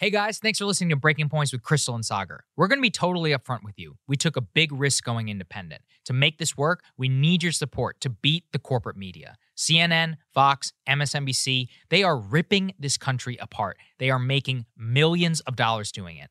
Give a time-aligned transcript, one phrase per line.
[0.00, 2.42] Hey guys, thanks for listening to Breaking Points with Krystal and Saagar.
[2.56, 3.96] We're going to be totally upfront with you.
[4.06, 5.82] We took a big risk going independent.
[6.04, 9.34] To make this work, we need your support to beat the corporate media.
[9.56, 13.76] CNN, Fox, MSNBC, they are ripping this country apart.
[13.98, 16.30] They are making millions of dollars doing it.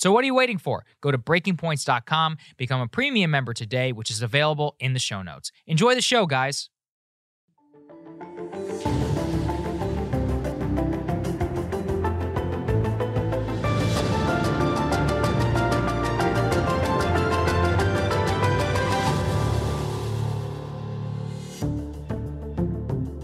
[0.00, 0.84] So what are you waiting for?
[1.02, 5.52] Go to breakingpoints.com, become a premium member today, which is available in the show notes.
[5.66, 6.70] Enjoy the show, guys.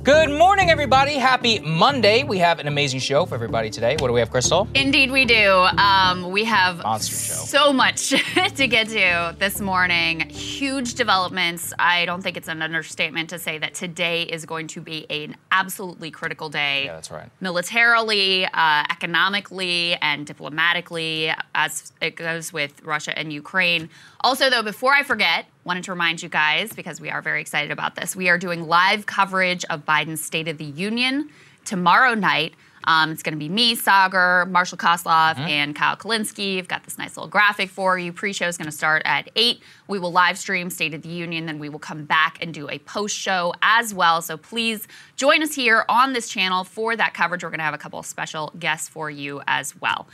[0.06, 1.15] Good morning, everybody.
[1.15, 2.22] Happy Monday.
[2.22, 3.97] We have an amazing show for everybody today.
[3.99, 4.69] What do we have, Krystal?
[4.77, 5.50] Indeed, we do.
[5.50, 7.34] Um, we have Monster show.
[7.34, 8.11] so much
[8.55, 10.21] to get to this morning.
[10.31, 11.72] Huge developments.
[11.77, 15.34] I don't think it's an understatement to say that today is going to be an
[15.50, 16.84] absolutely critical day.
[16.84, 17.28] Yeah, that's right.
[17.41, 23.91] Militarily, uh, economically, and diplomatically, as it goes with Russia and Ukraine.
[24.21, 27.72] Also, though, before I forget, wanted to remind you guys, because we are very excited
[27.72, 31.28] about this, we are doing live coverage of Biden's State of the Union
[31.65, 32.54] tomorrow night.
[32.84, 35.49] Um, it's going to be me, Saagar, Marshall Kosloff, mm-hmm.
[35.49, 36.59] and Kyle Kulinski.
[36.59, 38.12] I've got this nice little graphic for you.
[38.12, 39.60] Pre-show is going to start at 8.
[39.88, 42.71] We will live stream State of the Union, then we will come back and do
[42.71, 44.22] a post-show as well.
[44.22, 47.43] So please join us here on this channel for that coverage.
[47.43, 50.06] We're going to have a couple of special guests for you as well.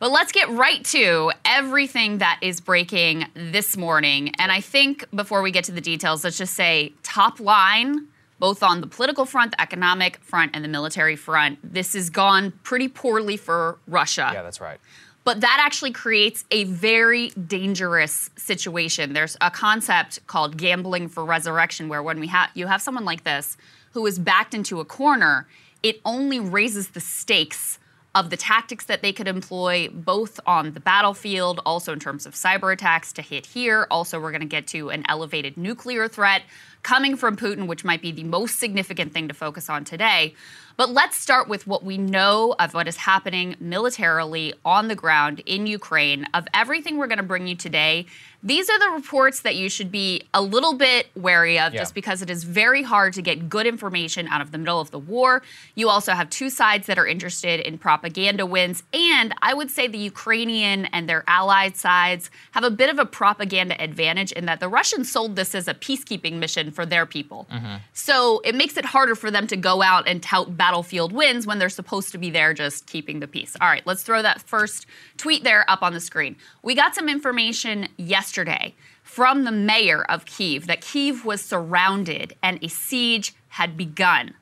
[0.00, 4.32] But let's get right to everything that is breaking this morning.
[4.38, 8.06] And I think before we get to the details, let's just say top line,
[8.38, 12.54] both on the political front, the economic front, and the military front, this has gone
[12.62, 14.30] pretty poorly for Russia.
[14.32, 14.80] Yeah, that's right.
[15.22, 19.12] But that actually creates a very dangerous situation.
[19.12, 23.24] There's a concept called gambling for resurrection, where when we have you have someone like
[23.24, 23.58] this
[23.92, 25.46] who is backed into a corner,
[25.82, 27.78] it only raises the stakes
[28.14, 32.34] of the tactics that they could employ both on the battlefield, also in terms of
[32.34, 33.86] cyber attacks to hit here.
[33.90, 36.42] Also, we're going to get to an elevated nuclear threat
[36.82, 40.34] coming from Putin, which might be the most significant thing to focus on today.
[40.76, 45.42] But let's start with what we know of what is happening militarily on the ground
[45.44, 46.26] in Ukraine.
[46.32, 48.06] Of everything we're going to bring you today,
[48.42, 51.80] these are the reports that you should be a little bit wary of yeah.
[51.80, 54.90] just because it is very hard to get good information out of the middle of
[54.90, 55.42] the war.
[55.74, 58.82] You also have two sides that are interested in propaganda wins.
[58.94, 63.04] And I would say the Ukrainian and their allied sides have a bit of a
[63.04, 67.46] propaganda advantage in that the Russians sold this as a peacekeeping mission for their people.
[67.50, 67.76] Mm-hmm.
[67.92, 71.58] So it makes it harder for them to go out and tout battlefield wins when
[71.58, 73.56] they're supposed to be there just keeping the peace.
[73.60, 74.86] All right, let's throw that first
[75.16, 76.36] tweet there up on the screen.
[76.62, 82.34] We got some information yesterday yesterday from the mayor of Kiev that Kiev was surrounded
[82.42, 84.34] and a siege had begun.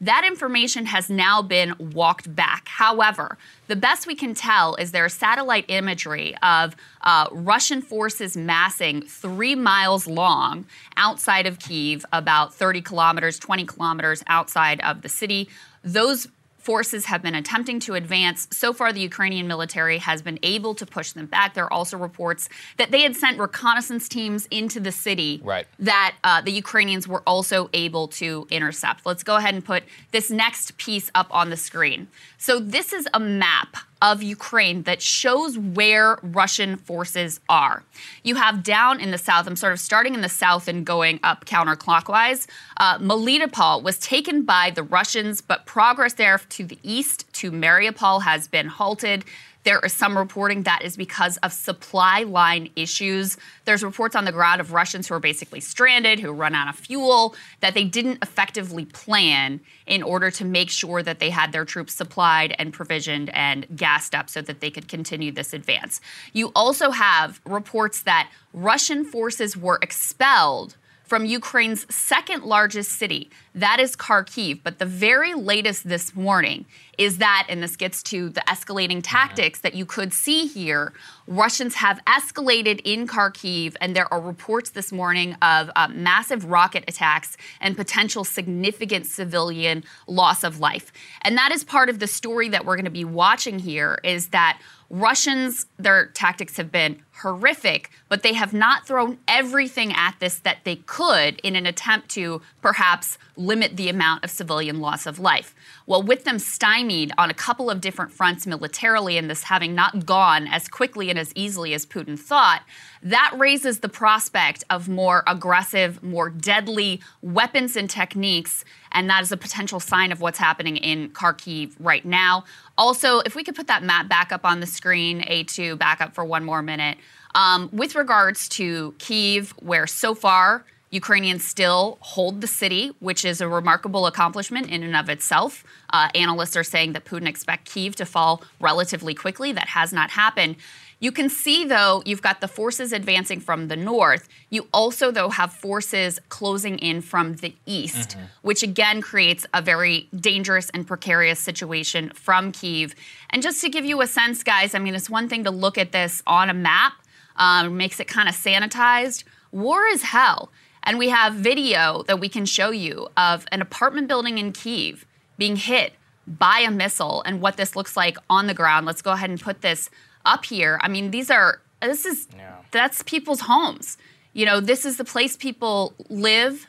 [0.00, 2.68] That information has now been walked back.
[2.68, 9.02] However, the best we can tell is there's satellite imagery of uh, Russian forces massing
[9.02, 10.66] three miles long
[10.98, 15.48] outside of Kiev, about 30 kilometers, 20 kilometers outside of the city.
[15.82, 16.28] Those
[16.66, 18.48] forces have been attempting to advance.
[18.50, 21.54] So far, the Ukrainian military has been able to push them back.
[21.54, 25.64] There are also reports that they had sent reconnaissance teams into the city right.
[25.78, 29.06] that uh, the Ukrainians were also able to intercept.
[29.06, 32.08] Let's go ahead and put this next piece up on the screen.
[32.36, 37.82] So, this is a map of Ukraine that shows where Russian forces are.
[38.22, 41.18] You have down in the south, I'm sort of starting in the south and going
[41.22, 42.46] up counterclockwise.
[42.76, 48.22] Uh, Melitopol was taken by the Russians, but progress there to the east to Mariupol
[48.22, 49.24] has been halted.
[49.66, 53.36] There is some reporting that is because of supply line issues.
[53.64, 56.76] There's reports on the ground of Russians who are basically stranded, who run out of
[56.76, 61.64] fuel, that they didn't effectively plan in order to make sure that they had their
[61.64, 66.00] troops supplied and provisioned and gassed up so that they could continue this advance.
[66.32, 70.76] You also have reports that Russian forces were expelled
[71.06, 73.30] from Ukraine's second largest city.
[73.56, 74.60] That is Kharkiv.
[74.62, 76.66] But the very latest this morning
[76.98, 80.92] is that, and this gets to the escalating tactics that you could see here,
[81.26, 86.84] Russians have escalated in Kharkiv, and there are reports this morning of uh, massive rocket
[86.86, 90.92] attacks and potential significant civilian loss of life.
[91.22, 94.28] And that is part of the story that we're going to be watching here is
[94.28, 94.60] that
[94.90, 100.58] Russians, their tactics have been horrific, but they have not thrown everything at this that
[100.64, 105.54] they could in an attempt to perhaps limit the amount of civilian loss of life.
[105.86, 110.06] Well, with them stymied on a couple of different fronts militarily and this having not
[110.06, 112.62] gone as quickly and as easily as Putin thought,
[113.02, 118.64] that raises the prospect of more aggressive, more deadly weapons and techniques.
[118.92, 122.44] And that is a potential sign of what's happening in Kharkiv right now.
[122.78, 126.14] Also, if we could put that map back up on the screen, A2, back up
[126.14, 126.98] for one more minute.
[127.34, 130.64] Um, with regards to Kiev, where so far
[131.02, 135.52] Ukrainians still hold the city, which is a remarkable accomplishment in and of itself.
[135.90, 139.52] Uh, analysts are saying that Putin expects Kiev to fall relatively quickly.
[139.52, 140.56] That has not happened.
[140.98, 144.24] You can see, though, you've got the forces advancing from the north.
[144.48, 148.24] You also, though, have forces closing in from the east, mm-hmm.
[148.40, 152.94] which again creates a very dangerous and precarious situation from Kiev.
[153.28, 155.76] And just to give you a sense, guys, I mean, it's one thing to look
[155.76, 156.94] at this on a map,
[157.36, 159.24] um, makes it kind of sanitized.
[159.52, 160.50] War is hell.
[160.86, 165.04] And we have video that we can show you of an apartment building in Kiev
[165.36, 165.92] being hit
[166.26, 168.86] by a missile and what this looks like on the ground.
[168.86, 169.90] Let's go ahead and put this
[170.24, 170.78] up here.
[170.80, 172.56] I mean, these are this is yeah.
[172.70, 173.98] that's people's homes.
[174.32, 176.66] You know, this is the place people live.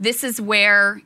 [0.00, 1.00] This is where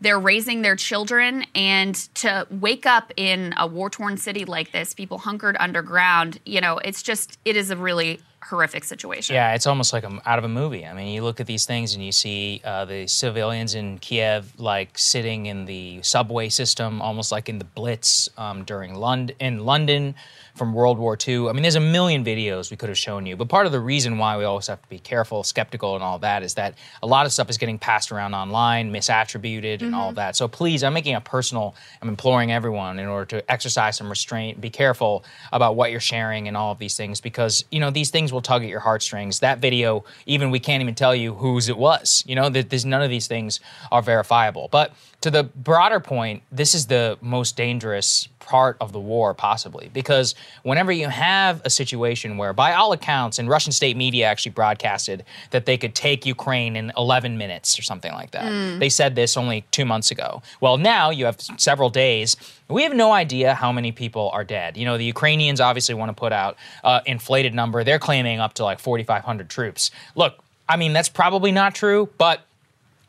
[0.00, 5.18] they're raising their children and to wake up in a war-torn city like this, people
[5.18, 9.34] hunkered underground, you know, it's just it is a really horrific situation.
[9.34, 10.86] Yeah, it's almost like I'm out of a movie.
[10.86, 14.58] I mean, you look at these things and you see uh, the civilians in Kiev
[14.58, 18.94] like sitting in the subway system, almost like in the Blitz um, during
[19.40, 20.14] in London
[20.54, 21.48] from World War II.
[21.48, 23.80] I mean, there's a million videos we could have shown you, but part of the
[23.80, 27.06] reason why we always have to be careful, skeptical, and all that is that a
[27.06, 29.94] lot of stuff is getting passed around online, misattributed, and mm-hmm.
[29.94, 30.36] all that.
[30.36, 34.60] So please, I'm making a personal, I'm imploring everyone in order to exercise some restraint,
[34.60, 38.10] be careful about what you're sharing and all of these things because, you know, these
[38.10, 39.40] things will tug at your heartstrings.
[39.40, 42.22] That video, even we can't even tell you whose it was.
[42.26, 43.58] You know, that there's none of these things
[43.90, 44.68] are verifiable.
[44.70, 49.90] But to the broader point, this is the most dangerous part of the war, possibly,
[49.92, 54.52] because whenever you have a situation where, by all accounts, and Russian state media actually
[54.52, 58.44] broadcasted that they could take Ukraine in 11 minutes or something like that.
[58.44, 58.78] Mm.
[58.78, 60.42] They said this only two months ago.
[60.60, 62.36] Well, now you have several days.
[62.68, 64.76] We have no idea how many people are dead.
[64.76, 67.82] You know, the Ukrainians obviously want to put out uh, inflated number.
[67.82, 69.90] They're claiming up to like 4,500 troops.
[70.14, 70.34] Look,
[70.68, 72.46] I mean, that's probably not true, but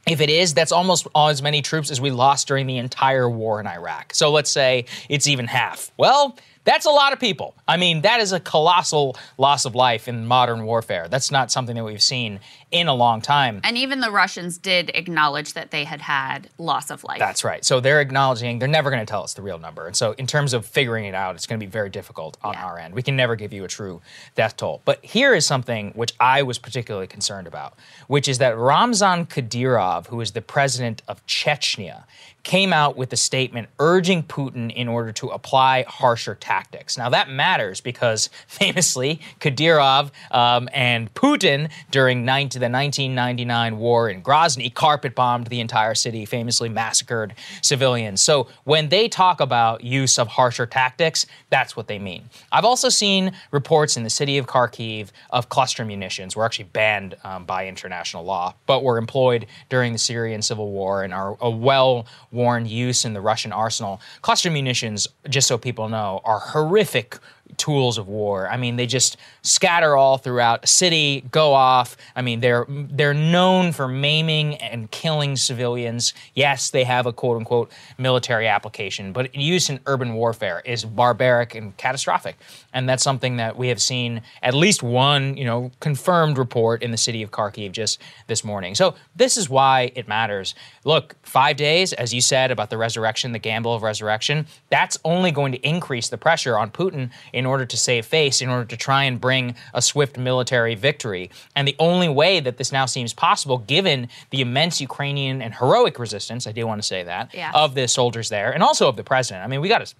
[0.07, 3.59] if it is, that's almost as many troops as we lost during the entire war
[3.59, 4.13] in Iraq.
[4.13, 5.91] So let's say it's even half.
[5.97, 7.55] Well, that's a lot of people.
[7.67, 11.07] I mean, that is a colossal loss of life in modern warfare.
[11.07, 12.39] That's not something that we've seen
[12.71, 13.61] in a long time.
[13.63, 17.19] And even the Russians did acknowledge that they had had loss of life.
[17.19, 17.63] That's right.
[17.63, 19.87] So they're acknowledging they're never going to tell us the real number.
[19.87, 22.53] And so, in terms of figuring it out, it's going to be very difficult on
[22.53, 22.65] yeah.
[22.65, 22.93] our end.
[22.93, 24.01] We can never give you a true
[24.35, 24.81] death toll.
[24.83, 27.75] But here is something which I was particularly concerned about,
[28.07, 32.03] which is that Ramzan Kadyrov, who is the president of Chechnya,
[32.45, 36.95] came out with a statement urging Putin in order to apply harsher tactics.
[36.95, 44.21] Now, that matters because famously, Kadyrov um, and Putin during 19, the 1999 war in
[44.21, 48.21] Grozny carpet bombed the entire city, famously massacred civilians.
[48.21, 52.29] So when they talk about use of harsher tactics, that's what they mean.
[52.51, 56.35] I've also seen reports in the city of Kharkiv of cluster munitions.
[56.35, 61.03] We're actually banned um, by international law, but were employed during the Syrian civil war
[61.03, 63.99] and are a well worn use in the Russian arsenal.
[64.21, 67.17] Cluster munitions, just so people know, are horrific
[67.57, 68.49] tools of war.
[68.49, 71.95] I mean, they just scatter all throughout a city, go off.
[72.15, 76.13] I mean, they're they're known for maiming and killing civilians.
[76.33, 81.55] Yes, they have a quote unquote military application, but use in urban warfare is barbaric
[81.55, 82.37] and catastrophic.
[82.73, 86.91] And that's something that we have seen at least one, you know, confirmed report in
[86.91, 88.75] the city of Kharkiv just this morning.
[88.75, 90.55] So this is why it matters.
[90.83, 95.31] Look, five days, as you said about the resurrection, the gamble of resurrection, that's only
[95.31, 98.77] going to increase the pressure on Putin in order to save face, in order to
[98.77, 101.29] try and bring a swift military victory.
[101.55, 105.99] And the only way that this now seems possible, given the immense Ukrainian and heroic
[105.99, 107.51] resistance, I do want to say that, Yeah.
[107.53, 109.43] of the soldiers there, and also of the president.
[109.43, 109.93] I mean, we got to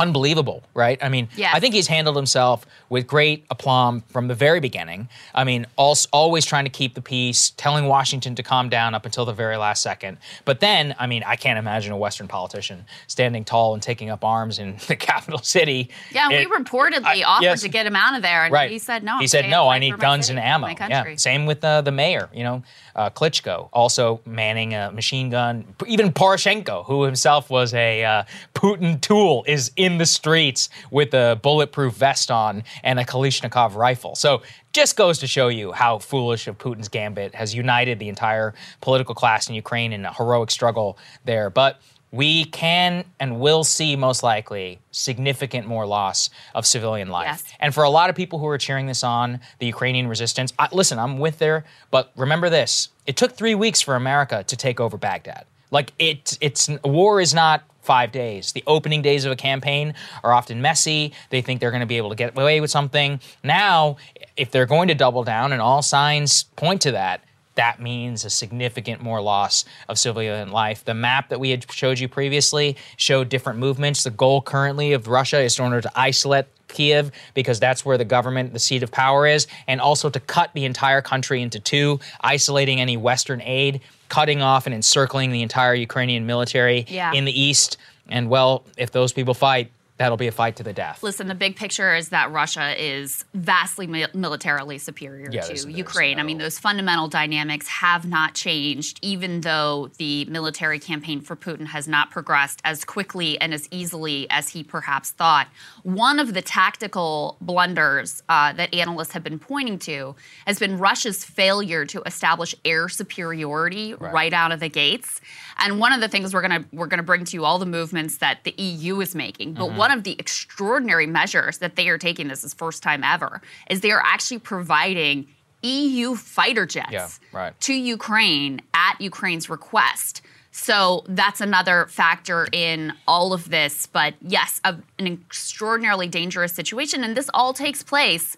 [0.00, 0.98] unbelievable, right?
[1.02, 1.54] I mean, Yes.
[1.54, 5.08] I think he's handled himself with great aplomb from the very beginning.
[5.34, 9.04] I mean, als- always trying to keep the peace, telling Washington to calm down up
[9.04, 10.18] until the very last second.
[10.44, 14.24] But then, I mean, I can't imagine a Western politician standing tall and taking up
[14.24, 15.90] arms in the capital city.
[16.10, 17.62] Yeah, It- we reportedly I- offered yes.
[17.62, 18.70] to get him out of there, and Right.
[18.70, 19.18] he said no.
[19.18, 19.68] He said no.
[19.68, 20.68] I need guns city, and ammo.
[20.68, 21.14] Yeah.
[21.16, 22.28] Same with uh, the mayor.
[22.32, 22.62] You know,
[22.96, 25.64] uh, Klitschko also manning a machine gun.
[25.86, 28.22] Even Poroshenko, who himself was a uh,
[28.54, 34.14] Putin tool, is in the streets with a bulletproof vest on and a Kalashnikov rifle.
[34.14, 34.42] So.
[34.72, 39.16] Just goes to show you how foolish of Putin's gambit has united the entire political
[39.16, 41.50] class in Ukraine in a heroic struggle there.
[41.50, 41.80] But
[42.12, 47.26] we can and will see most likely significant more loss of civilian life.
[47.26, 47.44] Yes.
[47.60, 50.68] And for a lot of people who are cheering this on, the Ukrainian resistance, I,
[50.72, 54.80] listen, I'm with there, but remember this: it took three weeks for America to take
[54.80, 55.46] over Baghdad.
[55.70, 58.52] Like it, it's war is not five days.
[58.52, 61.12] The opening days of a campaign are often messy.
[61.30, 63.18] They think they're going to be able to get away with something.
[63.42, 63.96] Now,
[64.36, 67.24] if they're going to double down, and all signs point to that,
[67.56, 70.84] that means a significant more loss of civilian life.
[70.84, 74.04] The map that we had showed you previously showed different movements.
[74.04, 78.04] The goal currently of Russia is in order to isolate Kiev because that's where the
[78.04, 81.98] government, the seat of power is, and also to cut the entire country into two,
[82.20, 87.12] isolating any Western aid, cutting off and encircling the entire Ukrainian military Yeah.
[87.14, 87.78] in the east.
[88.10, 89.70] And well, if those people fight,
[90.00, 91.02] that'll be a fight to the death.
[91.02, 95.66] Listen, the big picture is that Russia is vastly mi- militarily superior Yeah, there's- to
[95.66, 96.18] there's Ukraine.
[96.18, 101.66] I mean, those fundamental dynamics have not changed, even though the military campaign for Putin
[101.66, 105.48] has not progressed as quickly and as easily as he perhaps thought.
[105.82, 110.16] One of the tactical blunders uh, that analysts have been pointing to
[110.46, 115.20] has been Russia's failure to establish air superiority right, out of the gates.
[115.62, 118.16] And one of the things we're gonna we're gonna bring to you all the movements
[118.18, 119.58] that the EU is making, Mm-hmm.
[119.62, 123.40] but one of the extraordinary measures that they are taking, this is first time ever,
[123.68, 125.26] is they are actually providing
[125.62, 127.60] EU fighter jets Yeah, right.
[127.60, 130.22] to Ukraine at Ukraine's request.
[130.52, 133.86] So that's another factor in all of this.
[133.86, 137.04] But yes, a, an extraordinarily dangerous situation.
[137.04, 138.36] And this all takes place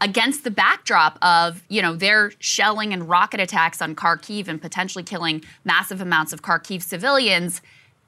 [0.00, 5.04] against the backdrop of, you know, their shelling and rocket attacks on Kharkiv and potentially
[5.04, 7.62] killing massive amounts of Kharkiv civilians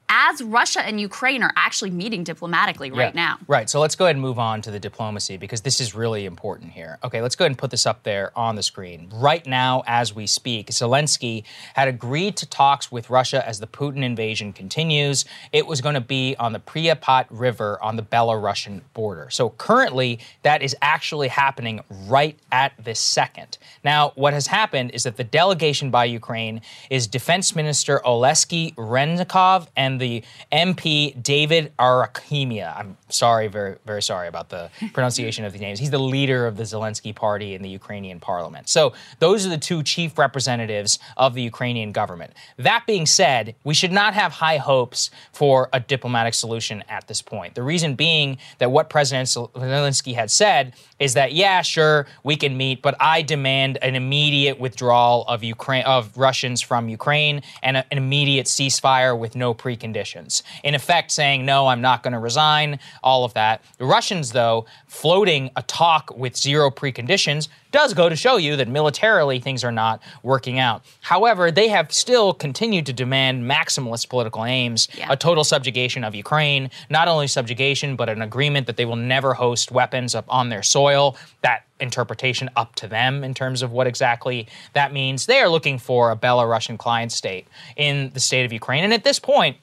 [0.09, 3.21] as Russia and Ukraine are actually meeting diplomatically right Yeah.
[3.21, 3.37] now.
[3.47, 3.69] Right.
[3.69, 6.71] So let's go ahead and move on to the diplomacy because this is really important
[6.71, 6.97] here.
[7.03, 9.09] Okay, let's go ahead and put this up there on the screen.
[9.13, 14.01] Right now, as we speak, Zelensky had agreed to talks with Russia as the Putin
[14.03, 15.25] invasion continues.
[15.51, 19.29] It was going to be on the Pripyat River on the Belarusian border.
[19.29, 23.57] So currently, that is actually happening right at this second.
[23.83, 29.67] Now, what has happened is that the delegation by Ukraine is Defense Minister Oleksiy Reznikov
[29.75, 32.75] and the MP David Arakhamia.
[32.77, 35.79] I'm sorry, very, very sorry about the pronunciation of the names.
[35.79, 38.69] He's the leader of the Zelensky party in the Ukrainian parliament.
[38.69, 42.33] So those are the two chief representatives of the Ukrainian government.
[42.57, 47.21] That being said, we should not have high hopes for a diplomatic solution at this
[47.21, 47.55] point.
[47.55, 52.57] The reason being that what President Zelensky had said is that, yeah, sure, we can
[52.57, 57.85] meet, but I demand an immediate withdrawal of Ukraine of Russians from Ukraine and a-
[57.91, 60.41] an immediate ceasefire with no preconditions.
[60.63, 62.79] In effect, saying no, I'm not going to resign.
[63.03, 63.61] All of that.
[63.77, 68.67] The Russians, though, floating a talk with zero preconditions does go to show you that
[68.67, 70.83] militarily things are not working out.
[71.01, 75.05] However, they have still continued to demand maximalist political aims, Yeah.
[75.11, 79.35] a total subjugation of Ukraine, not only subjugation, but an agreement that they will never
[79.35, 81.15] host weapons up on their soil.
[81.43, 85.27] That interpretation up to them in terms of what exactly that means.
[85.27, 88.85] They are looking for a Belarusian client state in the state of Ukraine.
[88.85, 89.57] And at this point,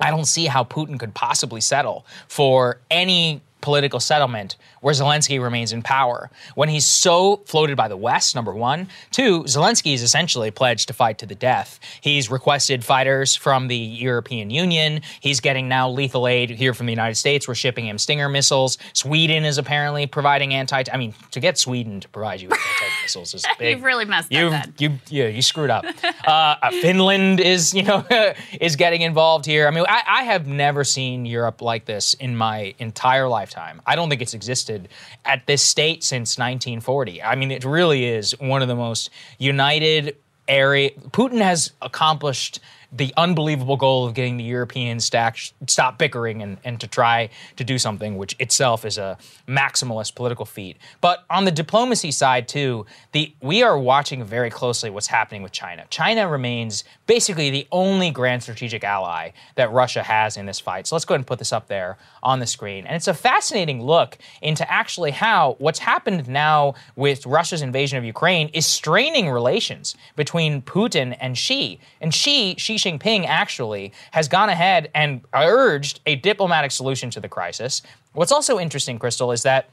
[0.00, 5.72] I don't see how Putin could possibly settle for any political settlement where Zelensky remains
[5.72, 8.88] in power when he's so floated by the West, number one.
[9.12, 11.80] Two, Zelensky is essentially pledged to fight to the death.
[12.00, 15.00] He's requested fighters from the European Union.
[15.20, 17.48] He's getting now lethal aid here from the United States.
[17.48, 18.76] We're shipping him Stinger missiles.
[18.92, 20.82] Sweden is apparently providing anti.
[20.92, 23.76] I mean, to get Sweden to provide you with anti missiles is big.
[23.76, 24.74] You've really messed up You've, then.
[24.78, 25.84] you yeah you screwed up.
[26.26, 28.04] uh, Finland is you know
[28.60, 29.68] is getting involved here.
[29.68, 33.82] I mean I, I have never seen Europe like this in my entire lifetime.
[33.86, 34.88] I don't think it's existed
[35.24, 37.22] at this state since 1940.
[37.22, 40.16] I mean it really is one of the most united
[40.48, 40.90] area.
[41.10, 42.60] Putin has accomplished
[42.92, 45.32] the unbelievable goal of getting the Europeans to
[45.66, 49.16] stop bickering and, and to try to do something, which itself is a
[49.48, 50.76] maximalist political feat.
[51.00, 55.52] But on the diplomacy side too, the we are watching very closely what's happening with
[55.52, 55.86] China.
[55.88, 60.86] China remains basically the only grand strategic ally that Russia has in this fight.
[60.86, 62.86] So let's go ahead and put this up there on the screen.
[62.86, 68.04] And it's a fascinating look into actually how what's happened now with Russia's invasion of
[68.04, 71.80] Ukraine is straining relations between Putin and Xi.
[72.00, 77.28] And Xi, Xi Jinping actually has gone ahead and urged a diplomatic solution to the
[77.28, 77.82] crisis.
[78.12, 79.68] What's also interesting, Krystal, is that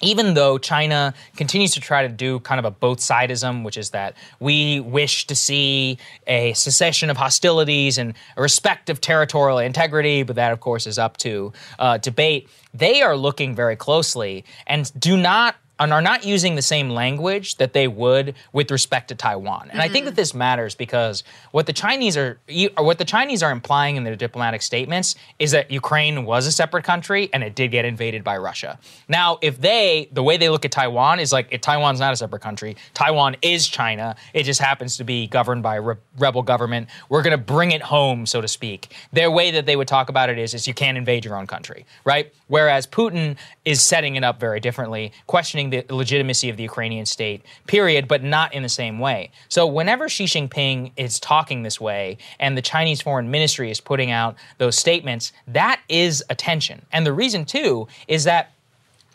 [0.00, 3.90] even though China continues to try to do kind of a both sidism, which is
[3.90, 10.22] that we wish to see a cessation of hostilities and a respect of territorial integrity,
[10.22, 14.92] but that, of course, is up to uh, debate, they are looking very closely and
[15.00, 19.14] do not and are not using the same language that they would with respect to
[19.14, 19.68] Taiwan.
[19.72, 20.16] And I think that mm-hmm.
[20.16, 22.38] this matters because what the Chinese are
[22.76, 26.84] what the Chinese are implying in their diplomatic statements is that Ukraine was a separate
[26.84, 28.78] country and it did get invaded by Russia.
[29.08, 32.16] Now, if they the way they look at Taiwan is like if Taiwan's not a
[32.16, 34.16] separate country, Taiwan is China.
[34.34, 36.88] It just happens to be governed by a re- rebel government.
[37.08, 38.94] We're going to bring it home, so to speak.
[39.12, 41.46] Their way that they would talk about it is is you can't invade your own
[41.46, 42.32] country, right?
[42.48, 47.44] Whereas Putin is setting it up very differently, questioning the legitimacy of the Ukrainian state,
[47.66, 49.30] period, but not in the same way.
[49.48, 54.10] So whenever Xi Jinping is talking this way and the Chinese foreign ministry is putting
[54.10, 56.84] out those statements, that is attention.
[56.92, 58.52] And the reason too is that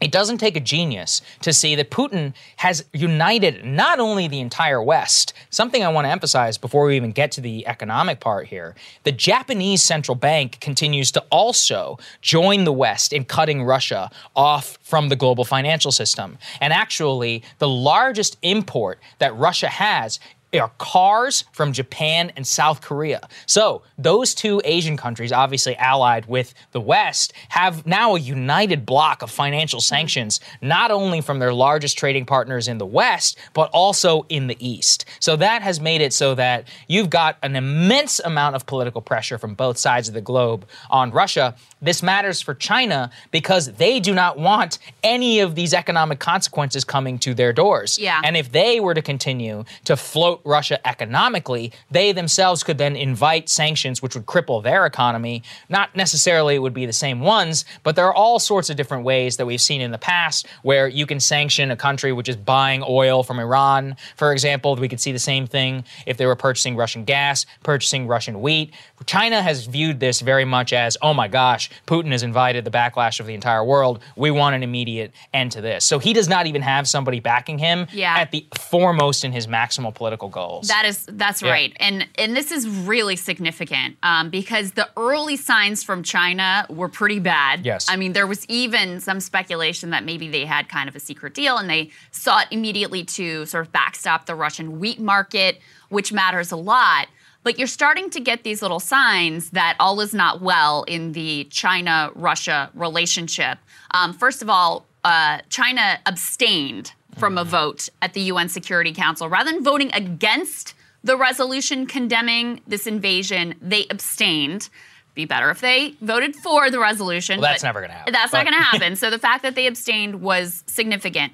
[0.03, 4.83] it doesn't take a genius to see that Putin has united not only the entire
[4.83, 8.75] West, something I want to emphasize before we even get to the economic part here.
[9.03, 15.07] The Japanese central bank continues to also join the West in cutting Russia off from
[15.07, 16.37] the global financial system.
[16.59, 20.19] And actually, the largest import that Russia has
[20.59, 23.27] are cars from Japan and South Korea.
[23.45, 29.21] So, those two Asian countries, obviously allied with the West, have now a united block
[29.21, 34.25] of financial sanctions, not only from their largest trading partners in the West, but also
[34.29, 35.05] in the East.
[35.19, 39.37] So, that has made it so that you've got an immense amount of political pressure
[39.37, 41.55] from both sides of the globe on Russia.
[41.81, 47.19] This matters for China because they do not want any of these economic consequences coming
[47.19, 47.99] to their doors.
[47.99, 48.21] Yeah.
[48.23, 53.49] And if they were to continue to float Russia economically, they themselves could then invite
[53.49, 55.43] sanctions which would cripple their economy.
[55.69, 59.03] Not necessarily it would be the same ones, but there are all sorts of different
[59.03, 62.35] ways that we've seen in the past where you can sanction a country which is
[62.35, 64.75] buying oil from Iran, for example.
[64.75, 68.73] We could see the same thing if they were purchasing Russian gas, purchasing Russian wheat.
[69.05, 73.19] China has viewed this very much as, oh my gosh, Putin has invited the backlash
[73.19, 73.99] of the entire world.
[74.15, 75.83] We want an immediate end to this.
[75.85, 78.15] So he does not even have somebody backing him Yeah.
[78.17, 80.67] at the foremost in his maximal political goals.
[80.67, 81.51] That is that's Yeah.
[81.51, 86.89] right, and and this is really significant um, because the early signs from China were
[86.89, 87.65] pretty bad.
[87.65, 87.87] Yes.
[87.89, 91.33] I mean there was even some speculation that maybe they had kind of a secret
[91.33, 96.51] deal, and they sought immediately to sort of backstop the Russian wheat market, which matters
[96.51, 97.07] a lot.
[97.43, 101.43] But you're starting to get these little signs that all is not well in the
[101.51, 103.57] China Russia relationship.
[103.91, 109.29] Um, first of all, uh, China abstained from a vote at the UN Security Council.
[109.29, 110.73] Rather than voting against
[111.03, 114.69] the resolution condemning this invasion, they abstained.
[115.15, 117.39] Be better if they voted for the resolution.
[117.39, 118.95] Well, that's never gonna happen, That's not going to happen.
[118.95, 121.33] so the fact that they abstained was significant.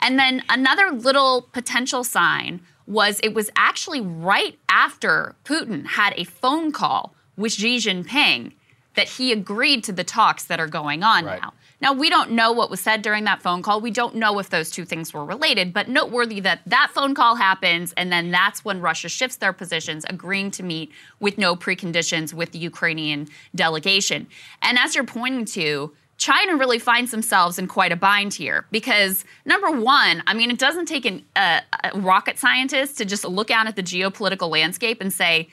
[0.00, 6.24] And then another little potential sign was it was actually right after Putin had a
[6.24, 8.52] phone call with Xi Jinping
[8.96, 11.40] that he agreed to the talks that are going on Right.
[11.40, 11.52] now.
[11.80, 13.80] Now, we don't know what was said during that phone call.
[13.80, 17.36] We don't know if those two things were related, but noteworthy that that phone call
[17.36, 22.34] happens, and then that's when Russia shifts their positions, agreeing to meet with no preconditions
[22.34, 24.26] with the Ukrainian delegation.
[24.60, 29.24] And as you're pointing to, China really finds themselves in quite a bind here because
[29.46, 33.50] number one, I mean, it doesn't take an, uh, a rocket scientist to just look
[33.50, 35.48] out at the geopolitical landscape and say,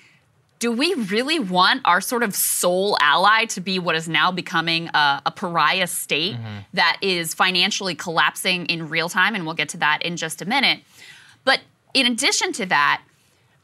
[0.59, 4.89] do we really want our sort of sole ally to be what is now becoming
[4.93, 6.59] a, a pariah state mm-hmm.
[6.73, 9.35] that is financially collapsing in real time?
[9.35, 10.81] And we'll get to that in just a minute.
[11.43, 11.61] But
[11.93, 13.03] in addition to that,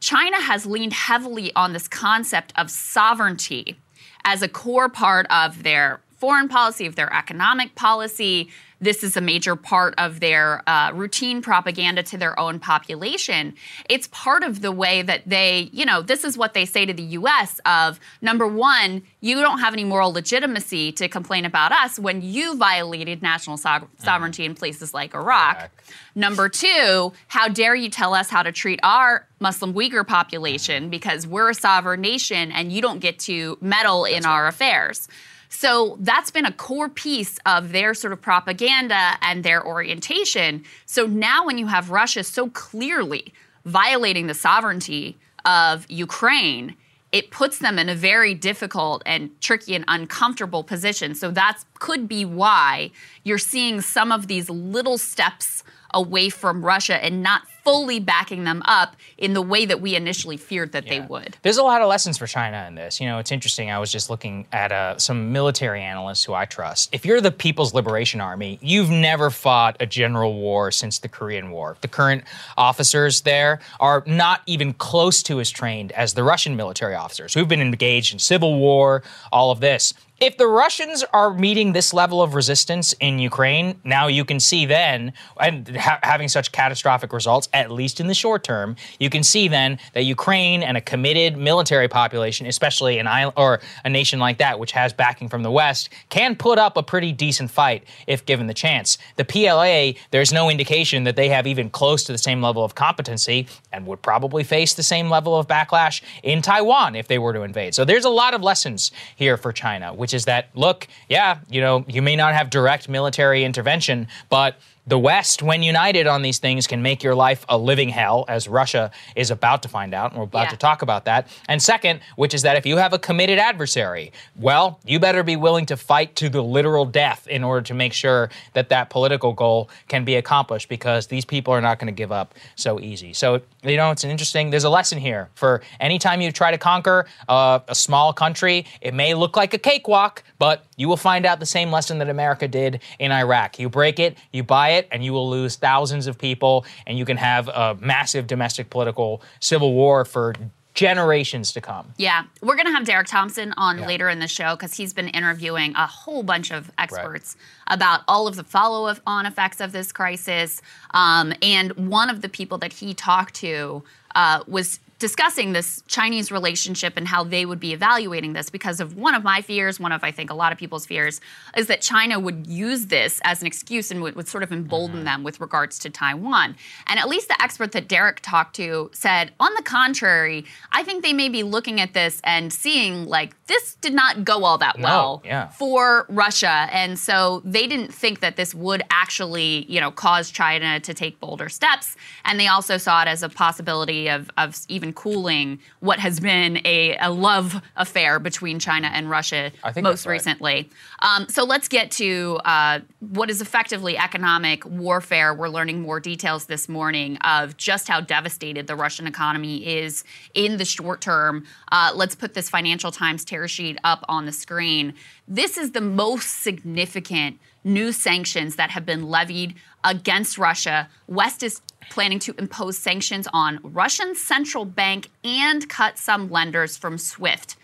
[0.00, 3.78] China has leaned heavily on this concept of sovereignty
[4.24, 8.48] as a core part of their foreign policy, of their economic policy.
[8.80, 13.52] This is a major part of their uh, routine propaganda to their own population.
[13.90, 16.94] It's part of the way that they, you know, this is what they say to
[16.94, 21.98] the US of number one, you don't have any moral legitimacy to complain about us
[21.98, 25.70] when you violated national so- sovereignty in places like Iraq.
[26.14, 31.26] Number two, how dare you tell us how to treat our Muslim Uyghur population because
[31.26, 35.06] we're a sovereign nation and you don't get to meddle in our affairs.
[35.54, 40.64] So that's been a core piece of their sort of propaganda and their orientation.
[40.84, 43.32] So now, when you have Russia so clearly
[43.64, 46.74] violating the sovereignty of Ukraine,
[47.12, 51.14] it puts them in a very difficult and tricky and uncomfortable position.
[51.14, 52.90] So that could be why
[53.22, 55.62] you're seeing some of these little steps
[55.94, 60.36] away from Russia and not fully backing them up in the way that we initially
[60.36, 61.36] feared that they would.
[61.42, 63.00] There's a lot of lessons for China in this.
[63.00, 63.70] You know, it's interesting.
[63.70, 66.90] I was just looking at uh, some military analysts who I trust.
[66.92, 71.50] If you're the People's Liberation Army, you've never fought a general war since the Korean
[71.50, 71.76] War.
[71.80, 72.24] The current
[72.56, 77.48] officers there are not even close to as trained as the Russian military officers who've
[77.48, 79.94] been engaged in civil war, all of this.
[80.20, 84.64] If the Russians are meeting this level of resistance in Ukraine, now you can see
[84.64, 89.24] then, and ha- having such catastrophic results, at least in the short term, you can
[89.24, 94.20] see then that Ukraine and a committed military population, especially an island or a nation
[94.20, 97.82] like that, which has backing from the West, can put up a pretty decent fight
[98.06, 98.98] if given the chance.
[99.16, 102.76] The PLA, there's no indication that they have even close to the same level of
[102.76, 107.32] competency and would probably face the same level of backlash in Taiwan if they were
[107.32, 107.74] to invade.
[107.74, 111.62] So there's a lot of lessons here for China, which is that look, yeah, you
[111.62, 116.38] know, you may not have direct military intervention, but the West, when united on these
[116.38, 120.10] things, can make your life a living hell, as Russia is about to find out.
[120.10, 120.50] And we're about Yeah.
[120.50, 121.26] to talk about that.
[121.48, 125.36] And second, which is that if you have a committed adversary, well, you better be
[125.36, 129.32] willing to fight to the literal death in order to make sure that that political
[129.32, 133.14] goal can be accomplished because these people are not going to give up so easy.
[133.14, 136.58] So, you know, it's an interesting, there's a lesson here for anytime you try to
[136.58, 141.24] conquer uh, a small country, it may look like a cakewalk, but you will find
[141.24, 143.58] out the same lesson that America did in Iraq.
[143.58, 147.04] You break it, you buy it, and you will lose thousands of people, and you
[147.04, 150.34] can have a massive domestic political civil war for
[150.74, 151.94] generations to come.
[151.96, 155.08] Yeah, we're going to have Derek Thompson on later in the show because he's been
[155.08, 157.36] interviewing a whole bunch of experts
[157.68, 160.60] about all of the follow on effects of this crisis.
[160.90, 163.84] Um, and one of the people that he talked to
[164.16, 168.96] uh, was discussing this Chinese relationship and how they would be evaluating this because of
[168.96, 171.20] one of my fears, one of I think a lot of people's fears,
[171.56, 174.96] is that China would use this as an excuse and would, would sort of embolden
[174.96, 175.04] mm-hmm.
[175.04, 176.56] them with regards to Taiwan.
[176.86, 181.02] And at least the expert that Derek talked to said, on the contrary, I think
[181.02, 184.78] they may be looking at this and seeing like this did not go all that
[184.78, 185.48] No, well yeah.
[185.48, 186.68] for Russia.
[186.70, 191.20] And so they didn't think that this would actually, you know, cause China to take
[191.20, 191.96] bolder steps.
[192.24, 196.60] And they also saw it as a possibility of, of even cooling what has been
[196.64, 200.12] a, a love affair between China and Russia most right.
[200.12, 200.70] recently.
[201.00, 205.32] Um, so let's get to uh, what is effectively economic warfare.
[205.32, 210.56] We're learning more details this morning of just how devastated the Russian economy is in
[210.56, 211.46] the short term.
[211.70, 214.94] Uh, let's put this Financial Times tear sheet up on the screen.
[215.28, 220.88] This is the most significant new sanctions that have been levied against Russia.
[221.06, 226.98] West is planning to impose sanctions on Russian central bank and cut some lenders from
[226.98, 227.56] SWIFT.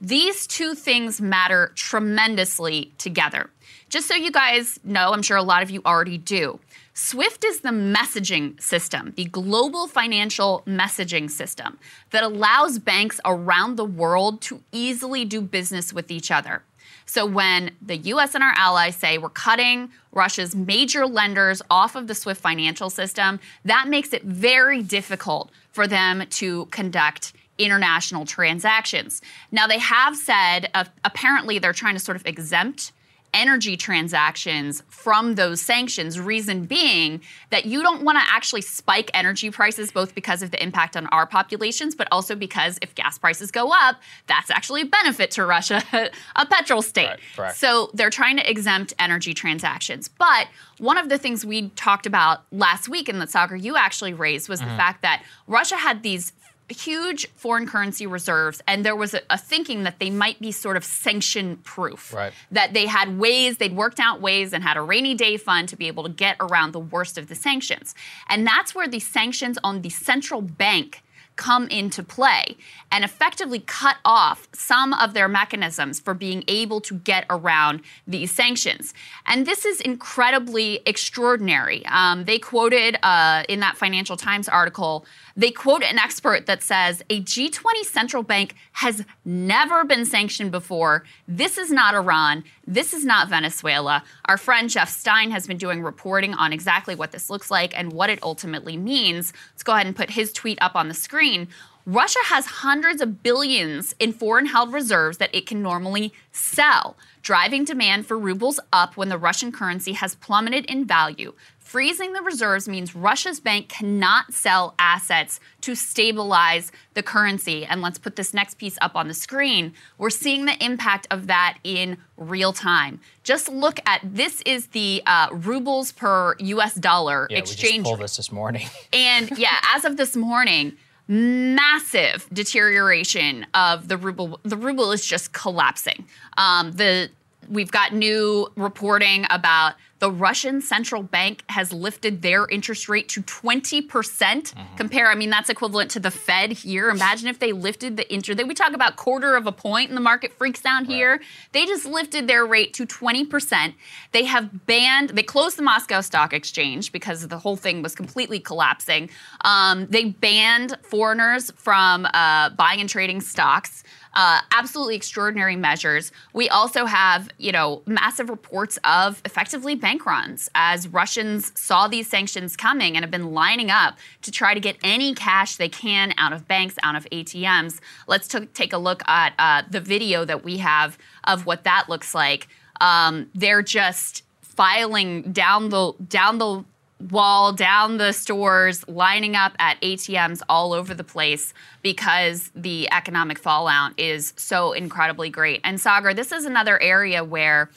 [0.00, 3.50] These two things matter tremendously together.
[3.88, 6.58] Just so you guys know, I'm sure a lot of you already do.
[6.92, 11.78] SWIFT is the messaging system, the global financial messaging system
[12.10, 16.62] that allows banks around the world to easily do business with each other.
[17.06, 22.08] So when the US and our allies say we're cutting Russia's major lenders off of
[22.08, 29.22] the SWIFT financial system, that makes it very difficult for them to conduct international transactions.
[29.50, 32.92] Now, they have said uh, apparently they're trying to sort of exempt
[33.36, 36.18] energy transactions from those sanctions.
[36.18, 37.20] Reason being
[37.50, 41.06] that you don't want to actually spike energy prices, both because of the impact on
[41.08, 43.96] our populations, but also because if gas prices go up,
[44.26, 45.82] that's actually a benefit to Russia,
[46.36, 47.16] a petrol state.
[47.38, 50.08] Right, so they're trying to exempt energy transactions.
[50.08, 54.14] But one of the things we talked about last week and that Saagar you actually
[54.14, 54.70] raised was Mm-hmm.
[54.70, 56.32] the fact that Russia had these
[56.68, 60.76] huge foreign currency reserves and there was a, a thinking that they might be sort
[60.76, 62.32] of sanction proof Right.
[62.50, 65.76] that they had ways they'd worked out ways and had a rainy day fund to
[65.76, 67.94] be able to get around the worst of the sanctions
[68.28, 71.02] and that's where the sanctions on the central bank
[71.36, 72.56] come into play
[72.90, 78.32] and effectively cut off some of their mechanisms for being able to get around these
[78.32, 78.94] sanctions.
[79.26, 81.84] And this is incredibly extraordinary.
[81.86, 85.04] Um, they quoted uh, in that Financial Times article,
[85.36, 91.04] they quote an expert that says a G20 central bank has never been sanctioned before.
[91.28, 92.42] This is not Iran.
[92.66, 94.02] This is not Venezuela.
[94.24, 97.92] Our friend Jeff Stein has been doing reporting on exactly what this looks like and
[97.92, 99.32] what it ultimately means.
[99.52, 101.48] Let's go ahead and put his tweet up on the screen.
[101.88, 107.64] Russia has hundreds of billions in foreign held reserves that it can normally sell, driving
[107.64, 111.32] demand for rubles up when the Russian currency has plummeted in value.
[111.66, 117.66] Freezing the reserves means Russia's bank cannot sell assets to stabilize the currency.
[117.66, 119.74] And let's put this next piece up on the screen.
[119.98, 123.00] We're seeing the impact of that in real time.
[123.24, 127.84] Just look at this is the uh, rubles per US dollar Yeah, we exchange just
[127.84, 128.68] pulled this this morning.
[128.92, 130.76] And yeah, as of this morning,
[131.08, 134.38] massive deterioration of the ruble.
[134.44, 136.06] The ruble is just collapsing.
[136.36, 137.10] Um, the
[137.48, 143.22] we've got new reporting about the Russian central bank has lifted their interest rate to
[143.22, 143.88] 20%.
[143.88, 146.90] percent Compare, I mean, that's equivalent to the Fed here.
[146.90, 148.46] Imagine if they lifted the interest.
[148.46, 151.20] We talk about quarter of a point and the market freaks down here.
[151.52, 153.74] They just lifted their rate to 20%.
[154.12, 158.38] They have banned, they closed the Moscow Stock Exchange because the whole thing was completely
[158.38, 159.10] collapsing.
[159.44, 163.82] Um, they banned foreigners from uh, buying and trading stocks.
[164.16, 166.10] Uh, absolutely extraordinary measures.
[166.32, 172.08] We also have, you know, massive reports of effectively bank runs as Russians saw these
[172.08, 176.14] sanctions coming and have been lining up to try to get any cash they can
[176.16, 177.78] out of banks, out of ATMs.
[178.06, 181.90] Let's t- take a look at uh, the video that we have of what that
[181.90, 182.48] looks like.
[182.80, 186.64] Um, they're just filing down the down the
[187.10, 193.38] wall down the stores, lining up at ATMs all over the place because the economic
[193.38, 195.60] fallout is so incredibly great.
[195.64, 197.70] And Saagar, this is another area where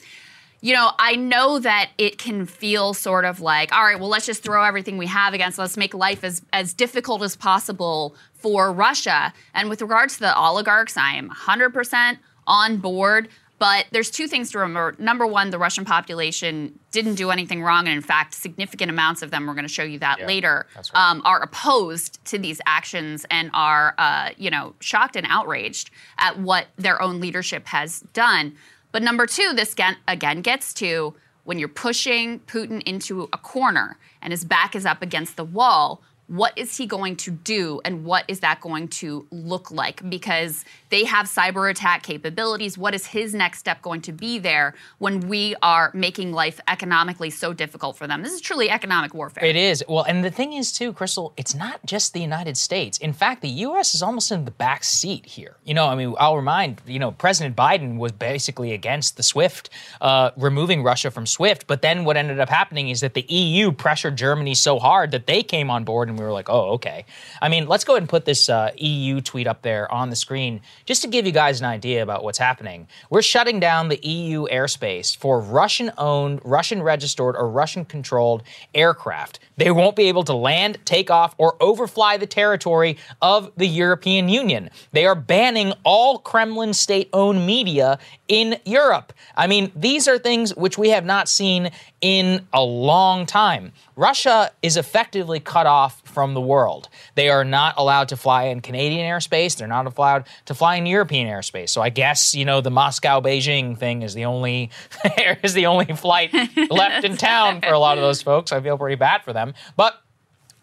[0.62, 4.26] you know, I know that it can feel sort of like, all right, well, let's
[4.26, 8.70] just throw everything we have against, let's make life as, as difficult as possible for
[8.72, 9.32] Russia.
[9.54, 13.28] And with regards to the oligarchs, I am 100% on board.
[13.60, 14.96] But there's two things to remember.
[14.98, 19.30] Number one, the Russian population didn't do anything wrong, and in fact, significant amounts of
[19.30, 20.90] them, we're going to show you that Yeah, later, right.
[20.94, 26.38] um, are opposed to these actions and are, uh, you know, shocked and outraged at
[26.40, 28.56] what their own leadership has done.
[28.92, 33.98] But number two, this again, again gets to when you're pushing Putin into a corner
[34.22, 36.00] and his back is up against the wall.
[36.30, 40.08] What is he going to do, and what is that going to look like?
[40.08, 42.78] Because they have cyber attack capabilities.
[42.78, 47.30] What is his next step going to be there when we are making life economically
[47.30, 48.22] so difficult for them?
[48.22, 49.44] This is truly economic warfare.
[49.44, 49.82] It is.
[49.88, 52.96] Well, and the thing is, too, Krystal, it's not just the United States.
[52.98, 53.96] In fact, the U.S.
[53.96, 55.56] is almost in the back seat here.
[55.64, 59.68] You know, I mean, I'll remind, you know, President Biden was basically against the SWIFT,
[60.00, 61.66] uh, removing Russia from SWIFT.
[61.66, 65.26] But then what ended up happening is that the EU pressured Germany so hard that
[65.26, 67.04] they came on board and we were like, oh, okay.
[67.40, 70.16] I mean, let's go ahead and put this uh, EU tweet up there on the
[70.16, 72.88] screen just to give you guys an idea about what's happening.
[73.10, 78.42] We're shutting down the EU airspace for Russian owned, Russian registered, or Russian controlled
[78.74, 79.40] aircraft.
[79.56, 84.28] They won't be able to land, take off, or overfly the territory of the European
[84.28, 84.70] Union.
[84.92, 87.98] They are banning all Kremlin state owned media
[88.30, 89.12] in Europe.
[89.36, 93.72] I mean, these are things which we have not seen in a long time.
[93.96, 96.88] Russia is effectively cut off from the world.
[97.16, 99.56] They are not allowed to fly in Canadian airspace.
[99.56, 101.70] They're not allowed to fly in European airspace.
[101.70, 104.70] So I guess you know the Moscow Beijing thing is the only
[105.42, 106.32] is the only flight
[106.70, 108.52] left in town for a lot of those folks.
[108.52, 110.00] I feel pretty bad for them, but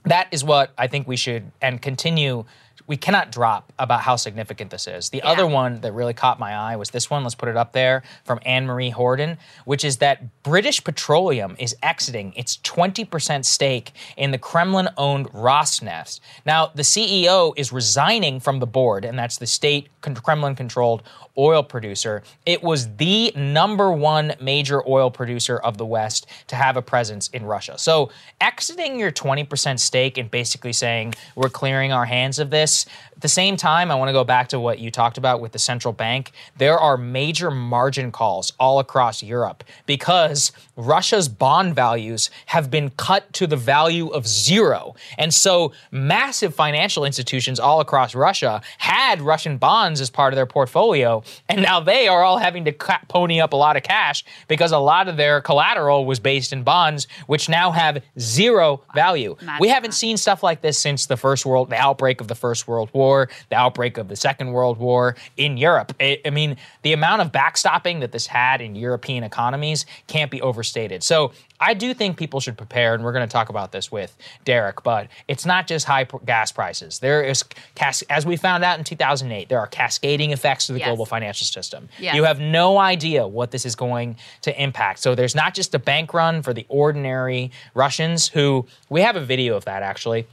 [0.06, 2.46] that is what I think we should and continue
[2.88, 5.10] we cannot drop about how significant this is.
[5.10, 5.30] The Yeah.
[5.32, 7.24] other one that really caught my eye was this one.
[7.24, 11.76] Let's put it up there from Anne Marie Hordern, which is that British Petroleum is
[11.84, 16.22] exiting its 20% stake in the Kremlin owned Rosneft.
[16.46, 21.04] Now, the CEO is resigning from the board, and that's the state Kremlin controlled
[21.38, 22.24] oil producer.
[22.46, 27.28] It was the number one major oil producer of the West to have a presence
[27.30, 27.78] in Russia.
[27.78, 32.86] So, exiting your 20% stake and basically saying we're clearing our hands of this.
[33.18, 35.52] At the same time, I want to go back to what you talked about with
[35.52, 36.34] the central bank.
[36.60, 43.34] There are major margin calls all across Europe because Russia's bond values have been cut
[43.34, 44.94] to the value of zero.
[45.18, 50.46] And so, massive financial institutions all across Russia had Russian bonds as part of their
[50.46, 51.24] portfolio.
[51.50, 52.72] And now they are all having to
[53.08, 56.62] pony up a lot of cash because a lot of their collateral was based in
[56.62, 59.36] bonds, which now have zero value.
[59.42, 59.98] Imagine we haven't that.
[59.98, 63.07] seen stuff like this since the first world, the outbreak of the First World War,
[63.50, 65.94] the outbreak of the Second World War in Europe.
[66.00, 70.42] I I mean, the amount of backstopping that this had in European economies can't be
[70.42, 71.04] overstated.
[71.04, 74.16] So I do think people should prepare, and we're going to talk about this with
[74.46, 74.84] Derek.
[74.84, 77.00] But it's not just high pr- gas prices.
[77.00, 77.44] There is,
[77.74, 80.88] cas- as we found out in 2008, there are cascading effects to the Yes.
[80.90, 81.90] global financial system.
[81.98, 82.14] Yes.
[82.16, 85.00] You have no idea what this is going to impact.
[85.00, 89.26] So there's not just a bank run for the ordinary Russians who we have a
[89.26, 90.28] video of that actually.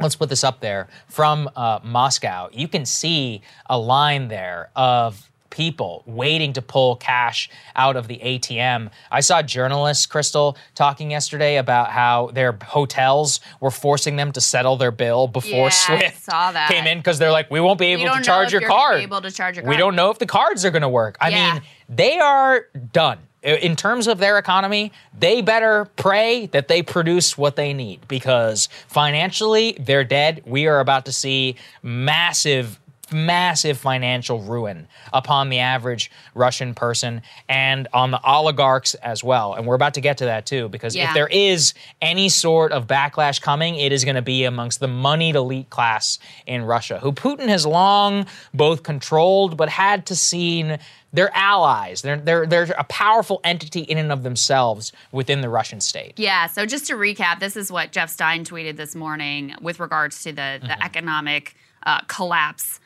[0.00, 2.48] Let's put this up there from uh, Moscow.
[2.52, 8.18] You can see a line there of people waiting to pull cash out of the
[8.18, 8.90] ATM.
[9.12, 14.76] I saw journalists, Krystal, talking yesterday about how their hotels were forcing them to settle
[14.76, 16.68] their bill before Yeah, Swift saw that.
[16.70, 19.00] came in because they're like, we won't be able to charge your card.
[19.00, 21.16] able to charge your We don't know if the cards are going to work.
[21.20, 21.52] I Yeah.
[21.54, 23.18] mean, they are done.
[23.44, 28.70] In terms of their economy, they better pray that they produce what they need because
[28.88, 30.42] financially, they're dead.
[30.46, 32.80] We are about to see massive,
[33.14, 39.54] massive financial ruin upon the average Russian person and on the oligarchs as well.
[39.54, 41.08] And we're about to get to that too because Yeah.
[41.08, 41.72] if there is
[42.02, 46.18] any sort of backlash coming, it is going to be amongst the moneyed elite class
[46.46, 50.78] in Russia, who Putin has long both controlled but had to seen
[51.12, 52.02] they're allies.
[52.02, 56.14] They're, they're, they're a powerful entity in and of themselves within the Russian state.
[56.16, 60.24] Yeah, so just to recap, this is what Jeff Stein tweeted this morning with regards
[60.24, 61.54] to the, the economic
[61.86, 62.80] uh, collapse.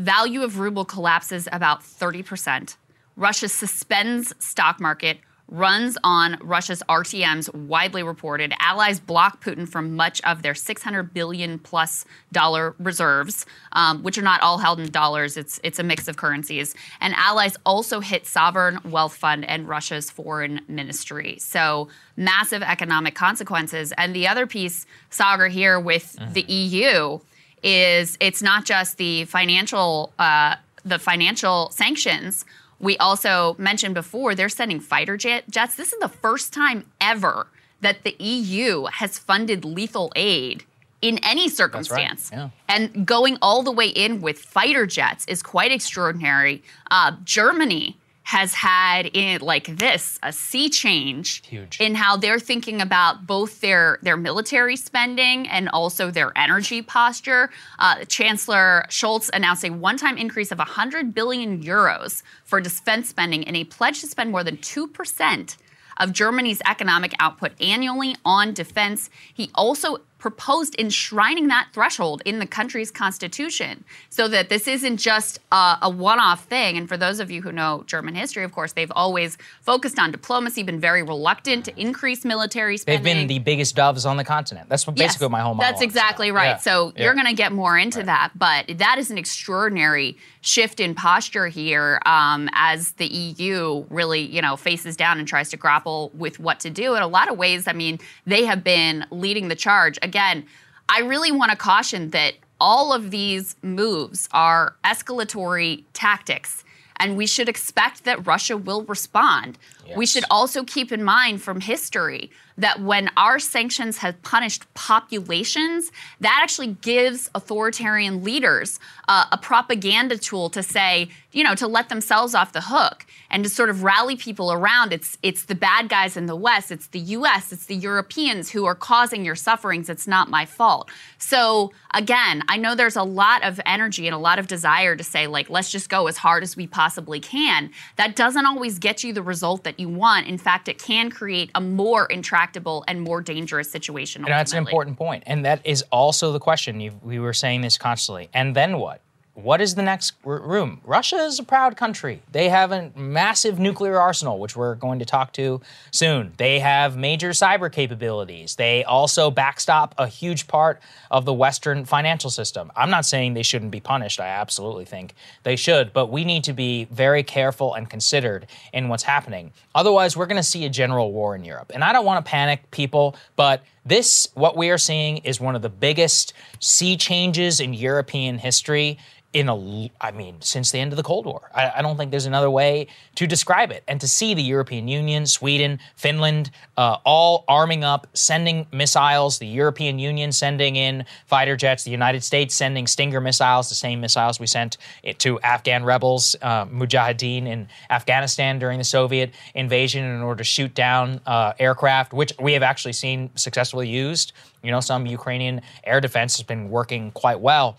[0.00, 2.76] Value of ruble collapses about 30%.
[3.16, 8.54] Russia suspends stock market, runs on Russia's ATMs, widely reported.
[8.60, 14.22] Allies block Putin from much of their 600 billion plus dollar reserves, um, which are
[14.22, 15.36] not all held in dollars.
[15.36, 16.74] It's it's a mix of currencies.
[17.02, 21.36] And allies also hit sovereign wealth fund and Russia's foreign ministry.
[21.40, 23.92] So massive economic consequences.
[23.98, 27.20] And the other piece, Saagar, here with the EU
[27.62, 32.44] is it's not just the financial uh, the financial sanctions.
[32.78, 35.74] We also mentioned before they're sending fighter jet, jets.
[35.74, 37.46] This is the first time ever
[37.82, 40.64] that the EU has funded lethal aid
[41.02, 42.30] in any circumstance.
[42.32, 42.38] Right.
[42.38, 42.50] yeah.
[42.68, 46.62] And going all the way in with fighter jets is quite extraordinary.
[46.90, 47.98] Uh, Germany
[48.30, 51.80] has had in like this a sea change Huge.
[51.80, 57.50] in how they're thinking about both their their military spending and also their energy posture.
[57.80, 63.56] Uh, Chancellor Scholz announced a one-time increase of 100 billion euros for defense spending and
[63.56, 65.56] a pledge to spend more than two percent
[65.96, 69.10] of Germany's economic output annually on defense.
[69.34, 75.40] He also proposed enshrining that threshold in the country's constitution so that this isn't just
[75.50, 76.76] a, a one off thing.
[76.76, 80.12] And for those of you who know German history, of course, they've always focused on
[80.12, 83.02] diplomacy, been very reluctant to increase military spending.
[83.02, 84.68] They've been the biggest doves on the continent.
[84.68, 86.50] That's what Yes, basically what my whole That's exactly right.
[86.50, 86.56] Yeah.
[86.58, 87.04] So Yeah.
[87.04, 91.48] you're going to get more into that, but that is an extraordinary shift in posture
[91.48, 96.40] here um, as the EU really, you know, faces down and tries to grapple with
[96.40, 96.94] what to do.
[96.94, 99.98] In a lot of ways, I mean, they have been leading the charge.
[100.02, 100.46] Again,
[100.88, 106.64] I really want to caution that all of these moves are escalatory tactics.
[106.96, 109.56] And we should expect that Russia will respond.
[109.96, 115.90] We should also keep in mind from history that when our sanctions have punished populations,
[116.20, 121.88] that actually gives authoritarian leaders uh, a propaganda tool to say, you know, to let
[121.88, 124.92] themselves off the hook and to sort of rally people around.
[124.92, 128.64] It's it's the bad guys in the West, it's the U.S., it's the Europeans who
[128.66, 129.88] are causing your sufferings.
[129.88, 130.90] It's not my fault.
[131.18, 135.04] So again, I know there's a lot of energy and a lot of desire to
[135.04, 137.70] say, like, let's just go as hard as we possibly can.
[137.96, 140.26] That doesn't always get you the result that you want.
[140.26, 144.24] In fact, it can create a more intractable intractable and more dangerous situation.
[144.24, 145.22] And that's an important point.
[145.26, 146.80] And that is also the question.
[146.80, 148.28] you we were saying this constantly.
[148.34, 149.02] And then what?
[149.34, 150.80] What is the next room?
[150.84, 152.20] Russia is a proud country.
[152.32, 155.60] They have a massive nuclear arsenal, which we're going to talk to
[155.92, 156.32] soon.
[156.36, 158.56] They have major cyber capabilities.
[158.56, 162.72] They also backstop a huge part of the Western financial system.
[162.74, 164.20] I'm not saying they shouldn't be punished.
[164.20, 165.14] I absolutely think
[165.44, 169.52] they should, but we need to be very careful and considered in what's happening.
[169.74, 171.70] Otherwise, we're going to see a general war in Europe.
[171.72, 175.56] And I don't want to panic people, but this, what we are seeing, is one
[175.56, 178.98] of the biggest sea changes in European history
[179.32, 181.50] in a, I mean, since the end of the Cold War.
[181.54, 183.84] I, I don't think there's another way to describe it.
[183.86, 189.46] And to see the European Union, Sweden, Finland, uh, all arming up, sending missiles, the
[189.46, 194.40] European Union sending in fighter jets, the United States sending Stinger missiles, the same missiles
[194.40, 194.78] we sent
[195.18, 200.74] to Afghan rebels, uh, Mujahideen in Afghanistan during the Soviet invasion in order to shoot
[200.74, 204.32] down uh, aircraft, which we have actually seen successfully used.
[204.64, 207.78] You know, some Ukrainian air defense has been working quite well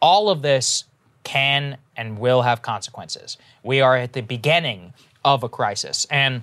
[0.00, 0.84] all of this
[1.24, 3.36] can and will have consequences.
[3.62, 4.92] We are at the beginning
[5.24, 6.06] of a crisis.
[6.10, 6.42] And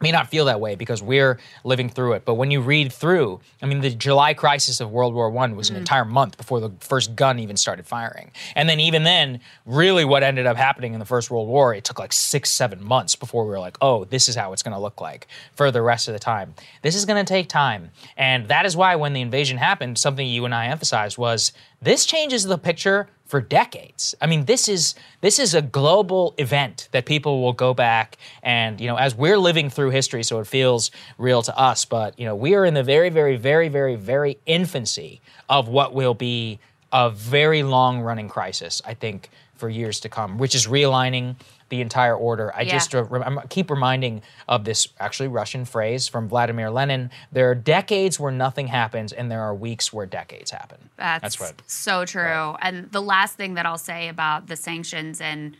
[0.00, 2.24] may not feel that way because we're living through it.
[2.24, 5.68] But when you read through, I mean, the July crisis of World War One was
[5.68, 5.80] an mm.
[5.80, 8.30] entire month before the first gun even started firing.
[8.56, 11.84] And then even then, really what ended up happening in the First World War, it
[11.84, 14.74] took like six, seven months before we were like, oh, this is how it's going
[14.74, 16.54] to look like for the rest of the time.
[16.82, 17.90] This is going to take time.
[18.16, 21.52] And that is why when the invasion happened, something you and I emphasized was
[21.82, 24.14] this changes the picture for decades.
[24.20, 28.80] I mean, this is this is a global event that people will go back and
[28.80, 31.84] you know, as we're living through history, so it feels real to us.
[31.84, 35.94] But you know, we are in the very, very, very, very, very infancy of what
[35.94, 36.58] will be
[36.92, 38.82] a very long running crisis.
[38.84, 41.36] I think for years to come, which is realigning
[41.70, 42.54] the entire order.
[42.54, 42.72] I Yeah.
[42.72, 43.06] just uh,
[43.48, 47.10] keep reminding of this actually Russian phrase from Vladimir Lenin.
[47.32, 50.90] There are decades where nothing happens, and there are weeks where decades happen.
[50.96, 51.54] That's, right.
[51.66, 52.56] so true.
[52.60, 55.56] And the last thing that I'll say about the sanctions and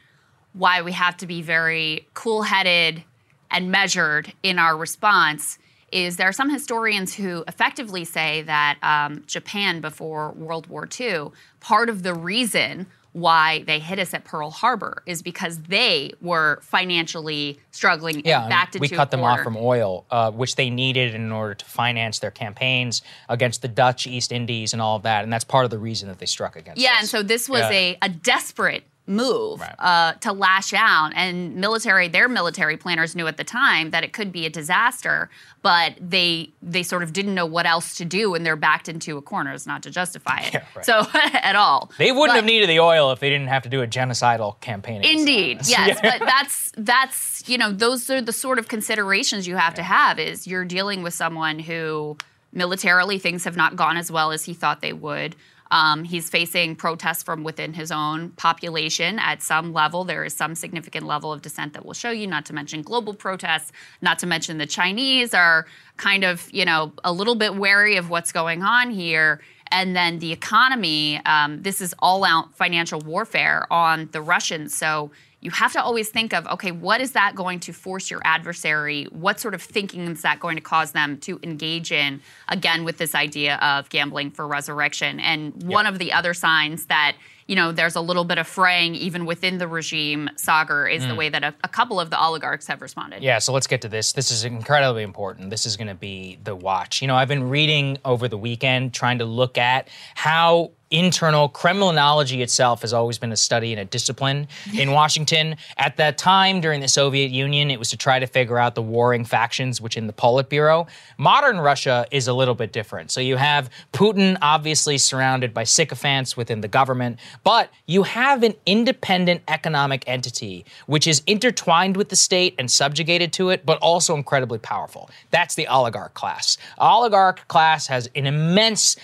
[0.53, 3.05] why we have to be very cool headed
[3.51, 5.59] and measured in our response
[5.93, 11.29] is there are some historians who effectively say that um, Japan before World War II,
[11.61, 16.61] part of the reason why they hit us at Pearl Harbor is because they were
[16.63, 21.15] financially struggling Yeah, and backed we cut them off from oil, uh, which they needed
[21.15, 25.25] in order to finance their campaigns against the Dutch East Indies and all of that,
[25.25, 26.79] and that's part of the reason that they struck against.
[26.79, 26.85] Us.
[26.85, 27.01] Yeah, us.
[27.01, 27.71] and so this was Yeah.
[27.71, 29.75] a, a desperate move Right.
[29.79, 31.13] uh, to lash out.
[31.15, 35.29] And military, their military planners knew at the time that it could be a disaster,
[35.63, 39.19] but they they sort of didn't know what else to do, and they're backed into
[39.19, 39.53] a corner.
[39.53, 40.85] It's not to justify it, Yeah, right.
[40.87, 41.91] so at all.
[41.99, 44.59] they wouldn't But- have needed the oil if they didn't have to do a genocidal
[44.61, 45.03] campaign.
[45.05, 49.75] Indeed, yes, but that's that's you know those are the sort of considerations you have
[49.75, 50.19] to have.
[50.19, 52.17] Is you're dealing with someone who
[52.53, 55.37] militarily things have not gone as well as he thought they would.
[55.71, 60.05] Um, he's facing protests from within his own population at some level.
[60.05, 63.15] There is some significant level of dissent that we'll show you, not to mention global
[63.15, 65.67] protests, not to mention the Chinese are
[65.97, 69.41] kind of, you know, a little bit wary of what's going on here.
[69.73, 74.75] And then the economy, um, this is all out financial warfare on the Russians.
[74.75, 78.21] So you have to always think of okay, what is that going to force your
[78.25, 79.05] adversary?
[79.11, 82.21] What sort of thinking is that going to cause them to engage in?
[82.49, 85.21] Again, with this idea of gambling for resurrection.
[85.21, 87.17] And one of the other signs that
[87.47, 91.11] you know there's a little bit of fraying even within the regime, Saagar, is the
[91.11, 91.17] hmm.
[91.17, 93.23] way that a, a couple of the oligarchs have responded.
[93.23, 94.13] Yeah, so let's get to this.
[94.13, 95.51] This is incredibly important.
[95.51, 97.01] This is going to be the watch.
[97.01, 102.41] You know, I've been reading over the weekend trying to look at how internal Kremlinology
[102.41, 105.57] itself has always been a study and a discipline in Washington.
[105.77, 108.83] At that time during the Soviet Union, it was to try to figure out the
[108.83, 110.89] warring factions within the Politburo.
[111.17, 113.11] Modern Russia is a little bit different.
[113.11, 118.55] So you have Putin obviously surrounded by sycophants within the government, but you have an
[118.67, 124.17] independent economic entity which is intertwined with the state and subjugated to it, but also
[124.17, 125.09] incredibly powerful.
[125.31, 126.59] That's the oligarch class.
[126.79, 128.97] Oligarch class has an immense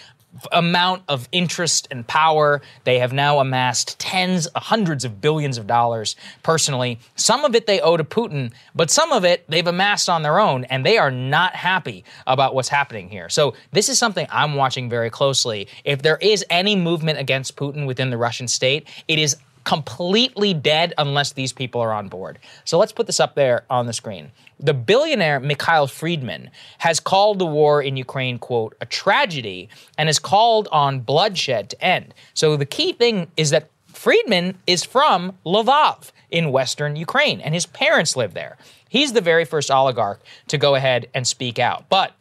[0.53, 2.63] amount of interest and power.
[2.85, 6.99] They have now amassed tens, uh, hundreds of billions of dollars personally.
[7.15, 10.39] Some of it they owe to Putin, but some of it they've amassed on their
[10.39, 13.29] own, and they are not happy about what's happening here.
[13.29, 15.69] So, this is something I'm watching very closely.
[15.85, 19.37] If there is any movement against Putin within the Russian state, it is
[19.67, 22.39] completely dead unless these people are on board.
[22.65, 24.31] So let's put this up there on the screen.
[24.61, 30.21] The billionaire Mikhail Friedman has called the war in Ukraine, quote, a tragedy and has
[30.21, 32.15] called on bloodshed to end.
[32.33, 37.67] So the key thing is that Friedman is from Lvov in western Ukraine and his
[37.67, 38.57] parents live there.
[38.89, 41.89] He's the very first oligarch to go ahead and speak out.
[41.89, 42.13] But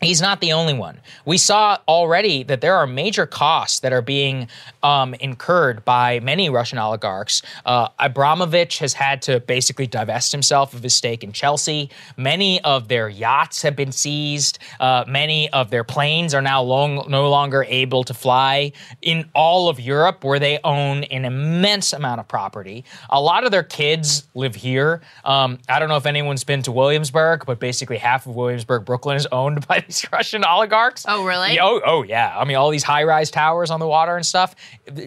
[0.00, 0.98] He's not the only one.
[1.26, 4.48] We saw already that there are major costs that are being
[4.82, 7.42] um, incurred by many Russian oligarchs.
[7.66, 11.90] Uh, Abramovich has had to basically divest himself of his stake in Chelsea.
[12.16, 14.58] Many of their yachts have been seized.
[14.78, 18.72] Uh, many of their planes are now long, no longer able to fly
[19.02, 22.84] in all of Europe, where they own an immense amount of property.
[23.10, 25.02] A lot of their kids live here.
[25.26, 29.16] Um, I don't know if anyone's been to Williamsburg, but basically half of Williamsburg, Brooklyn,
[29.16, 31.04] is owned by these Russian oligarchs.
[31.08, 31.54] Oh, really?
[31.54, 32.34] Yeah, oh, oh, yeah.
[32.38, 34.54] I mean, all these high-rise towers on the water and stuff.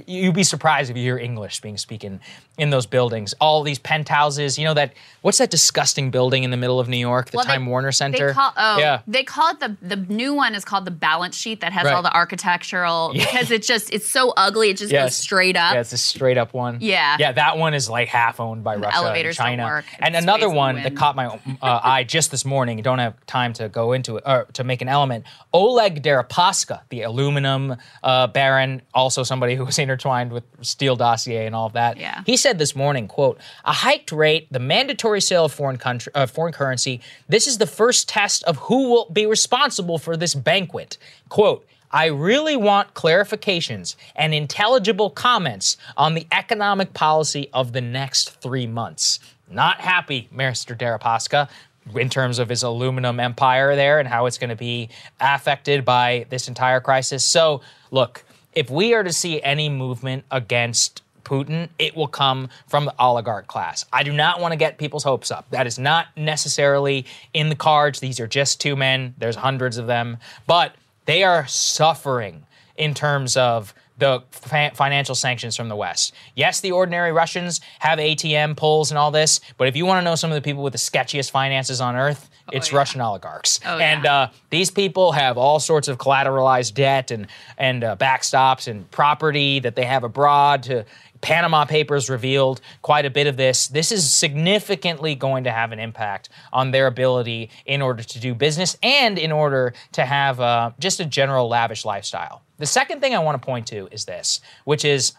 [0.07, 2.19] You'd be surprised if you hear English being spoken
[2.57, 3.33] in those buildings.
[3.41, 4.59] All these penthouses.
[4.59, 7.45] You know that what's that disgusting building in the middle of New York, the Well,
[7.45, 8.27] they- Time Warner Center?
[8.27, 9.01] They call, oh, yeah.
[9.07, 11.93] they call it the the new one is called the balance sheet that has Right.
[11.95, 15.05] all the architectural because it just it's so ugly it just Yes.
[15.05, 15.73] goes straight up.
[15.73, 16.77] Yeah, it's a straight up one.
[16.81, 17.17] Yeah.
[17.19, 19.63] Yeah, that one is like half owned by Russia elevators and don't China.
[19.65, 19.85] work.
[19.99, 23.53] And It's another one that caught my uh, eye just this morning, don't have time
[23.53, 25.25] to go into it, or to make an element.
[25.53, 31.55] Oleg Deripaska, the aluminum uh, baron, also somebody who was intertwined with Steele dossier and
[31.55, 31.97] all of that.
[31.97, 32.23] Yeah.
[32.25, 36.25] He said this morning, quote, a hiked rate, the mandatory sale of foreign, country, uh,
[36.25, 40.97] foreign currency, this is the first test of who will be responsible for this banquet.
[41.29, 48.41] Quote, I really want clarifications and intelligible comments on the economic policy of the next
[48.41, 49.19] three months.
[49.47, 50.75] Not happy, Mr.
[50.75, 51.47] Deripaska,
[51.95, 56.25] in terms of his aluminum empire there and how it's going to be affected by
[56.29, 57.25] this entire crisis.
[57.25, 57.61] So,
[57.91, 58.23] look,
[58.53, 63.47] if we are to see any movement against Putin, it will come from the oligarch
[63.47, 63.85] class.
[63.91, 65.49] I do not want to get people's hopes up.
[65.51, 67.99] That is not necessarily in the cards.
[67.99, 70.17] These are just two men, there's hundreds of them,
[70.47, 70.75] but
[71.05, 76.13] they are suffering in terms of the fa- financial sanctions from the West.
[76.35, 80.03] Yes, the ordinary Russians have ATM pulls and all this, but if you want to
[80.03, 82.77] know some of the people with the sketchiest finances on earth, it's yeah.
[82.77, 83.59] Russian oligarchs.
[83.65, 84.13] Oh, and yeah.
[84.13, 87.27] uh, these people have all sorts of collateralized debt and
[87.57, 90.63] and uh, backstops and property that they have abroad.
[90.63, 90.85] To
[91.23, 93.69] Panama Papers revealed quite a bit of this.
[93.69, 98.35] This is significantly going to have an impact on their ability in order to do
[98.35, 102.41] business and in order to have uh, just a general lavish lifestyle.
[102.57, 105.13] The second thing I want to point to is this, which is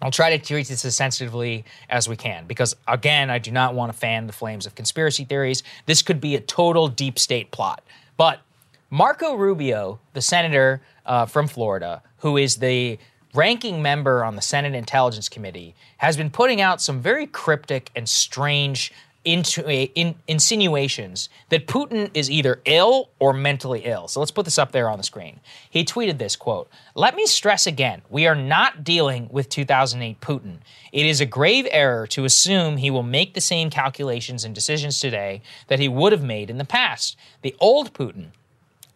[0.00, 3.74] I'll try to treat this as sensitively as we can because, again, I do not
[3.74, 5.64] want to fan the flames of conspiracy theories.
[5.86, 7.82] This could be a total deep state plot.
[8.16, 8.40] But
[8.88, 12.98] Marco Rubio, the senator uh, from Florida, who is the
[13.34, 18.08] ranking member on the Senate Intelligence Committee, has been putting out some very cryptic and
[18.08, 18.92] strange
[19.24, 24.06] into, in, insinuations that Putin is either ill or mentally ill.
[24.06, 25.40] So let's put this up there on the screen.
[25.70, 30.58] He tweeted this quote, "Let me stress again, we are not dealing with 2008 Putin.
[30.92, 35.00] It is a grave error to assume he will make the same calculations and decisions
[35.00, 37.16] today that he would have made in the past.
[37.40, 38.26] The old Putin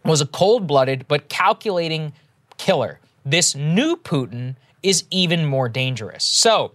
[0.05, 2.13] was a cold-blooded but calculating
[2.59, 3.01] killer.
[3.25, 6.73] This new Putin is even more dangerous." So,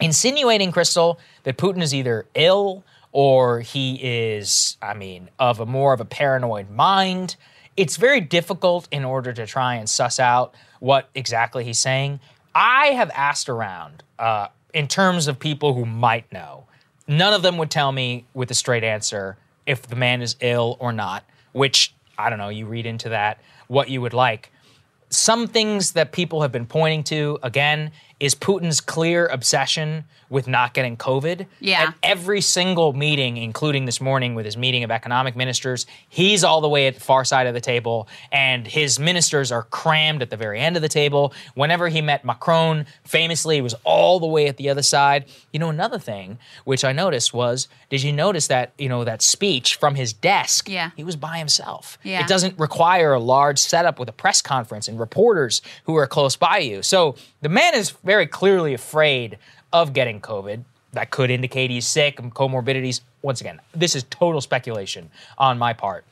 [0.00, 5.92] insinuating Krystal that putin is either ill or he is i mean of a more
[5.92, 7.34] of a paranoid mind
[7.78, 12.18] it's very difficult in order to try and suss out what exactly he's saying.
[12.52, 16.64] I have asked around uh, in terms of people who might know.
[17.06, 20.76] None of them would tell me with a straight answer if the man is ill
[20.80, 23.38] or not which i don't know you read into that
[23.68, 24.50] what you would like
[25.10, 27.90] some things that people have been pointing to again
[28.20, 31.46] is Putin's clear obsession with not getting COVID.
[31.58, 31.84] Yeah.
[31.84, 36.60] At every single meeting, including this morning with his meeting of economic ministers, he's all
[36.60, 40.28] the way at the far side of the table, and his ministers are crammed at
[40.28, 41.32] the very end of the table.
[41.54, 45.24] Whenever he met Macron, famously, he was all the way at the other side.
[45.50, 49.22] You know, another thing which I noticed was, did you notice that, you know, that
[49.22, 50.68] speech from his desk?
[50.68, 50.90] Yeah.
[50.94, 51.96] He was by himself.
[52.02, 52.20] Yeah.
[52.20, 56.36] It doesn't require a large setup with a press conference and reporters who are close
[56.36, 56.82] by you.
[56.82, 59.38] So the man is very clearly afraid
[59.72, 60.64] of getting COVID.
[60.92, 63.02] That could indicate he's sick and comorbidities.
[63.22, 66.04] Once again, this is total speculation on my part.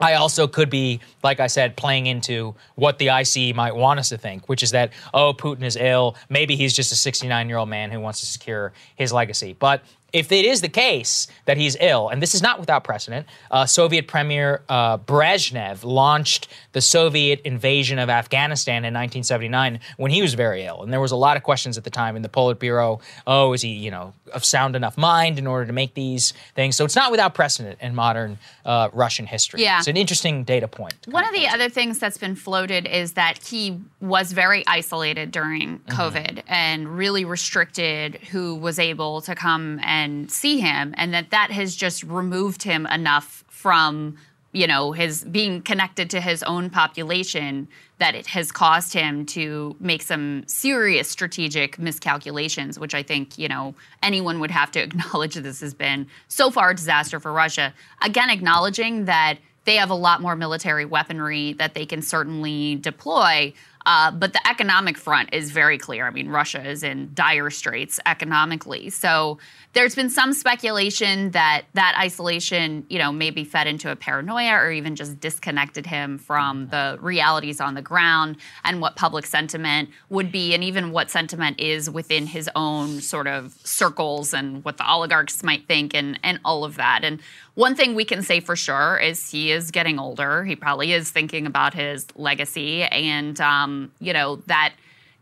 [0.00, 4.08] I also could be, like I said, playing into what the IC might want us
[4.08, 6.16] to think, which is that, oh, Putin is ill.
[6.28, 9.56] Maybe he's just a 69 year old man who wants to secure his legacy.
[9.58, 9.82] But
[10.14, 13.66] if it is the case that he's ill, and this is not without precedent, uh,
[13.66, 20.34] Soviet Premier uh, Brezhnev launched the Soviet invasion of Afghanistan in 1979 when he was
[20.34, 23.00] very ill, and there was a lot of questions at the time in the Politburo.
[23.26, 26.76] Oh, is he, you know, of sound enough mind in order to make these things?
[26.76, 29.62] So it's not without precedent in modern uh, Russian history.
[29.62, 29.78] Yeah.
[29.78, 30.94] it's an interesting data point.
[31.06, 35.74] One of the other things that's been floated is that he was very isolated during
[35.84, 36.00] Mm-hmm.
[36.00, 41.50] COVID and really restricted who was able to come and see him, and that that
[41.50, 44.16] has just removed him enough from
[44.54, 47.66] you know, his being connected to his own population
[47.98, 53.48] that it has caused him to make some serious strategic miscalculations, which I think, you
[53.48, 57.74] know, anyone would have to acknowledge this has been so far a disaster for Russia.
[58.00, 63.52] Again, acknowledging that they have a lot more military weaponry that they can certainly deploy.
[63.86, 66.06] Uh, but the economic front is very clear.
[66.06, 68.88] I mean, Russia is in dire straits economically.
[68.90, 69.38] So
[69.74, 74.70] there's been some speculation that that isolation, you know, maybe fed into a paranoia or
[74.70, 80.32] even just disconnected him from the realities on the ground and what public sentiment would
[80.32, 84.88] be, and even what sentiment is within his own sort of circles and what the
[84.88, 87.04] oligarchs might think, and and all of that.
[87.04, 87.20] And
[87.54, 90.44] one thing we can say for sure is he is getting older.
[90.44, 94.74] He probably is thinking about his legacy, and um, you know that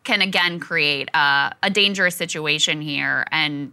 [0.05, 3.27] can again create a, a dangerous situation here.
[3.31, 3.73] And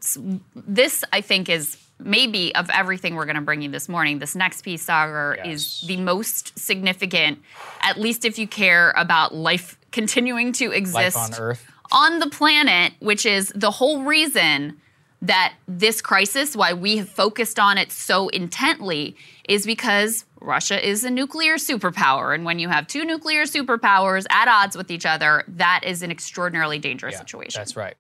[0.55, 4.36] this, I think, is maybe of everything we're going to bring you this morning, this
[4.36, 5.47] next piece, Saagar, yes.
[5.47, 7.39] is the most significant,
[7.82, 11.72] at least if you care about life continuing to exist life on Earth.
[11.91, 14.80] On the planet, which is the whole reason
[15.22, 19.15] that this crisis, why we have focused on it so intently,
[19.47, 22.34] is because Russia is a nuclear superpower.
[22.34, 26.11] And when you have two nuclear superpowers at odds with each other, that is an
[26.11, 27.59] extraordinarily dangerous yeah, situation.
[27.59, 27.95] That's right.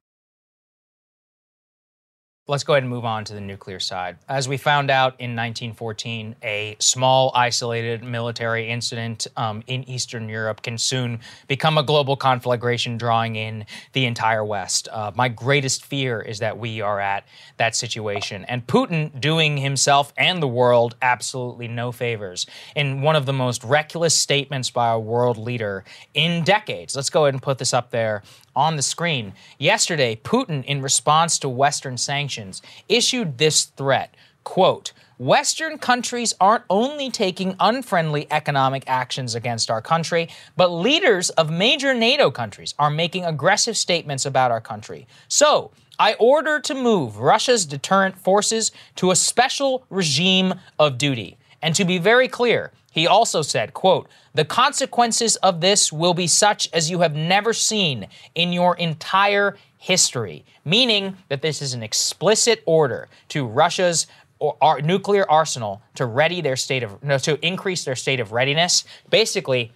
[2.49, 4.17] Let's go ahead and move on to the nuclear side.
[4.27, 10.63] As we found out in 1914, a small, isolated military incident um, in Eastern Europe
[10.63, 14.87] can soon become a global conflagration, drawing in the entire West.
[14.91, 17.23] Uh, my greatest fear is that we are at
[17.57, 23.27] that situation, and Putin doing himself and the world absolutely no favors in one of
[23.27, 25.83] the most reckless statements by a world leader
[26.15, 26.95] in decades.
[26.95, 28.23] Let's go ahead and put this up there
[28.55, 29.33] on the screen.
[29.57, 37.11] Yesterday, Putin, in response to Western sanctions, issued this threat quote, Western countries aren't only
[37.11, 43.25] taking unfriendly economic actions against our country, but leaders of major NATO countries are making
[43.25, 45.07] aggressive statements about our country.
[45.27, 51.37] So, I order to move Russia's deterrent forces to a special regime of duty.
[51.61, 56.27] And to be very clear, he also said, quote, the consequences of this will be
[56.27, 61.81] such as you have never seen in your entire history, meaning that this is an
[61.81, 64.05] explicit order to Russia's
[64.39, 68.83] or, nuclear arsenal to ready their state of no, to increase their state of readiness.
[69.09, 69.71] Basically,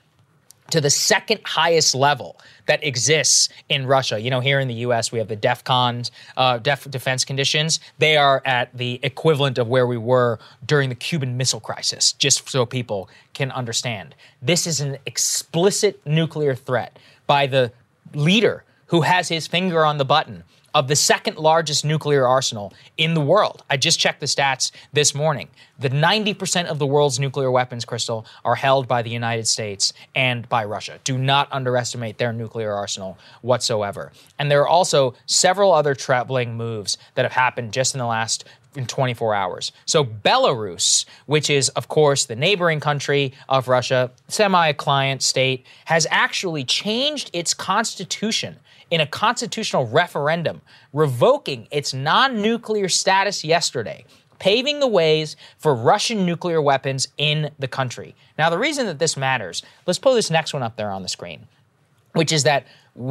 [0.73, 4.19] to the second highest level that exists in Russia.
[4.19, 7.79] You know, here in the U.S., we have the DEFCON uh, def- defense conditions.
[7.99, 12.49] They are at the equivalent of where we were during the Cuban Missile Crisis, just
[12.49, 14.15] so people can understand.
[14.41, 16.97] This is an explicit nuclear threat
[17.27, 17.71] by the
[18.15, 20.43] leader who has his finger on the button
[20.73, 23.63] of the second largest nuclear arsenal in the world.
[23.69, 25.49] I just checked the stats this morning.
[25.79, 30.47] The 90% of the world's nuclear weapons, Krystal, are held by the United States and
[30.49, 30.99] by Russia.
[31.03, 34.11] Do not underestimate their nuclear arsenal whatsoever.
[34.39, 38.45] And there are also several other troubling moves that have happened just in the last
[38.75, 39.71] in 24 hours.
[39.85, 46.63] So Belarus, which is of course the neighboring country of Russia, semi-client state, has actually
[46.63, 48.57] changed its constitution
[48.89, 50.61] in a constitutional referendum
[50.91, 54.05] revoking its non nuclear status yesterday,
[54.39, 58.15] paving the ways for Russian nuclear weapons in the country.
[58.37, 61.09] Now, the reason that this matters, let's pull this next one up there on the
[61.09, 61.47] screen,
[62.13, 62.65] which is that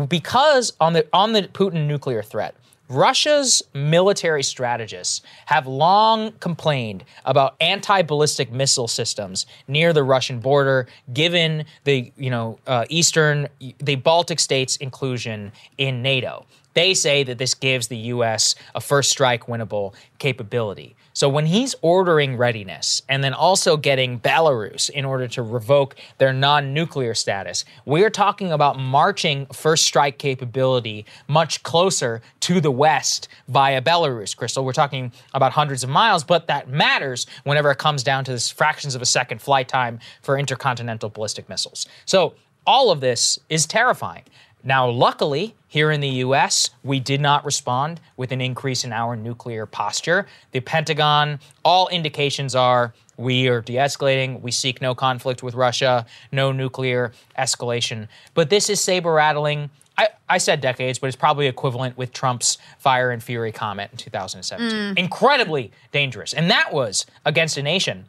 [0.08, 2.54] because on the on the Putin nuclear threat,
[2.92, 11.64] Russia's military strategists have long complained about anti-ballistic missile systems near the Russian border, given
[11.84, 16.44] the you know uh, eastern, the Baltic states' inclusion in NATO.
[16.74, 18.54] They say that this gives the U.S.
[18.74, 20.96] a first strike winnable capability.
[21.14, 26.32] So when he's ordering readiness and then also getting Belarus in order to revoke their
[26.32, 32.70] non nuclear status, we are talking about marching first strike capability much closer to the
[32.70, 34.64] West via Belarus, Krystal.
[34.64, 38.50] We're talking about hundreds of miles, but that matters whenever it comes down to this
[38.50, 41.86] fractions of a second flight time for intercontinental ballistic missiles.
[42.06, 42.34] So
[42.66, 44.22] all of this is terrifying.
[44.64, 49.16] Now, luckily, here in the US, we did not respond with an increase in our
[49.16, 50.26] nuclear posture.
[50.52, 56.06] The Pentagon, all indications are we are de escalating, we seek no conflict with Russia,
[56.30, 58.08] no nuclear escalation.
[58.34, 59.70] But this is saber rattling.
[59.98, 63.98] I, I, said decades, but it's probably equivalent with Trump's fire and fury comment in
[63.98, 64.70] 2017.
[64.70, 64.98] Mm.
[64.98, 66.32] Incredibly dangerous.
[66.32, 68.06] And that was against a nation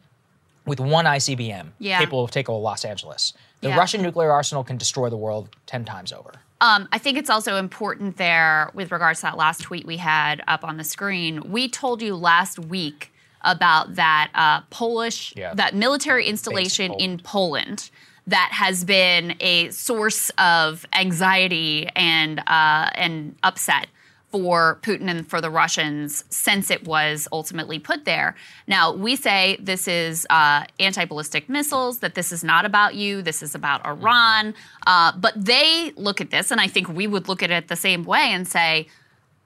[0.64, 1.98] with one ICBM yeah.
[1.98, 3.34] capable of taking Los Angeles.
[3.60, 3.76] The yeah.
[3.76, 6.32] Russian nuclear arsenal can destroy the world 10 times over.
[6.60, 10.42] Um, I think it's also important there with regards to that last tweet we had
[10.48, 11.50] up on the screen.
[11.50, 15.52] We told you last week about that uh, Polish, Yeah.
[15.54, 17.90] that military installation in Poland
[18.26, 23.88] that has been a source of anxiety and uh, and upset
[24.34, 28.34] for Putin and for the Russians since it was ultimately put there.
[28.66, 33.22] Now, we say this is uh, anti ballistic missiles, that this is not about you,
[33.22, 34.52] this is about Iran.
[34.88, 37.76] Uh, but they look at this, and I think we would look at it the
[37.76, 38.88] same way and say,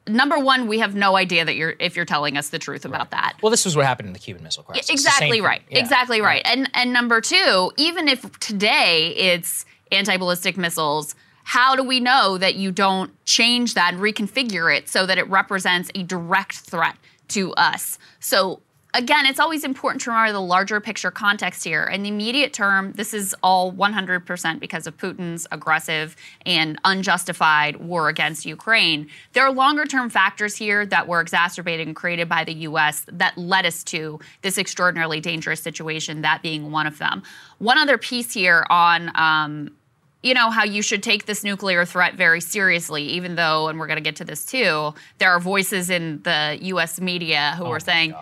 [0.07, 3.11] number one, we have no idea that you're if you're telling us the truth about
[3.11, 3.37] that.
[3.43, 4.89] Well, this was what happened in the Cuban Missile Crisis.
[4.89, 5.63] It's the same Exactly right.
[5.69, 5.81] Yeah.
[5.81, 6.41] Exactly right.
[6.47, 11.15] And and number two, even if today it's anti-ballistic missiles,
[11.49, 15.27] how do we know that you don't change that and reconfigure it so that it
[15.31, 16.95] represents a direct threat
[17.29, 17.99] to us?
[18.21, 18.61] So
[18.93, 21.85] again, it's always important to remember the larger picture context here.
[21.85, 28.11] In the immediate term, this is all 100% because of Putin's aggressive and unjustified war
[28.11, 29.09] against Ukraine.
[29.33, 33.39] There are longer term factors here that were exacerbated and created by the US that
[33.39, 37.23] led us to this extraordinarily dangerous situation, that being one of them.
[37.57, 39.11] One other piece here on.
[39.15, 39.71] Um,
[40.23, 43.87] you know how you should take this nuclear threat very seriously, even though, and we're
[43.87, 47.81] going to get to this too, there are voices in the US media who are
[47.81, 48.15] saying,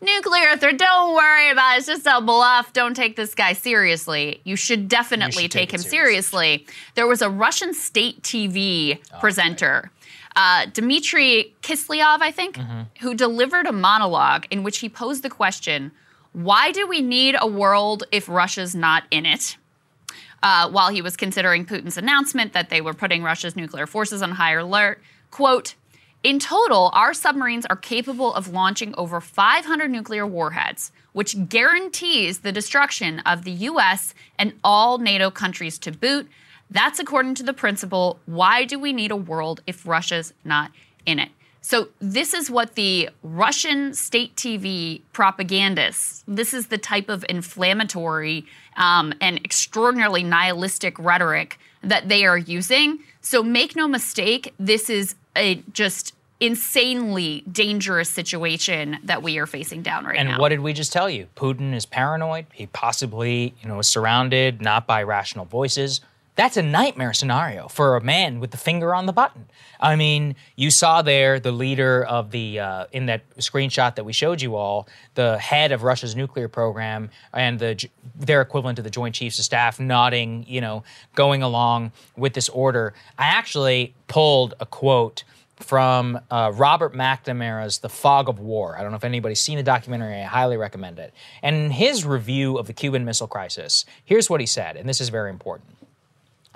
[0.00, 1.78] nuclear threat, don't worry about it.
[1.78, 2.72] It's just a bluff.
[2.72, 4.40] Don't take this guy seriously.
[4.44, 6.66] You should definitely should take, take him seriously.
[6.94, 9.90] There was a Russian state TV presenter,
[10.36, 12.58] uh, Dmitry Kislyov, I think,
[13.00, 15.92] who delivered a monologue in which he posed the question
[16.32, 19.56] why do we need a world if Russia's not in it?
[20.42, 24.32] Uh, while he was considering Putin's announcement that they were putting Russia's nuclear forces on
[24.32, 25.00] high alert.
[25.30, 25.74] Quote,
[26.24, 32.50] in total, our submarines are capable of launching over 500 nuclear warheads, which guarantees the
[32.50, 34.14] destruction of the U.S.
[34.36, 36.28] and all NATO countries to boot.
[36.70, 40.72] That's according to the principle why do we need a world if Russia's not
[41.06, 41.30] in it?
[41.60, 48.46] So, this is what the Russian state TV propagandists, this is the type of inflammatory
[48.76, 53.00] um, and extraordinarily nihilistic rhetoric that they are using.
[53.20, 59.82] So, make no mistake, this is a just insanely dangerous situation that we are facing
[59.82, 60.34] down right And now.
[60.34, 61.26] And what did we just tell you?
[61.34, 62.46] Putin is paranoid.
[62.52, 66.00] He possibly, you know, is surrounded not by rational voices.
[66.38, 69.46] That's a nightmare scenario for a man with the finger on the button.
[69.80, 74.12] I mean, you saw there the leader of the uh, in that screenshot that we
[74.12, 74.86] showed you all,
[75.16, 79.46] the head of Russia's nuclear program and the their equivalent to the Joint Chiefs of
[79.46, 80.84] Staff nodding, you know,
[81.16, 82.94] going along with this order.
[83.18, 85.24] I actually pulled a quote
[85.56, 88.78] from uh, Robert McNamara's The Fog of War.
[88.78, 90.14] I don't know if anybody's seen the documentary.
[90.20, 91.12] I highly recommend it.
[91.42, 95.00] And in his review of the Cuban Missile Crisis, here's what he said, and this
[95.00, 95.68] is very important.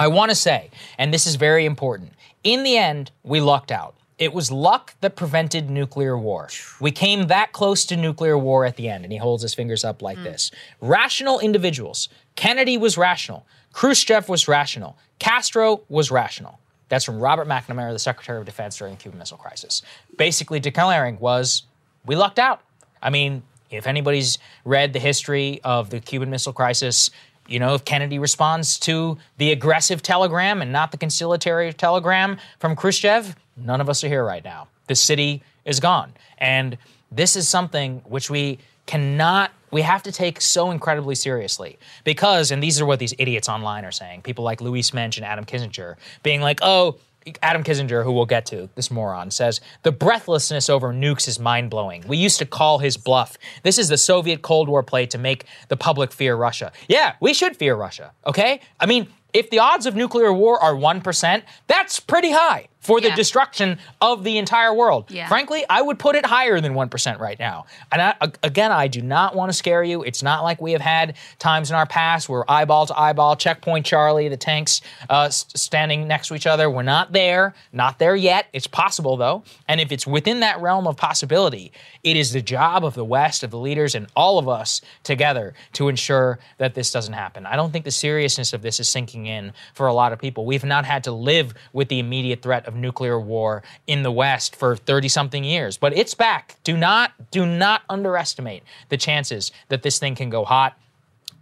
[0.03, 3.95] I want to say, and this is very important, in the end, we lucked out.
[4.19, 6.49] It was luck that prevented nuclear war.
[6.81, 9.85] We came that close to nuclear war at the end, and he holds his fingers
[9.85, 10.25] up like hmm.
[10.25, 10.51] this.
[10.81, 12.09] Rational individuals.
[12.35, 13.47] Kennedy was rational.
[13.73, 14.99] Khrushchev was rational.
[15.21, 16.59] Castro was rational.
[16.89, 19.83] That's from Robert McNamara, the Secretary of Defense during the Cuban Missile Crisis.
[20.19, 21.63] Basically declaring was,
[22.05, 22.61] we lucked out.
[23.01, 27.11] I mean, if anybody's read the history of the Cuban Missile Crisis,
[27.49, 32.77] you know, if Kennedy responds to the aggressive telegram and not the conciliatory telegram from
[32.77, 34.69] Khrushchev, none of us are here right now.
[34.87, 36.13] The city is gone.
[36.39, 36.79] And
[37.11, 41.79] this is something which we cannot, we have to take so incredibly seriously.
[42.05, 45.27] Because, and these are what these idiots online are saying, people like Louise Mensch and
[45.27, 46.97] Adam Kinzinger, being like, oh,
[47.43, 51.71] Adam Kinzinger, who we'll get to, this moron, says the breathlessness over nukes is mind
[51.71, 52.05] blowing.
[52.07, 53.37] We used to call his bluff.
[53.63, 56.73] This is the Soviet Cold War play to make the public fear Russia.
[56.89, 58.61] Yeah, we should fear Russia, okay?
[58.81, 63.09] I mean, if the odds of nuclear war are 1%, that's pretty high for the
[63.09, 63.15] Yeah.
[63.15, 65.07] destruction of the entire world.
[65.09, 65.29] Yeah.
[65.29, 67.65] Frankly, I would put it higher than 1% right now.
[67.91, 70.03] And I, again, I do not want to scare you.
[70.03, 73.87] It's not like we have had times in our past where eyeball to eyeball, checkpoint
[73.87, 76.69] Charlie, the tanks uh, standing next to each other.
[76.69, 78.47] We're not there, not there yet.
[78.53, 79.45] It's possible though.
[79.69, 81.73] And if it's within that realm of possibility,
[82.03, 85.55] it is the job of the West, of the leaders, and all of us together
[85.75, 87.47] to ensure that this doesn't happen.
[87.47, 90.45] I don't think the seriousness of this is sinking in for a lot of people.
[90.45, 94.57] We've not had to live with the immediate threat of nuclear war in the West
[94.57, 96.57] for 30 something years, but it's back.
[96.65, 100.77] Do not do not underestimate the chances that this thing can go hot.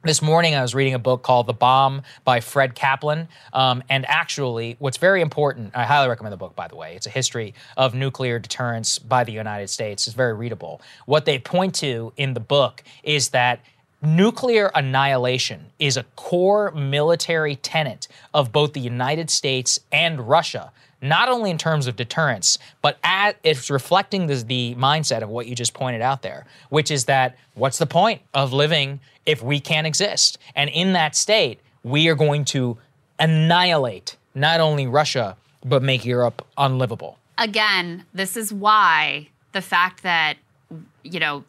[0.02, 3.28] This morning, I was reading a book called The Bomb by Fred Kaplan.
[3.52, 6.96] Um, and actually, what's very important, I highly recommend the book, by the way.
[6.96, 10.06] It's a history of nuclear deterrence by the United States.
[10.06, 10.80] It's very readable.
[11.04, 13.60] What they point to in the book is that
[14.02, 20.72] nuclear annihilation is a core military tenet of both the United States and Russia.
[21.02, 25.46] Not only in terms of deterrence, but at, it's reflecting the, the mindset of what
[25.46, 29.60] you just pointed out there, which is that what's the point of living if we
[29.60, 30.38] can't exist?
[30.54, 32.76] And in that state, we are going to
[33.18, 37.18] annihilate not only Russia, but make Europe unlivable.
[37.38, 40.36] Again, this is why the fact that,
[41.02, 41.44] you know,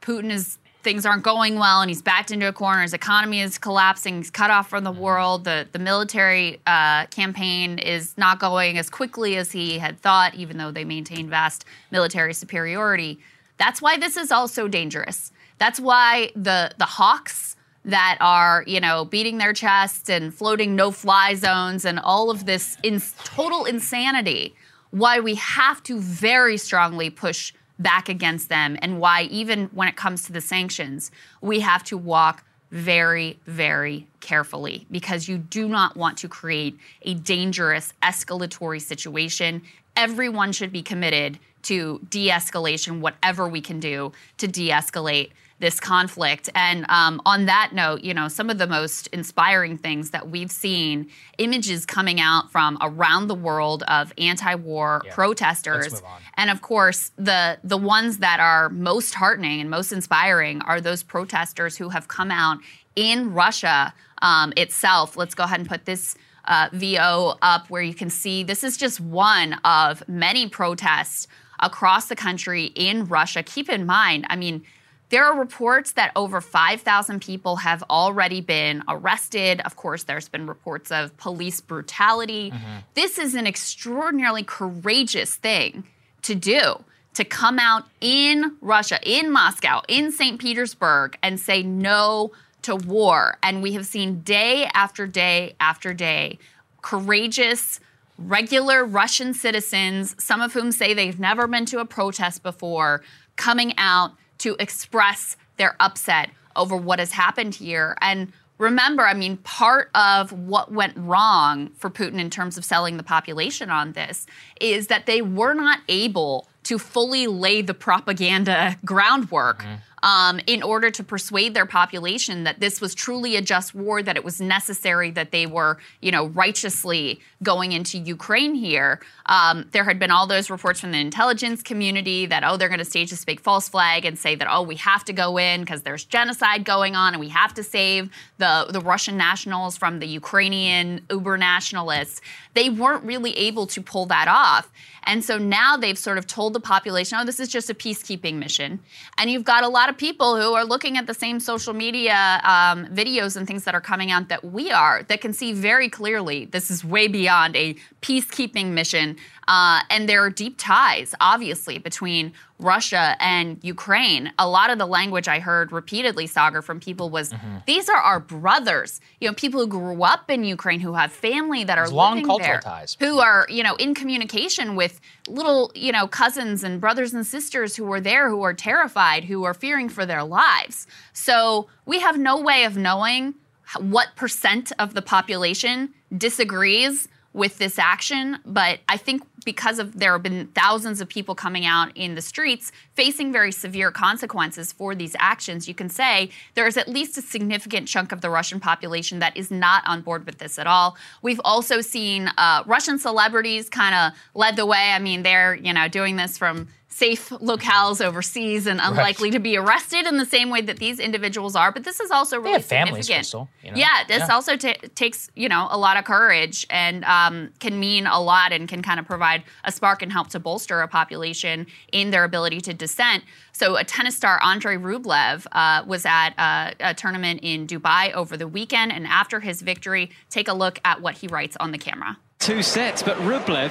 [0.00, 2.82] Putin is things aren't going well and he's backed into a corner.
[2.82, 4.18] His economy is collapsing.
[4.18, 5.42] He's cut off from the world.
[5.42, 10.58] The the military uh, campaign is not going as quickly as he had thought, even
[10.58, 13.18] though they maintain vast military superiority.
[13.58, 15.32] That's why this is also dangerous.
[15.58, 20.92] That's why the the hawks that are you know beating their chests and floating no
[20.92, 24.54] fly zones and all of this in total insanity.
[24.92, 29.96] Why we have to very strongly push back against them and why, even when it
[29.96, 31.10] comes to the sanctions,
[31.40, 37.14] we have to walk very, very carefully because you do not want to create a
[37.14, 39.62] dangerous escalatory situation.
[39.96, 45.80] Everyone should be committed to de escalation, whatever we can do to de escalate this
[45.80, 46.50] conflict.
[46.54, 50.50] And um, on that note, you know, some of the most inspiring things that we've
[50.50, 55.14] seen images coming out from around the world of anti-war Yeah.
[55.14, 55.92] protesters.
[55.92, 56.20] Let's move on.
[56.34, 61.02] And of course, the the ones that are most heartening and most inspiring are those
[61.02, 62.58] protesters who have come out
[62.94, 65.16] in Russia um, itself.
[65.16, 66.14] Let's go ahead and put this.
[66.48, 71.26] Uh, VO up where you can see this is just one of many protests
[71.58, 73.42] across the country in Russia.
[73.42, 74.62] Keep in mind, I mean,
[75.08, 79.60] there are reports that over 5,000 people have already been arrested.
[79.60, 82.50] Of course, there's been reports of police brutality.
[82.50, 82.78] Mm-hmm.
[82.94, 85.84] This is an extraordinarily courageous thing
[86.22, 86.84] to do
[87.14, 90.38] to come out in Russia, in Moscow, in St.
[90.38, 92.32] Petersburg, and say no
[92.62, 93.38] to war.
[93.42, 96.38] And we have seen day after day after day
[96.82, 97.80] courageous,
[98.18, 103.02] regular Russian citizens, some of whom say they've never been to a protest before,
[103.36, 104.12] coming out
[104.46, 107.96] to express their upset over what has happened here.
[108.00, 112.96] And remember, I mean, part of what went wrong for Putin in terms of selling
[112.96, 114.24] the population on this
[114.60, 119.62] is that they were not able to fully lay the propaganda groundwork.
[119.62, 119.74] Mm-hmm.
[120.02, 124.14] Um, in order to persuade their population that this was truly a just war, that
[124.14, 129.00] it was necessary, that they were, you know, righteously going into Ukraine here.
[129.24, 132.78] Um, there had been all those reports from the intelligence community that, oh, they're going
[132.78, 135.62] to stage this big false flag and say that, oh, we have to go in
[135.62, 139.98] because there's genocide going on and we have to save the, the Russian nationals from
[139.98, 142.20] the Ukrainian uber nationalists.
[142.52, 144.70] They weren't really able to pull that off.
[145.06, 148.34] And so now they've sort of told the population, oh, this is just a peacekeeping
[148.34, 148.80] mission.
[149.18, 152.40] And you've got a lot of people who are looking at the same social media
[152.42, 155.88] um, videos and things that are coming out that we are, that can see very
[155.88, 159.16] clearly this is way beyond a peacekeeping mission.
[159.48, 164.32] Uh, and there are deep ties, obviously, between Russia and Ukraine.
[164.38, 167.32] A lot of the language I heard repeatedly, Saagar, from people was
[167.66, 169.00] these are our brothers.
[169.20, 172.26] You know, people who grew up in Ukraine, who have family that are long living
[172.26, 172.96] cultural there, ties.
[172.98, 177.76] who are you know in communication with little you know cousins and brothers and sisters
[177.76, 180.86] who are there, who are terrified, who are fearing for their lives.
[181.12, 183.34] So we have no way of knowing
[183.78, 190.12] what percent of the population disagrees with this action, but I think because of there
[190.12, 194.94] have been thousands of people coming out in the streets facing very severe consequences for
[194.94, 198.60] these actions, you can say there is at least a significant chunk of the Russian
[198.60, 200.96] population that is not on board with this at all.
[201.22, 204.90] We've also seen uh, Russian celebrities kind of led the way.
[204.92, 209.54] I mean, they're you know doing this from safe locales overseas and unlikely to be
[209.62, 211.70] arrested in the same way that these individuals are.
[211.70, 213.26] But this is also really have families, significant.
[213.26, 213.76] Krystal, you know?
[213.76, 214.34] Yeah, this Yeah.
[214.34, 217.34] also ta takes you know a lot of courage and um,
[217.64, 220.80] can mean a lot and can kind of provide a spark and help to bolster
[220.80, 223.24] a population in their ability to dissent.
[223.52, 228.34] So a tennis star Andre Rublev uh, was at uh, a tournament in Dubai over
[228.38, 231.78] the weekend, and after his victory, take a look at what he writes on the
[231.88, 232.16] camera.
[232.38, 233.70] two sets, but Rublev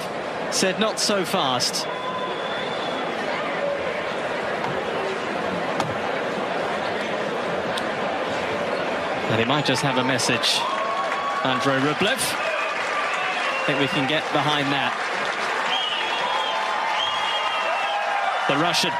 [0.52, 1.86] said not so fast.
[9.36, 10.56] And he might just have a message,
[11.44, 12.16] Andrei Rublev.
[12.16, 14.96] I think we can get behind that.
[18.48, 18.92] The Russian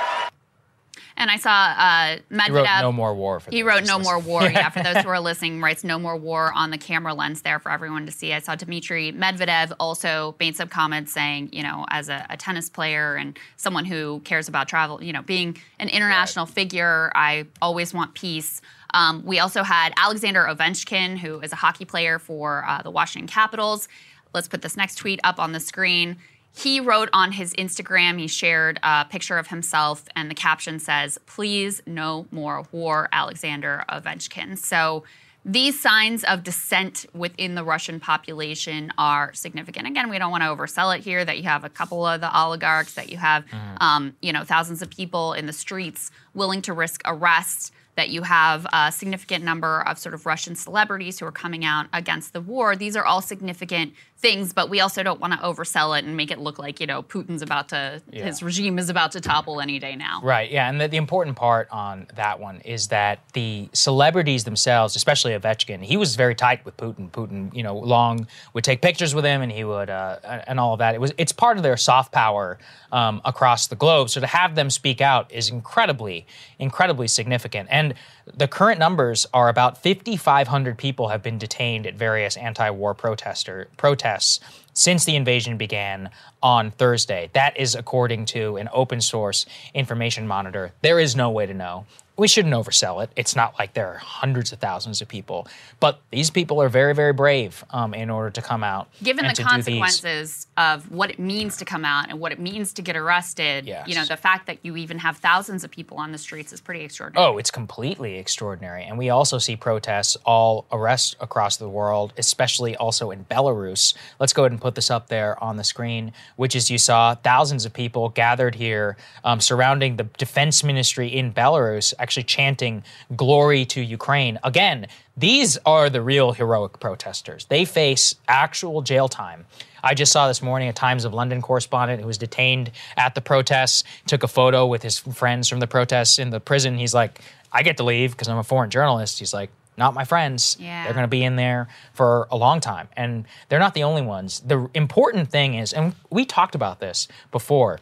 [1.17, 2.45] And I saw uh, Medvedev.
[2.45, 4.19] He wrote "No More War." For he wrote "No More.
[4.19, 7.41] War." Yeah, for those who are listening, writes "No More War" on the camera lens
[7.41, 8.35] there for everyone to see.
[8.35, 12.69] I saw Dmitry Medvedev also made some comments saying, you know, as a, a tennis
[12.69, 17.95] player and someone who cares about travel, you know, being an international figure, I always
[17.95, 18.61] want peace.
[18.97, 23.29] Um, we also had Alexander Ovechkin, who is a hockey player for uh, the Washington
[23.29, 23.89] Capitals.
[24.33, 26.17] Let's put this next tweet up on the screen.
[26.57, 31.19] He wrote on his Instagram, he shared a picture of himself, and the caption says,
[31.27, 34.57] Please, no more war, Alexander Ovechkin.
[34.57, 35.05] So
[35.45, 39.87] these signs of dissent within the Russian population are significant.
[39.87, 42.35] Again, we don't want to oversell it here that you have a couple of the
[42.35, 43.45] oligarchs, that you have,
[43.79, 48.23] um, you know, thousands of people in the streets willing to risk arrest that you
[48.23, 52.41] have a significant number of sort of Russian celebrities who are coming out against the
[52.41, 52.77] war.
[52.77, 56.31] These are all significant things, but we also don't want to oversell it and make
[56.31, 59.79] it look like, you know, Putin's about to, his regime is about to topple any
[59.79, 60.21] day now.
[60.23, 64.97] Right, yeah, and the, the important part on that one is that the celebrities themselves,
[64.97, 67.11] especially Ovechkin, he was very tight with Putin.
[67.11, 70.73] Putin, you know, long would take pictures with him, and he would, uh, and all
[70.73, 70.95] of that.
[70.95, 72.59] It was, it's part of their soft power
[72.93, 74.09] um, across the globe.
[74.09, 76.27] So to have them speak out is incredibly,
[76.59, 77.69] incredibly significant.
[77.71, 77.95] And
[78.35, 84.41] the current numbers are about 5,500 people have been detained at various anti-war protester protests
[84.73, 86.11] since the invasion began
[86.43, 87.31] on Thursday.
[87.33, 90.73] That is according to an open source information monitor.
[90.83, 91.87] There is no way to know.
[92.17, 93.11] We shouldn't oversell it.
[93.17, 95.47] It's not like there are hundreds of thousands of people,
[95.81, 98.89] but these people are very, very brave um, in order to come out.
[99.03, 99.53] Given the to do these.
[99.53, 103.67] consequences of what it means to come out and what it means to get arrested,
[103.67, 103.87] Yes.
[103.87, 106.61] you know, the fact that you even have thousands of people on the streets is
[106.61, 107.27] pretty extraordinary.
[107.27, 108.85] Oh, it's completely extraordinary.
[108.85, 113.95] And we also see protests all arrest across the world, especially also in Belarus.
[114.19, 117.15] Let's go ahead and put this up there on the screen, which is you saw
[117.15, 122.85] thousands of people gathered here um, surrounding the defense ministry in Belarus, actually chanting
[123.17, 124.39] glory to Ukraine.
[124.45, 124.87] Again,
[125.17, 127.47] these are the real heroic protesters.
[127.47, 129.45] They face actual jail time.
[129.83, 133.21] I just saw this morning a Times of London correspondent who was detained at the
[133.21, 136.79] protests, took a photo with his friends from the protests in the prison.
[136.79, 139.19] He's like, I get to leave because I'm a foreign journalist.
[139.19, 140.57] He's like, not my friends.
[140.61, 140.85] Yeah.
[140.85, 142.87] They're going to be in there for a long time.
[142.97, 144.39] And they're not the only ones.
[144.47, 147.81] The important thing is, and we talked about this before,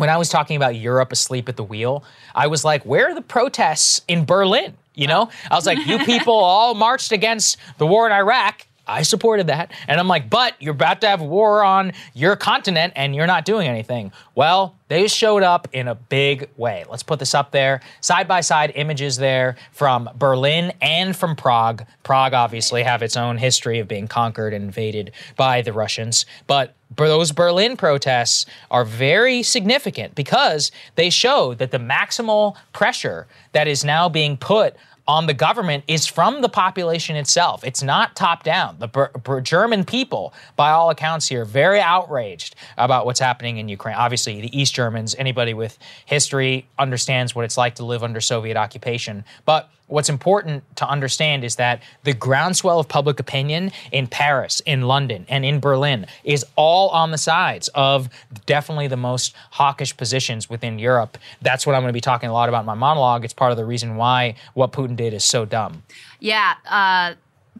[0.00, 2.02] when I was talking about Europe asleep at the wheel,
[2.34, 4.74] I was like, where are the protests in Berlin?
[4.94, 8.66] You know, I was like, you people all marched against the war in Iraq.
[8.86, 9.70] I supported that.
[9.86, 13.44] And I'm like, but you're about to have war on your continent and you're not
[13.44, 14.10] doing anything.
[14.34, 16.84] Well, they showed up in a big way.
[16.88, 17.82] Let's put this up there.
[18.00, 21.84] Side by side images there from Berlin and from Prague.
[22.02, 26.26] Prague obviously have its own history of being conquered and invaded by the Russians.
[26.48, 33.68] But those Berlin protests are very significant because they show that the maximal pressure that
[33.68, 34.76] is now being put
[35.10, 37.64] on the government is from the population itself.
[37.64, 38.76] It's not top down.
[38.78, 43.68] The Ber- Ber- German people, by all accounts here, very outraged about what's happening in
[43.68, 43.96] Ukraine.
[43.96, 48.56] Obviously, the East Germans, anybody with history understands what it's like to live under Soviet
[48.56, 49.24] occupation.
[49.44, 54.82] But what's important to understand is that the groundswell of public opinion in Paris, in
[54.82, 58.08] London, and in Berlin is all on the sides of
[58.46, 61.18] definitely the most hawkish positions within Europe.
[61.42, 63.24] That's what I'm going to be talking a lot about in my monologue.
[63.24, 65.82] It's part of the reason why what Putin did is so dumb.
[66.20, 66.54] Yeah.
[66.68, 67.14] Uh,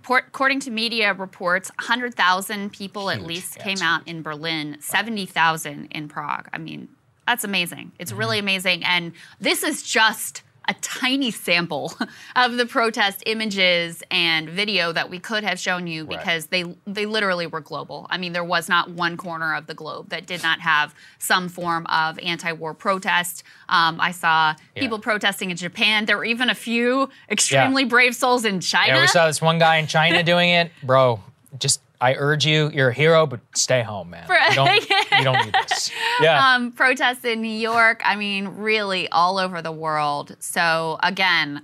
[0.08, 6.48] according to media reports, 100,000 people at least came out in Berlin, 70,000 in Prague.
[6.52, 6.88] I mean,
[7.26, 7.92] that's amazing.
[7.98, 8.44] It's really Mm-hmm.
[8.44, 8.84] amazing.
[8.84, 11.92] And this is just a tiny sample
[12.36, 16.18] of the protest images and video that we could have shown you Right.
[16.18, 18.06] because they they literally were global.
[18.08, 21.48] I mean, there was not one corner of the globe that did not have some
[21.48, 23.42] form of anti-war protest.
[23.68, 24.82] Um, I saw Yeah.
[24.82, 26.04] people protesting in Japan.
[26.06, 28.94] There were even a few extremely brave souls in China.
[28.94, 30.70] Yeah, we saw this one guy in China doing it.
[30.84, 31.20] Bro,
[31.58, 34.26] just I urge you, you're a hero, but stay home, man.
[34.28, 35.90] You don't, you don't need this.
[36.22, 36.54] Yeah.
[36.54, 38.02] um, protests in New York.
[38.04, 40.36] I mean, really all over the world.
[40.38, 41.62] So again,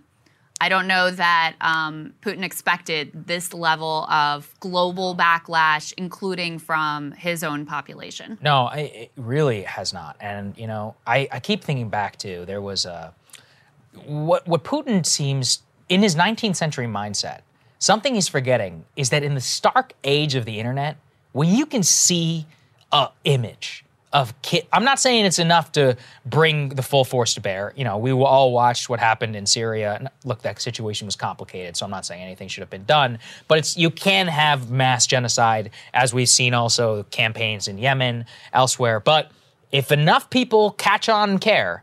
[0.61, 7.45] I don't know that um, Putin expected this level of global backlash, including from his
[7.45, 8.39] own population.
[8.41, 10.17] No, I, it really has not.
[10.21, 13.13] And you know, I, I keep thinking back to there was a
[14.07, 17.41] what what Putin seems in his 19th century mindset.
[17.79, 20.97] Something he's forgetting is that in the stark age of the internet,
[21.33, 22.47] when you can see
[22.93, 27.41] a image of kid, I'm not saying it's enough to bring the full force to
[27.43, 27.75] bear.
[27.77, 29.97] You know, we all watched what happened in Syria.
[29.99, 33.19] And look, that situation was complicated, so I'm not saying anything should have been done.
[33.47, 38.25] But it's you can have mass genocide, as we've seen also campaigns in Yemen,
[38.55, 39.01] elsewhere.
[39.01, 39.31] But
[39.71, 41.83] if enough people catch on and care,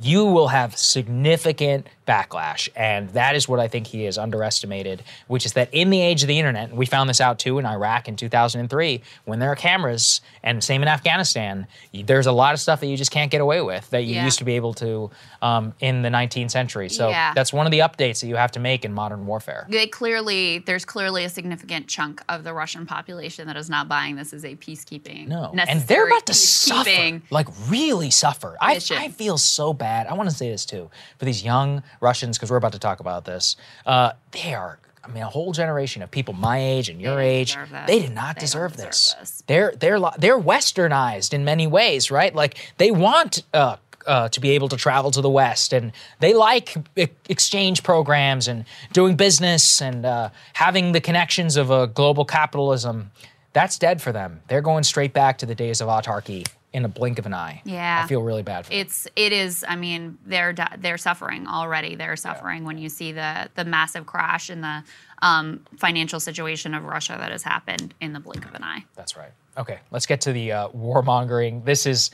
[0.00, 2.68] you will have significant backlash.
[2.76, 6.22] And that is what I think he has underestimated, which is that in the age
[6.22, 9.56] of the internet, we found this out too in Iraq in 2003, when there are
[9.56, 13.40] cameras, and same in Afghanistan, there's a lot of stuff that you just can't get
[13.40, 14.24] away with that you Yeah.
[14.24, 15.10] used to be able to
[15.42, 16.88] um, in the 19th century.
[16.88, 17.32] So Yeah.
[17.34, 19.66] that's one of the updates that you have to make in modern warfare.
[19.68, 24.16] They clearly, there's clearly a significant chunk of the Russian population that is not buying
[24.16, 25.28] this as a peacekeeping.
[25.28, 28.56] No, and they're about to suffer, like really suffer.
[28.60, 30.06] I, I feel so bad.
[30.06, 33.00] I want to say this too for these young Russians because we're about to talk
[33.00, 33.56] about this.
[33.86, 37.56] Uh, they are, I mean, a whole generation of people my age and your age.
[37.86, 39.14] They did not They deserve, deserve this.
[39.20, 39.42] this.
[39.46, 42.34] They're they're they're westernized in many ways, right?
[42.34, 43.42] Like they want.
[43.52, 43.76] Uh,
[44.06, 45.90] uh, to be able to travel to the West, and
[46.20, 51.86] they like e- exchange programs and doing business and uh, having the connections of a
[51.86, 53.10] global capitalism.
[53.54, 54.42] That's dead for them.
[54.48, 57.62] They're going straight back to the days of autarky in a blink of an eye.
[57.64, 58.02] Yeah.
[58.04, 58.80] I feel really bad for them.
[58.80, 59.64] It's it is.
[59.66, 61.94] I mean, they're they're suffering already.
[61.94, 64.82] They're suffering when you see the the massive crash in the
[65.22, 68.84] um, financial situation of Russia that has happened in the blink of an eye.
[68.96, 69.30] That's right.
[69.56, 71.64] Okay, let's get to the uh, warmongering.
[71.64, 72.10] This is,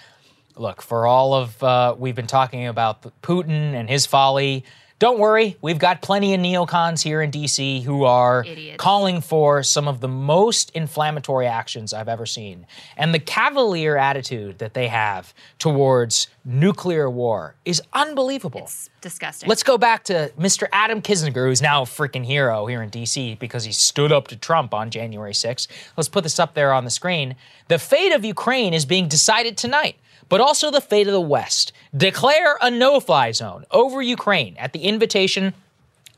[0.57, 4.65] look, for all of, uh, we've been talking about Putin and his folly.
[5.01, 8.77] Don't worry, we've got plenty of neocons here in DC who are Idiots.
[8.77, 12.67] calling for some of the most inflammatory actions I've ever seen.
[12.99, 18.61] And the cavalier attitude that they have towards nuclear war is unbelievable.
[18.61, 19.49] It's disgusting.
[19.49, 20.69] Let's go back to Mr.
[20.71, 24.37] Adam Kinzinger, who's now a freaking hero here in DC because he stood up to
[24.37, 25.67] Trump on January 6th.
[25.97, 27.37] Let's put this up there on the screen.
[27.69, 29.97] The fate of Ukraine is being decided tonight,
[30.29, 31.73] but also the fate of the West.
[31.97, 35.55] Declare a no fly zone over Ukraine at the invitation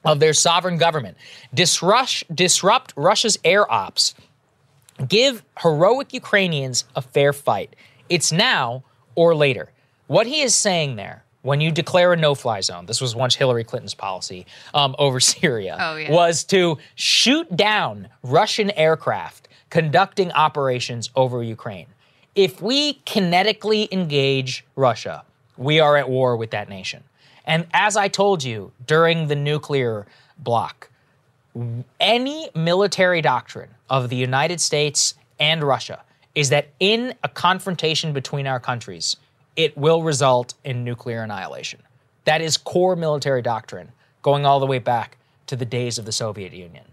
[0.04, 1.16] of their sovereign government.
[1.54, 4.14] Disrupt, disrupt Russia's air ops.
[5.08, 7.74] Give heroic Ukrainians a fair fight.
[8.08, 8.84] It's now
[9.14, 9.70] or later.
[10.06, 13.34] What he is saying there, when you declare a no fly zone, this was once
[13.34, 16.10] Hillary Clinton's policy um, over Syria, Oh, yeah.
[16.10, 21.86] was to shoot down Russian aircraft conducting operations over Ukraine.
[22.34, 25.24] If we kinetically engage Russia,
[25.56, 27.04] we are at war with that nation.
[27.44, 30.06] And as I told you during the nuclear
[30.38, 30.88] block,
[32.00, 36.02] any military doctrine of the United States and Russia
[36.34, 39.16] is that in a confrontation between our countries,
[39.54, 41.80] it will result in nuclear annihilation.
[42.24, 45.18] That is core military doctrine going all the way back
[45.48, 46.84] to the days of the Soviet Union.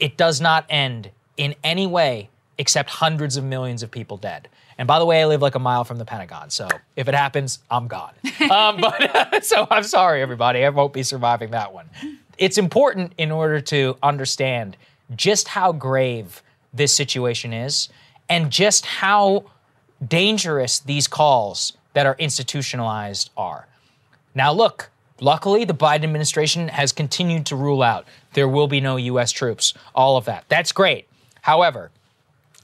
[0.00, 4.48] It does not end in any way except hundreds of millions of people dead.
[4.78, 7.14] And by the way, I live like a mile from the Pentagon, so if it
[7.14, 8.12] happens, I'm gone.
[8.50, 10.64] um, but so I'm sorry, everybody.
[10.64, 11.90] I won't be surviving that one.
[12.38, 14.76] It's important in order to understand
[15.16, 17.88] just how grave this situation is
[18.28, 19.46] and just how
[20.06, 23.66] dangerous these calls that are institutionalized are.
[24.34, 28.96] Now, look, luckily, the Biden administration has continued to rule out there will be no
[28.96, 29.32] U.S.
[29.32, 30.44] troops, all of that.
[30.48, 31.08] That's great.
[31.42, 31.90] However,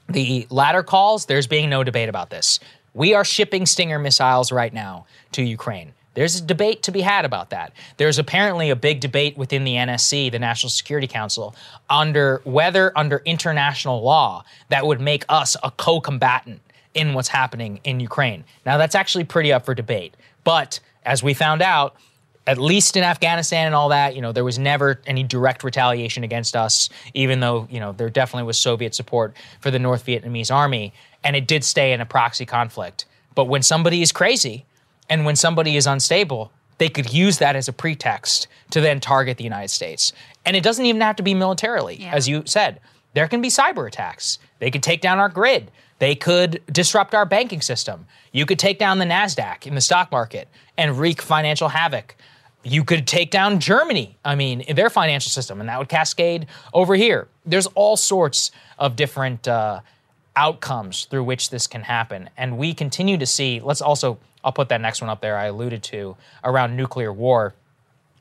[0.07, 2.59] the latter calls, there's being no debate about this.
[2.93, 5.93] We are shipping Stinger missiles right now to Ukraine.
[6.13, 7.73] There's a debate to be had about that.
[7.97, 11.53] There's apparently a big debate within the NSC, the National Security Council,
[11.89, 16.61] under whether under international law that would make us a co-combatant
[16.93, 18.45] in what's happening in Ukraine.
[18.65, 20.15] Now that's actually pretty up for debate.
[20.45, 21.97] But as we found out,
[22.47, 26.23] at least in Afghanistan and all that, you know, there was never any direct retaliation
[26.23, 30.53] against us, even though, you know, there definitely was Soviet support for the North Vietnamese
[30.53, 30.93] army.
[31.23, 33.05] And it did stay in a proxy conflict.
[33.33, 34.65] But when somebody is crazy
[35.09, 39.37] and when somebody is unstable, they could use that as a pretext to then target
[39.37, 40.13] the United States.
[40.45, 42.13] And it doesn't even have to be militarily, Yeah.
[42.13, 42.79] as you said.
[43.13, 44.39] There can be cyber attacks.
[44.59, 45.71] They could take down our grid.
[45.99, 48.05] They could disrupt our banking system.
[48.33, 52.15] You could take down the NASDAQ in the stock market and wreak financial havoc.
[52.67, 56.95] You could take down Germany, I mean, their financial system, and that would cascade over
[56.95, 57.27] here.
[57.45, 58.49] There's all sorts
[58.79, 59.81] of different uh,
[60.35, 62.27] outcomes through which this can happen.
[62.35, 65.45] And we continue to see, let's also, I'll put that next one up there I
[65.45, 67.53] alluded to around nuclear war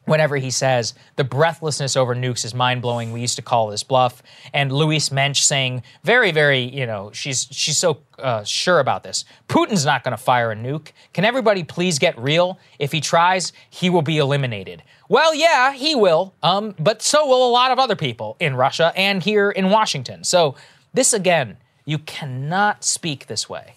[0.07, 3.13] whenever he says the breathlessness over nukes is mind blowing.
[3.13, 4.23] We used to call this bluff.
[4.53, 9.25] And Louise Mensch saying very, very, you know, she's she's so uh, sure about this.
[9.49, 10.93] Putin's not going to fire a nuke.
[11.13, 12.59] Can everybody please get real?
[12.79, 14.83] If he tries, he will be eliminated.
[15.09, 16.35] Well, yeah, he will.
[16.43, 20.25] Um, but so will a lot of other people in Russia and here in Washington.
[20.25, 20.55] So
[20.93, 23.75] this again, you cannot speak this way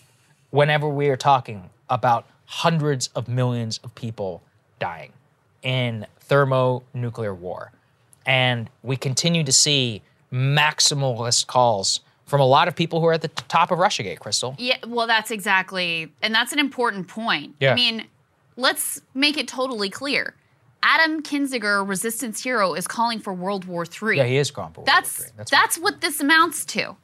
[0.52, 4.42] whenever we are talking about hundreds of millions of people
[4.80, 5.12] dying
[5.62, 7.72] in thermonuclear war.
[8.26, 10.02] And we continue to see
[10.32, 14.56] maximalist calls from a lot of people who are at the top of Russiagate, Krystal.
[14.58, 17.56] Yeah, well, that's exactly, and that's an important point.
[17.60, 17.72] Yeah.
[17.72, 18.06] I mean,
[18.58, 20.36] let's make it totally clear.
[20.84, 24.18] Adam Kinzinger, resistance hero, is calling for World War III.
[24.18, 25.34] Yeah, he is calling for World That's War III.
[25.38, 26.96] that's, That's, what this amounts to.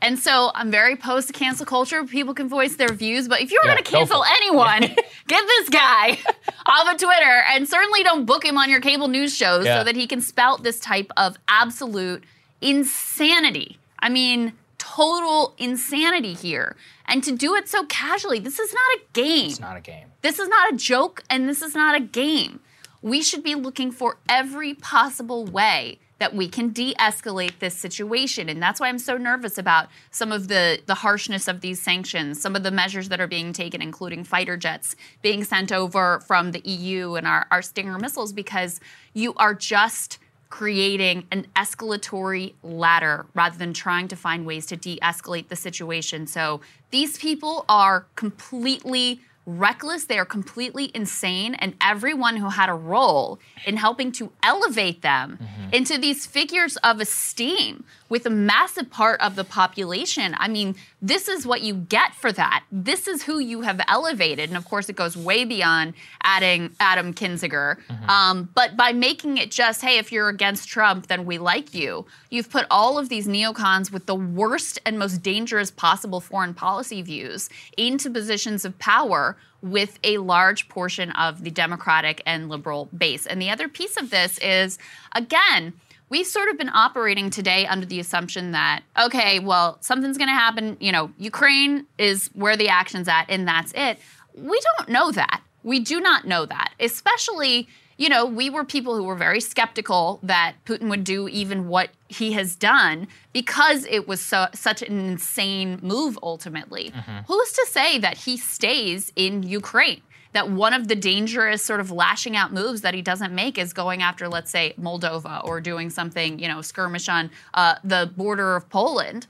[0.00, 2.04] And so I'm very opposed to cancel culture.
[2.04, 4.80] People can voice their views, but if you're Yeah, going to cancel anyone,
[5.26, 6.18] get this guy
[6.66, 9.80] off of Twitter, and certainly don't book him on your cable news shows Yeah.
[9.80, 12.22] so that he can spout this type of absolute
[12.60, 13.78] insanity.
[13.98, 16.76] I mean, total insanity here,
[17.06, 18.38] and to do it so casually.
[18.38, 19.46] This is not a game.
[19.50, 20.06] it's not a game.
[20.22, 22.60] This is not a joke and this is not a game.
[23.02, 28.62] We should be looking for every possible way that we can de-escalate this situation and
[28.62, 32.56] that's why I'm so nervous about some of the the harshness of these sanctions, some
[32.56, 36.60] of the measures that are being taken including fighter jets being sent over from the
[36.60, 38.80] EU and our our Stinger missiles because
[39.14, 40.18] you are just
[40.50, 46.26] creating an escalatory ladder rather than trying to find ways to de escalate the situation.
[46.26, 52.74] So these people are completely reckless, they are completely insane, and everyone who had a
[52.74, 55.38] role in helping to elevate them
[55.72, 60.34] into these figures of esteem with a massive part of the population.
[60.38, 62.64] I mean, this is what you get for that.
[62.70, 64.48] This is who you have elevated.
[64.48, 67.76] And of course, it goes way beyond adding Adam Kinzinger.
[68.08, 72.06] Um, but by making it just, hey, if you're against Trump, then we like you,
[72.30, 77.02] you've put all of these neocons with the worst and most dangerous possible foreign policy
[77.02, 83.26] views into positions of power with a large portion of the Democratic and liberal base.
[83.26, 84.78] And the other piece of this is,
[85.14, 85.72] again,
[86.10, 90.34] we've sort of been operating today under the assumption that okay well something's going to
[90.34, 93.98] happen you know ukraine is where the action's at and that's it
[94.34, 97.68] we don't know that we do not know that especially
[97.98, 101.90] you know we were people who were very skeptical that putin would do even what
[102.08, 106.92] he has done because it was so, such an insane move ultimately
[107.26, 110.00] who's to say that he stays in ukraine
[110.32, 113.72] that one of the dangerous sort of lashing out moves that he doesn't make is
[113.72, 118.54] going after, let's say, Moldova or doing something, you know, skirmish on uh, the border
[118.56, 119.26] of Poland.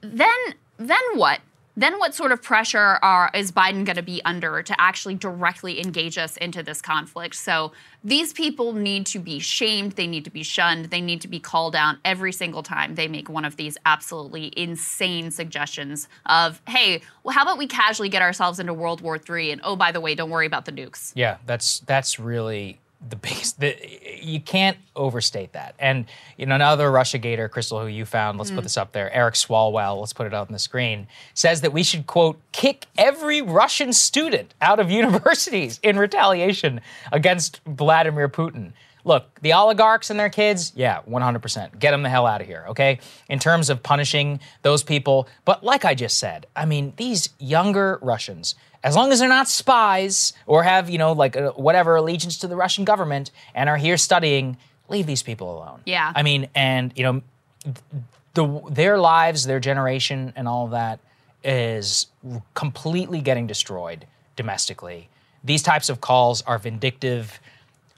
[0.00, 0.36] Then,
[0.78, 1.40] then what?
[1.78, 5.78] Then what sort of pressure are is Biden going to be under to actually directly
[5.80, 7.34] engage us into this conflict?
[7.34, 7.72] So
[8.02, 9.92] these people need to be shamed.
[9.92, 10.86] They need to be shunned.
[10.86, 14.52] They need to be called out every single time they make one of these absolutely
[14.56, 19.52] insane suggestions of, hey, well, how about we casually get ourselves into World War III?
[19.52, 21.12] And oh, by the way, don't worry about the nukes.
[21.14, 23.60] Yeah, that's that's really the biggest.
[23.60, 23.76] The,
[24.20, 25.74] you can't overstate that.
[25.78, 26.06] And
[26.36, 28.38] you know, another Russia Gator, Krystal, who you found.
[28.38, 28.64] Let's put mm.
[28.64, 29.12] this up there.
[29.12, 30.00] Eric Swalwell.
[30.00, 31.06] Let's put it up on the screen.
[31.34, 36.80] Says that we should quote kick every Russian student out of universities in retaliation
[37.12, 38.72] against Vladimir Putin.
[39.06, 41.78] Look, the oligarchs and their kids, yeah, 100%.
[41.78, 42.98] Get them the hell out of here, okay?
[43.28, 45.28] In terms of punishing those people.
[45.44, 49.48] But like I just said, I mean, these younger Russians, as long as they're not
[49.48, 53.76] spies or have, you know, like uh, whatever allegiance to the Russian government and are
[53.76, 54.56] here studying,
[54.88, 55.82] leave these people alone.
[55.86, 56.12] Yeah.
[56.12, 57.22] I mean, and, you know,
[58.34, 60.98] the, their lives, their generation, and all of that
[61.44, 62.08] is
[62.54, 64.04] completely getting destroyed
[64.34, 65.08] domestically.
[65.44, 67.38] These types of calls are vindictive.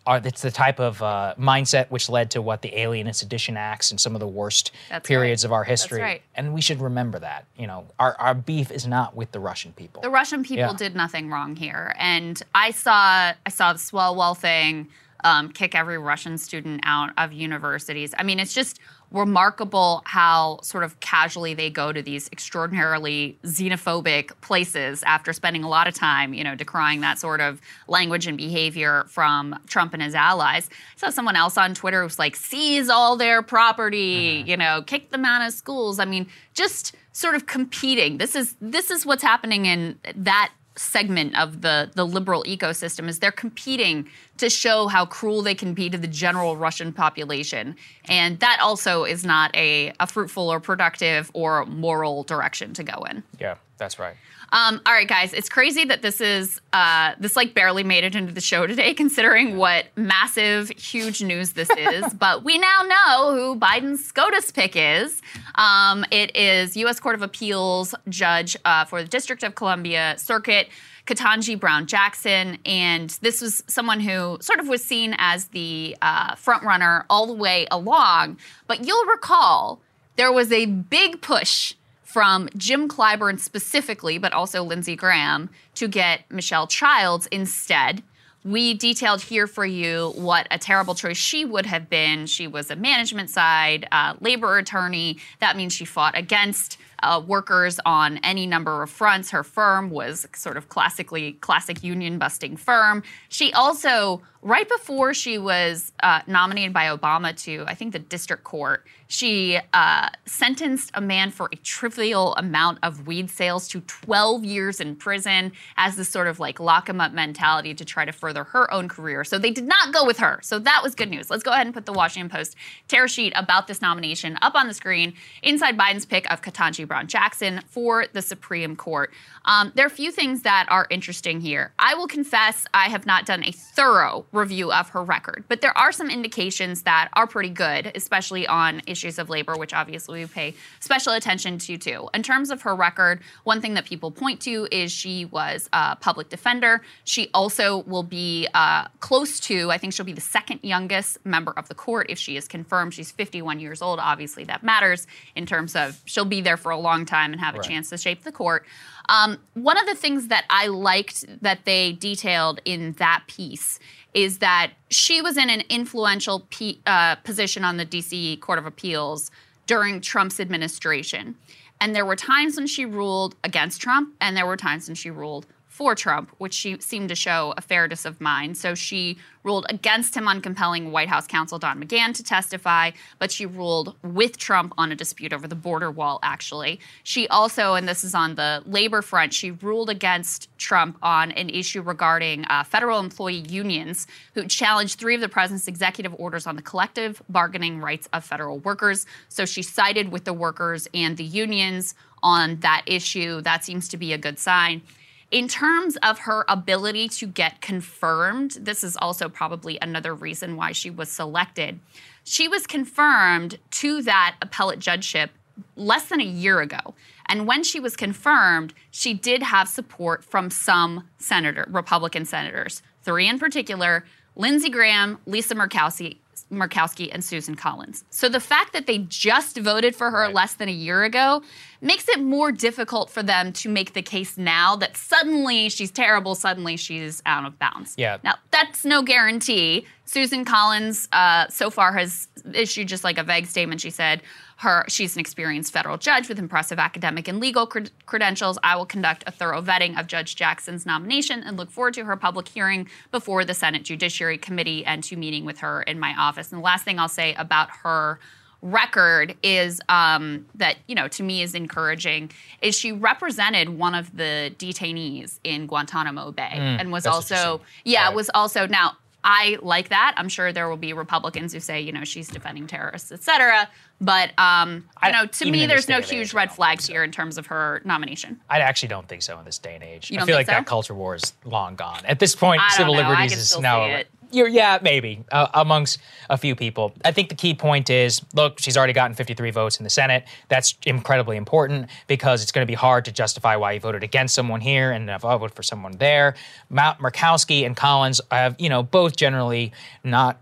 [0.09, 3.59] Are it's the type of uh, mindset which led to what the Alien and Sedition
[3.59, 5.49] Acts and some of the worst That's periods right.
[5.49, 6.01] of our history.
[6.01, 6.23] right.
[6.35, 7.45] And we should remember that.
[7.59, 10.01] You know, our, our beef is not with the Russian people.
[10.01, 10.73] The Russian people Yeah.
[10.77, 14.89] did nothing wrong here, and I saw I saw the Swalwell thing,
[15.25, 18.15] um, kick every Russian student out of universities.
[18.19, 18.81] I mean, it's just
[19.11, 25.69] remarkable how sort of casually they go to these extraordinarily xenophobic places after spending a
[25.69, 30.03] lot of time, you know, decrying that sort of language and behavior from Trump and
[30.03, 30.69] his allies.
[30.71, 34.49] I saw someone else on Twitter who was like, seize all their property, mm-hmm.
[34.49, 35.99] you know, kick them out of schools.
[35.99, 38.19] I mean, just sort of competing.
[38.19, 43.19] This is this is what's happening in that segment of the the liberal ecosystem is
[43.19, 47.77] they're competing to show how cruel they can be to the general Russian population.
[48.07, 53.03] And that also is not a, a fruitful or productive or moral direction to go
[53.11, 53.23] in.
[53.41, 54.15] yeah, that's right.
[54.51, 58.15] Um, all right, guys, it's crazy that this is uh, this like barely made it
[58.15, 62.13] into the show today, considering what massive, huge news this is.
[62.19, 65.21] but we now know who Biden's SCOTUS pick is.
[65.57, 66.99] Um, it is U.S.
[66.99, 70.69] Court of Appeals judge uh, for the District of Columbia Circuit.
[71.07, 76.35] Ketanji Brown Jackson, and this was someone who sort of was seen as the uh,
[76.35, 78.37] front runner all the way along.
[78.67, 79.81] But you'll recall
[80.17, 81.73] there was a big push
[82.09, 88.03] from Jim Clyburn specifically, but also Lindsey Graham, to get Michelle Childs instead.
[88.45, 92.25] We detailed here for you what a terrible choice she would have been.
[92.25, 95.19] She was a management side uh, labor attorney.
[95.41, 99.31] That means she fought against uh, workers on any number of fronts.
[99.31, 103.03] Her firm was sort of classically classic union busting firm.
[103.29, 108.45] She also right before she was uh, nominated by Obama to, I think, the district
[108.45, 114.45] court, she uh, sentenced a man for a trivial amount of weed sales to 12
[114.45, 118.13] years in prison as this sort of like lock him up mentality to try to
[118.13, 119.25] further her own career.
[119.25, 120.39] So they did not go with her.
[120.43, 121.31] So that was good news.
[121.31, 122.55] Let's go ahead and put the Washington Post
[122.87, 127.07] tear sheet about this nomination up on the screen inside Biden's pick of Ketanji Brown
[127.07, 129.11] Jackson for the Supreme Court.
[129.47, 131.73] Um, there are a few things that are interesting here.
[131.79, 135.77] I will confess I have not done a thorough review of her record, but there
[135.77, 140.27] are some indications that are pretty good, especially on issues of labor, which obviously we
[140.27, 142.09] pay special attention to too.
[142.13, 145.97] In terms of her record, one thing that people point to is she was a
[145.97, 146.83] public defender.
[147.05, 151.53] She also will be uh, close to, I think she'll be the second youngest member
[151.57, 152.95] of the court if she is confirmed.
[152.95, 153.99] She's 51 years old.
[153.99, 157.55] Obviously, that matters in terms of she'll be there for a long time and have
[157.55, 157.69] a Right.
[157.69, 158.65] chance to shape the court.
[159.09, 163.79] Um, one of the things that I liked that they detailed in that piece
[164.15, 168.67] is that she was in an influential p- uh, position on the DC Court of
[168.67, 169.31] Appeals
[169.67, 171.37] during Trump's administration.
[171.81, 175.11] And there were times when she ruled against Trump, and there were times when she
[175.11, 175.47] ruled
[175.79, 178.57] for Trump, which she seemed to show a fairness of mind.
[178.57, 182.91] So she ruled against him on compelling White House counsel Don McGahn to testify,
[183.21, 186.81] but she ruled with Trump on a dispute over the border wall, actually.
[187.05, 191.49] She also, and this is on the labor front, she ruled against Trump on an
[191.49, 196.57] issue regarding uh, federal employee unions who challenged three of the president's executive orders on
[196.57, 199.07] the collective bargaining rights of federal workers.
[199.29, 203.41] So she sided with the workers and the unions on that issue.
[203.43, 204.83] That seems to be a good sign.
[205.31, 210.73] In terms of her ability to get confirmed, this is also probably another reason why
[210.73, 211.81] she was selected.
[212.25, 215.31] She was confirmed to that appellate judgeship
[215.77, 216.95] less than a year ago.
[217.27, 223.29] And when she was confirmed, she did have support from some senator, Republican senators, three
[223.29, 226.19] in particular, Lindsey Graham, Lisa Murkowski,
[226.51, 228.05] Murkowski and Susan Collins.
[228.11, 231.43] So the fact that they just voted for her less than a year ago
[231.81, 236.35] makes it more difficult for them to make the case now that suddenly she's terrible,
[236.35, 237.95] suddenly she's out of bounds.
[237.97, 238.19] Yeah.
[238.25, 239.87] Now, that's no guarantee.
[240.05, 243.81] Susan Collins uh, so far has issued just like a vague statement.
[243.81, 244.23] She said
[244.61, 248.59] her she's an experienced federal judge with impressive academic and legal cred- credentials.
[248.65, 252.17] I will conduct a thorough vetting of Judge Jackson's nomination and look forward to her
[252.17, 256.51] public hearing before the Senate Judiciary Committee and to meeting with her in my office.
[256.51, 258.19] And the last thing I'll say about her
[258.61, 262.29] record is um, that you know to me is encouraging
[262.61, 268.15] is she represented one of the detainees in Guantanamo Bay and was also yeah Right.
[268.17, 270.15] was also now I like that.
[270.17, 273.69] I'm sure there will be Republicans who say, you know, she's defending terrorists, et cetera.
[274.01, 276.93] But, um, you I- know, to me, there's no huge age, red flags so.
[276.93, 278.41] here in terms of her nomination.
[278.49, 280.11] I actually don't think so in this day and age.
[280.11, 280.53] You I feel like so?
[280.53, 282.01] that culture war is long gone.
[282.05, 283.01] At this point, civil know.
[283.01, 283.85] Liberties is now.
[283.87, 284.09] see it.
[284.31, 285.99] You're, yeah, maybe uh, amongst
[286.29, 286.93] a few people.
[287.03, 290.27] I think the key point is look, she's already gotten 53 votes in the Senate.
[290.49, 294.35] That's incredibly important because it's going to be hard to justify why you voted against
[294.35, 296.35] someone here and if I voted for someone there.
[296.69, 299.73] Ma- Murkowski and Collins have, you know, both generally
[300.05, 300.39] not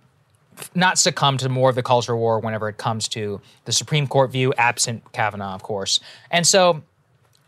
[0.74, 4.31] not succumb to more of the culture war whenever it comes to the Supreme Court
[4.31, 6.01] view, absent Kavanaugh, of course.
[6.31, 6.83] And so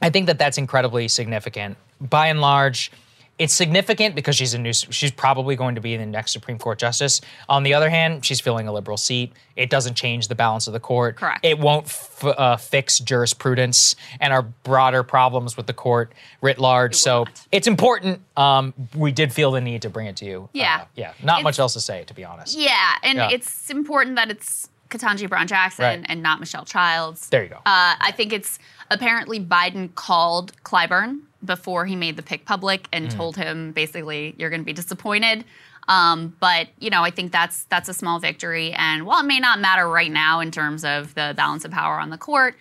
[0.01, 1.77] I think that that's incredibly significant.
[2.01, 2.93] By and large,
[3.39, 4.73] it's significant because she's a new.
[4.73, 7.21] She's probably going to be the next Supreme Court justice.
[7.49, 9.33] On the other hand, she's filling a liberal seat.
[9.55, 11.17] It doesn't change the balance of the court.
[11.17, 11.45] Correct.
[11.45, 16.95] It won't f- uh, fix jurisprudence and our broader problems with the court writ large.
[16.95, 18.21] so it's important.
[18.37, 20.49] Um, we did feel the need to bring it to you.
[20.53, 20.81] Yeah.
[20.83, 21.13] Uh, yeah.
[21.23, 22.57] Not It's- much else to say, to be honest.
[22.59, 23.29] Yeah, and Yeah.
[23.31, 26.07] it's important that it's Ketanji Brown Jackson Right.
[26.09, 27.29] and not Michelle Childs.
[27.29, 27.57] There you go.
[27.57, 27.61] Uh,
[28.01, 28.59] I think it's
[28.91, 33.17] apparently Biden called Clyburn before he made the pick public and Mm.
[33.17, 35.45] told him basically you're going to be disappointed.
[35.87, 38.73] Um, but you know, I think that's that's a small victory.
[38.73, 41.99] And while it may not matter right now in terms of the balance of power
[41.99, 42.57] on the court,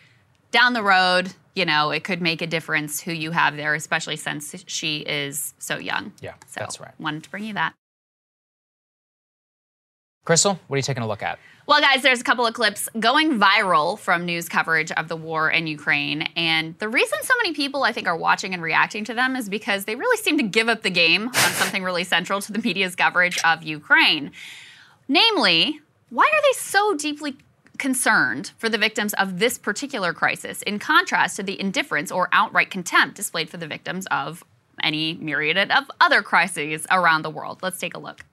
[0.52, 4.16] down the road, you know, it could make a difference who you have there, especially
[4.16, 6.14] since she is so young.
[6.22, 6.98] Yeah, so that's right.
[7.00, 7.74] Wanted to bring you that.
[10.26, 11.40] Krystal, what are you taking a look at?
[11.68, 15.52] Well, guys, there's a couple of clips going viral from news coverage of the war
[15.52, 16.22] in Ukraine.
[16.38, 19.50] And the reason so many people, I think, are watching and reacting to them is
[19.50, 22.60] because they really seem to give up the game on something really central to the
[22.60, 24.32] media's coverage of Ukraine.
[25.10, 27.36] Namely, why are they so deeply
[27.78, 32.72] concerned for the victims of this particular crisis, in contrast to the indifference or outright
[32.72, 34.42] contempt displayed for the victims of
[34.82, 37.60] any myriad of other crises around the world?
[37.62, 38.24] Let's take a look.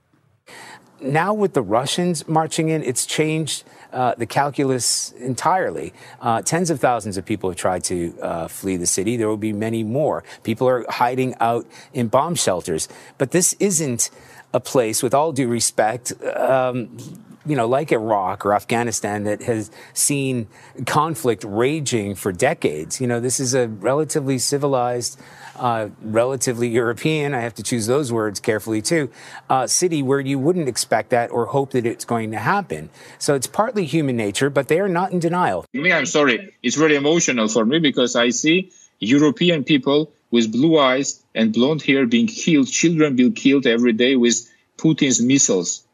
[1.01, 5.93] Now with the Russians marching in, it's changed uh, the calculus entirely.
[6.21, 9.17] Uh, tens of thousands of people have tried to uh, flee the city.
[9.17, 10.25] There will be many more.
[10.43, 12.89] People are hiding out in bomb shelters.
[13.19, 14.11] But this isn't
[14.55, 16.97] a place, with all due respect, um,
[17.45, 20.47] you know, like Iraq or Afghanistan that has seen
[20.87, 23.01] conflict raging for decades.
[23.01, 25.21] You know, this is a relatively civilized,
[25.57, 29.11] uh, relatively European, I have to choose those words carefully too,
[29.51, 32.89] uh, city where you wouldn't expect that or hope that it's going to happen.
[33.19, 35.67] So it's partly human nature, but they are not in denial.
[35.75, 36.55] Me, I'm sorry.
[36.63, 41.81] It's very emotional for me because I see European people with blue eyes and blonde
[41.81, 45.85] hair being killed, children being killed every day with Putin's missiles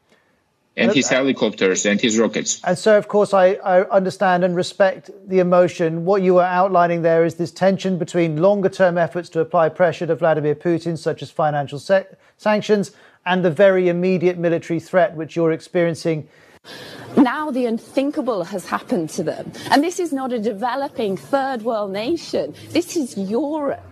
[0.75, 2.59] and his helicopters and his rockets.
[2.63, 6.05] And so, of course, I, I, understand and respect the emotion.
[6.05, 10.07] What you are outlining there is this tension between longer term efforts to apply pressure
[10.07, 12.07] to Vladimir Putin, such as financial se-
[12.37, 12.91] sanctions,
[13.27, 16.27] and the very immediate military threat which you're experiencing.
[17.15, 19.51] Now the unthinkable has happened to them.
[19.69, 23.90] And this is not a developing third world nation, this is Europe.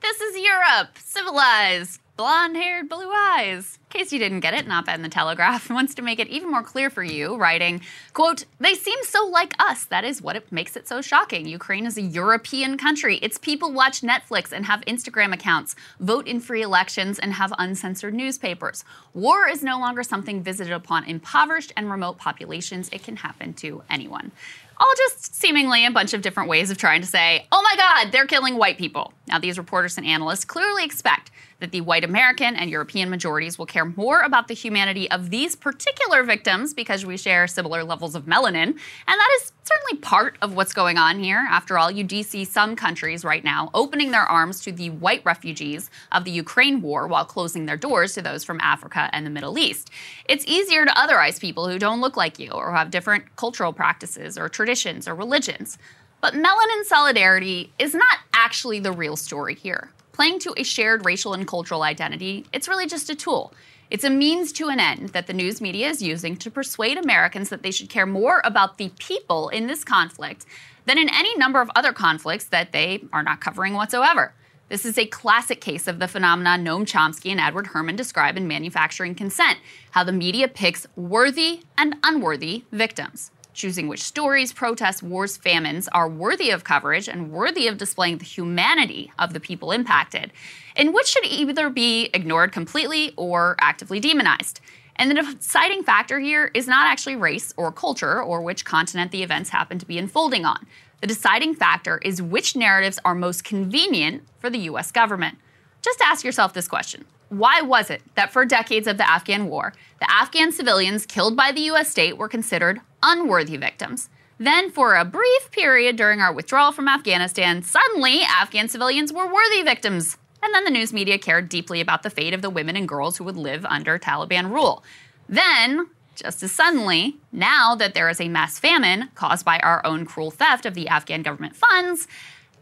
[0.00, 3.78] This is Europe, civilized, blonde haired, blue eyes.
[3.90, 6.50] In case you didn't get it, not in the Telegraph wants to make it even
[6.50, 7.80] more clear for you, writing,
[8.12, 9.84] quote, they seem so like us.
[9.84, 11.46] That is what it makes it so shocking.
[11.46, 13.16] Ukraine is a European country.
[13.16, 18.14] Its people watch Netflix and have Instagram accounts, vote in free elections, and have uncensored
[18.14, 18.84] newspapers.
[19.14, 22.88] War is no longer something visited upon impoverished and remote populations.
[22.92, 24.32] It can happen to anyone
[24.78, 28.12] all just seemingly a bunch of different ways of trying to say, oh my God,
[28.12, 29.12] they're killing white people.
[29.28, 31.30] Now, these reporters and analysts clearly expect
[31.64, 35.56] that the white American and European majorities will care more about the humanity of these
[35.56, 38.66] particular victims because we share similar levels of melanin.
[38.66, 41.42] And that is certainly part of what's going on here.
[41.50, 45.22] After all, you do see some countries right now opening their arms to the white
[45.24, 49.30] refugees of the Ukraine war while closing their doors to those from Africa and the
[49.30, 49.88] Middle East.
[50.28, 54.36] It's easier to otherize people who don't look like you or have different cultural practices
[54.36, 55.78] or traditions or religions.
[56.20, 61.34] But melanin solidarity is not actually the real story here playing to a shared racial
[61.34, 63.52] and cultural identity, it's really just a tool.
[63.90, 67.50] It's a means to an end that the news media is using to persuade Americans
[67.50, 70.46] that they should care more about the people in this conflict
[70.86, 74.32] than in any number of other conflicts that they are not covering whatsoever.
[74.68, 78.48] This is a classic case of the phenomenon Noam Chomsky and Edward Herman describe in
[78.48, 79.58] Manufacturing Consent
[79.90, 86.08] how the media picks worthy and unworthy victims choosing which stories, protests, wars, famines are
[86.08, 90.32] worthy of coverage and worthy of displaying the humanity of the people impacted,
[90.76, 94.60] and which should either be ignored completely or actively demonized.
[94.96, 99.22] And the deciding factor here is not actually race or culture or which continent the
[99.22, 100.66] events happen to be unfolding on.
[101.00, 105.38] The deciding factor is which narratives are most convenient for the US government.
[105.82, 109.74] Just ask yourself this question why was it that for decades of the Afghan war,
[110.00, 114.08] the Afghan civilians killed by the US state were considered unworthy victims?
[114.38, 119.62] Then, for a brief period during our withdrawal from Afghanistan, suddenly Afghan civilians were worthy
[119.62, 120.16] victims.
[120.42, 123.16] And then the news media cared deeply about the fate of the women and girls
[123.16, 124.84] who would live under Taliban rule.
[125.28, 125.86] Then,
[126.16, 130.30] just as suddenly, now that there is a mass famine caused by our own cruel
[130.30, 132.06] theft of the Afghan government funds,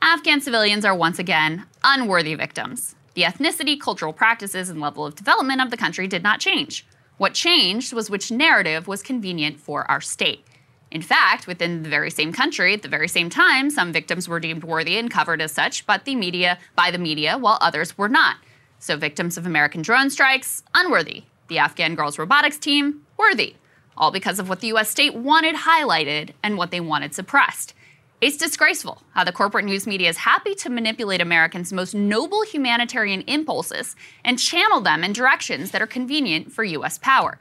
[0.01, 2.95] Afghan civilians are once again unworthy victims.
[3.15, 6.87] The ethnicity, cultural practices, and level of development of the country did not change.
[7.19, 10.45] What changed was which narrative was convenient for our state.
[10.91, 14.41] In fact, within the very same country, at the very same time, some victims were
[14.41, 18.09] deemed worthy and covered as such, but the media by the media, while others were
[18.09, 18.37] not.
[18.79, 21.25] So victims of American drone strikes, unworthy.
[21.49, 23.57] The Afghan girls robotics team, worthy.
[23.97, 27.75] All because of what the US state wanted highlighted and what they wanted suppressed.
[28.23, 33.23] It's disgraceful how the corporate news media is happy to manipulate Americans' most noble humanitarian
[33.23, 36.99] impulses and channel them in directions that are convenient for U.S.
[36.99, 37.41] power.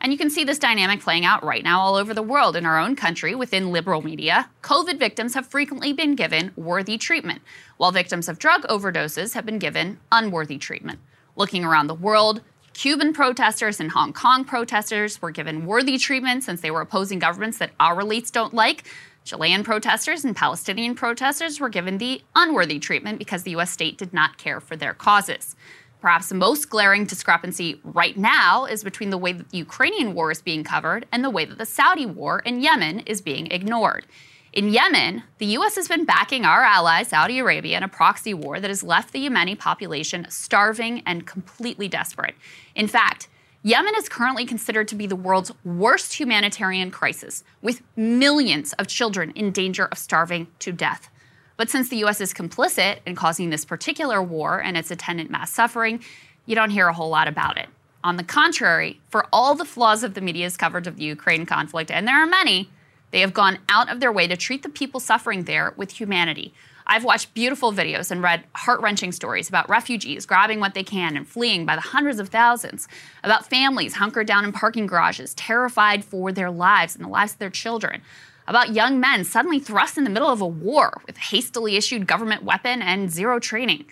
[0.00, 2.56] And you can see this dynamic playing out right now all over the world.
[2.56, 7.42] In our own country, within liberal media, COVID victims have frequently been given worthy treatment,
[7.76, 10.98] while victims of drug overdoses have been given unworthy treatment.
[11.36, 12.40] Looking around the world,
[12.72, 17.58] Cuban protesters and Hong Kong protesters were given worthy treatment since they were opposing governments
[17.58, 18.84] that our elites don't like.
[19.24, 24.12] Chilean protesters and Palestinian protesters were given the unworthy treatment because the US state did
[24.12, 25.54] not care for their causes.
[26.00, 30.32] Perhaps the most glaring discrepancy right now is between the way that the Ukrainian war
[30.32, 34.06] is being covered and the way that the Saudi war in Yemen is being ignored.
[34.52, 35.76] In Yemen, the U.S.
[35.76, 39.26] has been backing our ally, Saudi Arabia, in a proxy war that has left the
[39.26, 42.34] Yemeni population starving and completely desperate.
[42.74, 43.28] In fact,
[43.64, 49.30] Yemen is currently considered to be the world's worst humanitarian crisis, with millions of children
[49.36, 51.08] in danger of starving to death.
[51.56, 55.52] But since the US is complicit in causing this particular war and its attendant mass
[55.52, 56.02] suffering,
[56.44, 57.68] you don't hear a whole lot about it.
[58.02, 61.88] On the contrary, for all the flaws of the media's coverage of the Ukraine conflict,
[61.88, 62.68] and there are many,
[63.12, 66.52] they have gone out of their way to treat the people suffering there with humanity.
[66.86, 71.16] I've watched beautiful videos and read heart wrenching stories about refugees grabbing what they can
[71.16, 72.88] and fleeing by the hundreds of thousands,
[73.22, 77.38] about families hunkered down in parking garages, terrified for their lives and the lives of
[77.38, 78.02] their children,
[78.48, 82.06] about young men suddenly thrust in the middle of a war with a hastily issued
[82.06, 83.84] government weapon and zero training.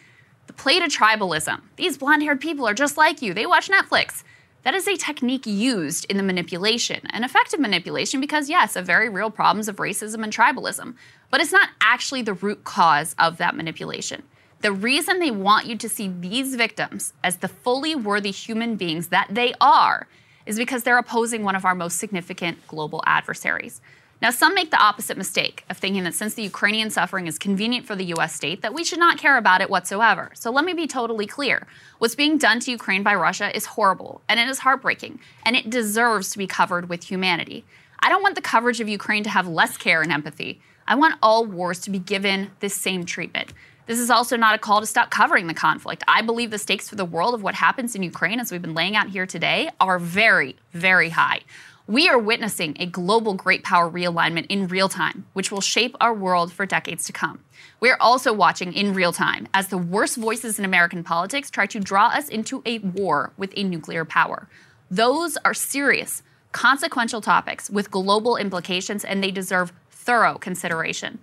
[0.46, 1.60] The play to tribalism.
[1.76, 4.24] These blonde haired people are just like you, they watch Netflix.
[4.62, 9.08] That is a technique used in the manipulation, an effective manipulation because, yes, of very
[9.08, 10.96] real problems of racism and tribalism.
[11.30, 14.22] But it's not actually the root cause of that manipulation.
[14.62, 19.08] The reason they want you to see these victims as the fully worthy human beings
[19.08, 20.06] that they are
[20.44, 23.80] is because they're opposing one of our most significant global adversaries.
[24.20, 27.86] Now, some make the opposite mistake of thinking that since the Ukrainian suffering is convenient
[27.86, 30.30] for the US state, that we should not care about it whatsoever.
[30.34, 31.66] So let me be totally clear.
[31.98, 35.70] What's being done to Ukraine by Russia is horrible, and it is heartbreaking, and it
[35.70, 37.64] deserves to be covered with humanity.
[38.00, 40.60] I don't want the coverage of Ukraine to have less care and empathy.
[40.90, 43.52] I want all wars to be given the same treatment.
[43.86, 46.02] This is also not a call to stop covering the conflict.
[46.08, 48.74] I believe the stakes for the world of what happens in Ukraine, as we've been
[48.74, 51.42] laying out here today, are very, very high.
[51.86, 56.12] We are witnessing a global great power realignment in real time, which will shape our
[56.12, 57.38] world for decades to come.
[57.78, 61.66] We are also watching in real time as the worst voices in American politics try
[61.66, 64.48] to draw us into a war with a nuclear power.
[64.90, 69.72] Those are serious, consequential topics with global implications, and they deserve
[70.10, 71.20] thorough consideration.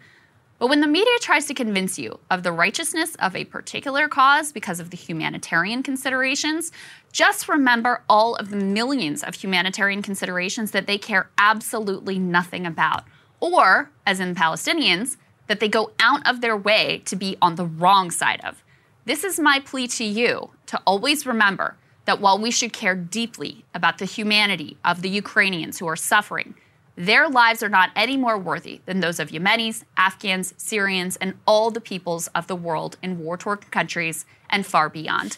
[0.59, 4.53] But when the media tries to convince you of the righteousness of a particular cause
[4.53, 6.71] because of the humanitarian considerations,
[7.11, 13.03] just remember all of the millions of humanitarian considerations that they care absolutely nothing about.
[13.41, 17.65] Or, as in Palestinians, that they go out of their way to be on the
[17.65, 18.63] wrong side of.
[19.03, 23.65] This is my plea to you to always remember that while we should care deeply
[23.73, 26.55] about the humanity of the Ukrainians who are suffering,
[26.97, 31.69] their lives are not any more worthy than those of Yemenis, Afghans, Syrians, and all
[31.69, 35.37] the peoples of the world in war torn countries and far beyond.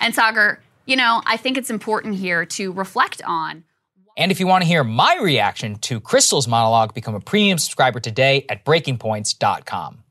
[0.00, 3.64] And Saagar, you know, I think it's important here to reflect on.
[4.16, 7.98] And if you want to hear my reaction to Krystal's monologue, become a premium subscriber
[7.98, 10.04] today at breakingpoints.com.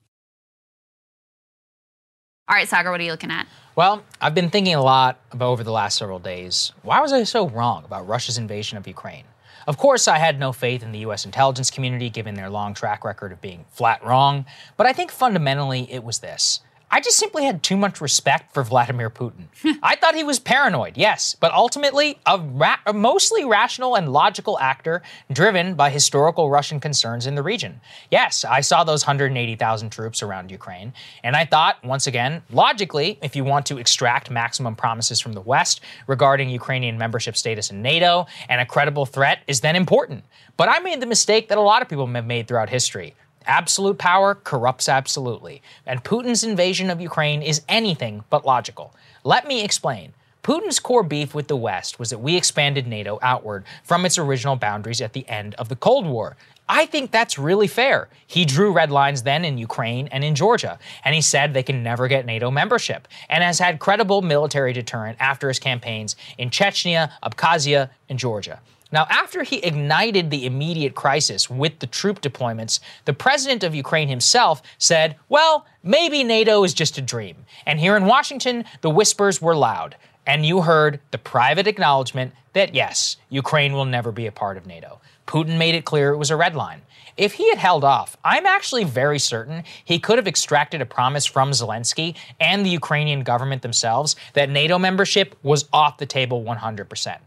[2.49, 3.47] All right, Saagar, what are you looking at?
[3.75, 6.73] Well, I've been thinking a lot about over the last several days.
[6.81, 9.23] Why was I so wrong about Russia's invasion of Ukraine?
[9.69, 13.05] Of course, I had no faith in the US intelligence community given their long track
[13.05, 14.47] record of being flat wrong,
[14.77, 16.61] but I think fundamentally it was this.
[16.91, 19.45] I just simply had too much respect for Vladimir Putin.
[19.83, 24.57] I thought he was paranoid, yes, but ultimately a, ra- a, mostly rational and logical
[24.59, 27.79] actor driven by historical Russian concerns in the region.
[28.09, 30.93] Yes, I saw those 180,000 troops around Ukraine,
[31.23, 35.41] and I thought, once again, logically, if you want to extract maximum promises from the
[35.41, 40.23] West regarding Ukrainian membership status in NATO and a credible threat is then important.
[40.57, 43.15] But I made the mistake that a lot of people have made throughout history.
[43.45, 48.93] Absolute power corrupts absolutely, and Putin's invasion of Ukraine is anything but logical.
[49.23, 50.13] Let me explain.
[50.43, 54.55] Putin's core beef with the West was that we expanded NATO outward from its original
[54.55, 56.37] boundaries at the end of the Cold War.
[56.67, 58.09] I think that's really fair.
[58.27, 61.81] He drew red lines then in Ukraine and in Georgia, and he said they can
[61.81, 67.11] never get NATO membership, and has had credible military deterrent after his campaigns in Chechnya,
[67.23, 68.59] Abkhazia, and Georgia.
[68.91, 74.07] Now, after he ignited the immediate crisis with the troop deployments, the president of Ukraine
[74.07, 77.45] himself said, well, maybe NATO is just a dream.
[77.67, 79.95] And here in Washington, the whispers were loud.
[80.25, 84.65] And you heard the private acknowledgement that yes, Ukraine will never be a part of
[84.65, 84.99] NATO.
[85.27, 86.81] Putin made it clear it was a red line.
[87.15, 91.25] If he had held off, I'm actually very certain he could have extracted a promise
[91.25, 97.17] from Zelensky and the Ukrainian government themselves that NATO membership was off the table 100%.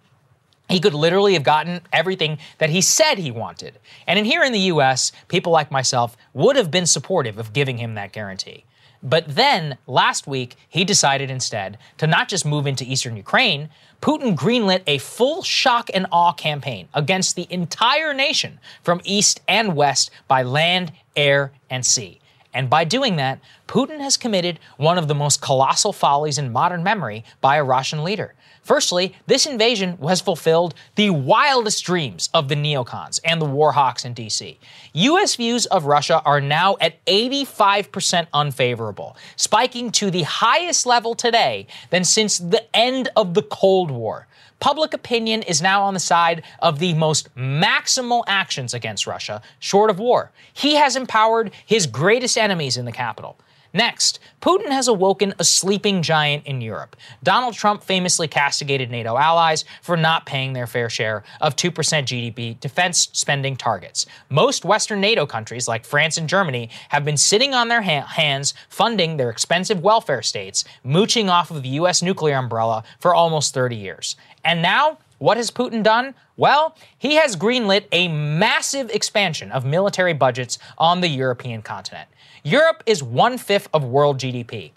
[0.68, 3.78] He could literally have gotten everything that he said he wanted.
[4.06, 7.78] And in here in the US, people like myself would have been supportive of giving
[7.78, 8.64] him that guarantee.
[9.02, 13.68] But then, last week, he decided instead to not just move into eastern Ukraine,
[14.01, 19.74] Putin greenlit a full shock and awe campaign against the entire nation from east and
[19.74, 22.20] west by land, air, and sea.
[22.55, 26.82] And by doing that, Putin has committed one of the most colossal follies in modern
[26.82, 28.34] memory by a Russian leader.
[28.62, 34.14] Firstly, this invasion has fulfilled the wildest dreams of the neocons and the warhawks in
[34.14, 34.56] DC.
[34.93, 35.34] U.S.
[35.34, 42.05] views of Russia are now at 85% unfavorable, spiking to the highest level today than
[42.05, 44.28] since the end of the Cold War.
[44.60, 49.90] Public opinion is now on the side of the most maximal actions against Russia, short
[49.90, 50.30] of war.
[50.52, 53.36] He has empowered his greatest enemies in the capital.
[53.74, 56.94] Next, Putin has awoken a sleeping giant in Europe.
[57.23, 62.61] Donald Trump famously castigated NATO allies for not paying their fair share of 2% GDP
[62.61, 64.05] defense spending targets.
[64.28, 68.53] Most Western NATO countries, like France and Germany, have been sitting on their ha- hands
[68.69, 72.03] funding their expensive welfare states, mooching off of the U.S.
[72.03, 74.16] nuclear umbrella for almost 30 years.
[74.44, 76.15] And now, what has Putin done?
[76.36, 82.09] Well, he has greenlit a massive expansion of military budgets on the European continent.
[82.44, 84.73] Europe is one fifth of world GDP.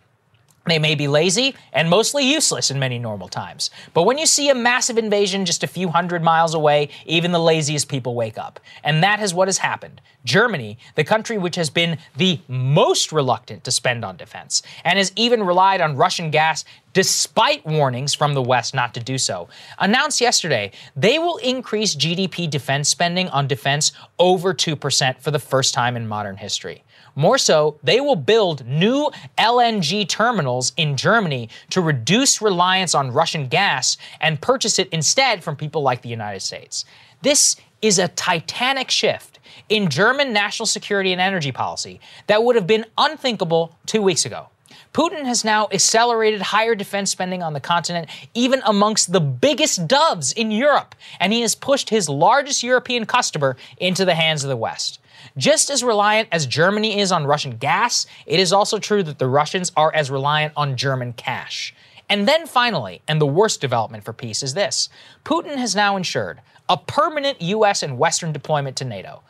[0.68, 3.70] They may be lazy and mostly useless in many normal times.
[3.94, 7.40] But when you see a massive invasion just a few hundred miles away, even the
[7.40, 8.60] laziest people wake up.
[8.84, 10.02] And that is what has happened.
[10.24, 15.12] Germany, the country which has been the most reluctant to spend on defense and has
[15.16, 19.48] even relied on Russian gas despite warnings from the West not to do so,
[19.78, 25.76] announced yesterday they will increase GDP defense spending on defense over 2% for the first
[25.76, 26.84] time in modern history.
[27.16, 33.48] More so, they will build new LNG terminals in Germany to reduce reliance on Russian
[33.48, 36.84] gas and purchase it instead from people like the United States.
[37.22, 39.40] This is a titanic shift
[39.70, 44.50] in German national security and energy policy that would have been unthinkable two weeks ago.
[44.94, 50.32] Putin has now accelerated higher defense spending on the continent, even amongst the biggest doves
[50.32, 54.56] in Europe, and he has pushed his largest European customer into the hands of the
[54.56, 55.00] West.
[55.38, 59.28] Just as reliant as Germany is on Russian gas, it is also true that the
[59.28, 61.76] Russians are as reliant on German cash.
[62.10, 64.90] And then finally, and the worst development for peace is this
[65.26, 66.40] Putin has now ensured
[66.70, 67.84] a permanent U.S.
[67.84, 69.24] and Western deployment to NATO.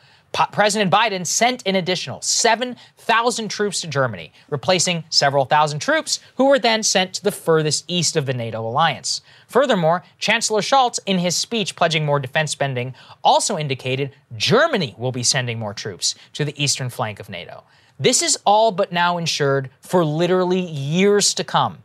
[0.52, 6.58] President Biden sent an additional 7,000 troops to Germany, replacing several thousand troops who were
[6.58, 9.22] then sent to the furthest east of the NATO alliance.
[9.48, 12.94] Furthermore, Chancellor Scholz, in his speech pledging more defense spending,
[13.24, 17.64] also indicated Germany will be sending more troops to the eastern flank of NATO.
[17.98, 21.78] This is all but now ensured for literally years to come.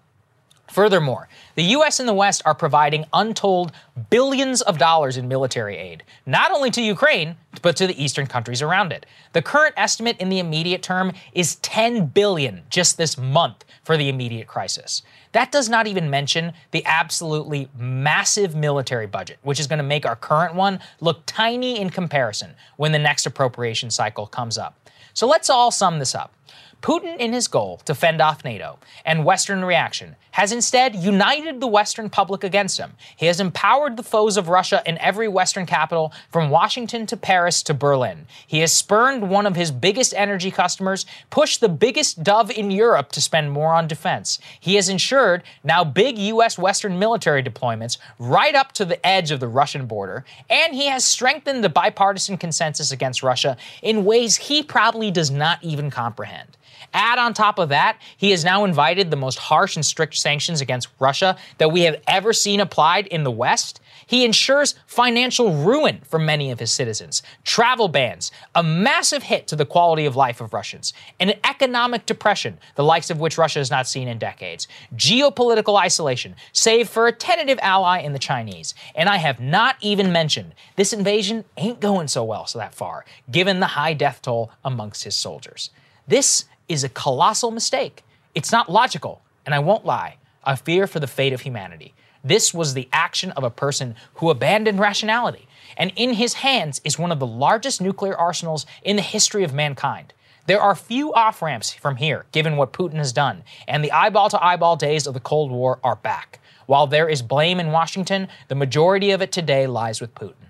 [0.70, 3.72] Furthermore, the US and the West are providing untold
[4.10, 8.62] billions of dollars in military aid, not only to Ukraine, but to the eastern countries
[8.62, 9.06] around it.
[9.34, 14.10] The current estimate in the immediate term is 10 billion just this month for the
[14.10, 15.02] immediate crisis.
[15.32, 20.06] That does not even mention the absolutely massive military budget, which is going to make
[20.06, 24.78] our current one look tiny in comparison when the next appropriation cycle comes up.
[25.14, 26.34] So let's all sum this up.
[26.82, 31.68] Putin, in his goal to fend off NATO and Western reaction, has instead united the
[31.68, 32.94] Western public against him.
[33.16, 37.62] He has empowered the foes of Russia in every Western capital, from Washington to Paris
[37.64, 38.26] to Berlin.
[38.48, 43.12] He has spurned one of his biggest energy customers, pushed the biggest dove in Europe
[43.12, 44.40] to spend more on defense.
[44.60, 46.58] He has ensured now big U.S.
[46.58, 51.06] Western military deployments right up to the edge of the Russian border, and he has
[51.06, 56.58] strengthened the bipartisan consensus against Russia in ways he probably does not even comprehend.
[56.94, 60.62] Add on top of that, he has now invited the most harsh and strict sanctions
[60.62, 63.80] against Russia that we have ever seen applied in the West.
[64.06, 69.56] He ensures financial ruin for many of his citizens, travel bans, a massive hit to
[69.56, 73.72] the quality of life of Russians, an economic depression, the likes of which Russia has
[73.72, 78.74] not seen in decades, geopolitical isolation, save for a tentative ally in the Chinese.
[78.96, 83.06] And I have not even mentioned this invasion ain't going so well so that far,
[83.30, 85.70] given the high death toll amongst his soldiers.
[86.08, 88.04] This is a colossal mistake.
[88.34, 90.16] It's not logical, and I won't lie.
[90.44, 91.94] I fear for the fate of humanity.
[92.24, 96.98] This was the action of a person who abandoned rationality, and in his hands is
[96.98, 100.14] one of the largest nuclear arsenals in the history of mankind.
[100.48, 104.30] There are few off ramps from here, given what Putin has done, and the eyeball
[104.30, 106.40] to eyeball days of the Cold War are back.
[106.66, 110.48] While there is blame in Washington, the majority of it today lies with Putin.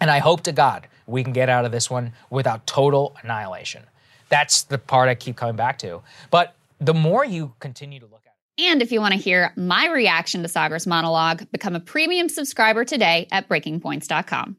[0.00, 3.84] And I hope to God we can get out of this one without total annihilation.
[4.32, 6.00] That's the part I keep coming back to.
[6.30, 8.64] But the more you continue to look at it.
[8.64, 12.86] And if you want to hear my reaction to Saagar's monologue, become a premium subscriber
[12.86, 14.56] today at breakingpoints.com.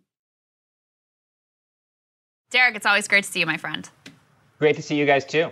[2.51, 3.89] Derek, it's always great to see you, my friend.
[4.59, 5.49] Great to see you guys too.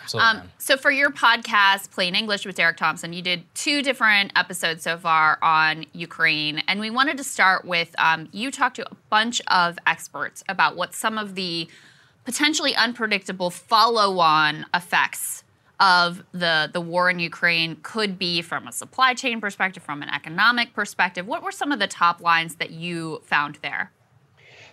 [0.00, 0.40] Absolutely.
[0.40, 4.84] Um, so, for your podcast, Plain English with Derek Thompson, you did two different episodes
[4.84, 6.62] so far on Ukraine.
[6.68, 10.76] And we wanted to start with um, you talked to a bunch of experts about
[10.76, 11.68] what some of the
[12.24, 15.44] potentially unpredictable follow-on effects
[15.80, 20.08] of the the war in Ukraine could be from a supply chain perspective, from an
[20.08, 21.26] economic perspective.
[21.26, 23.90] What were some of the top lines that you found there?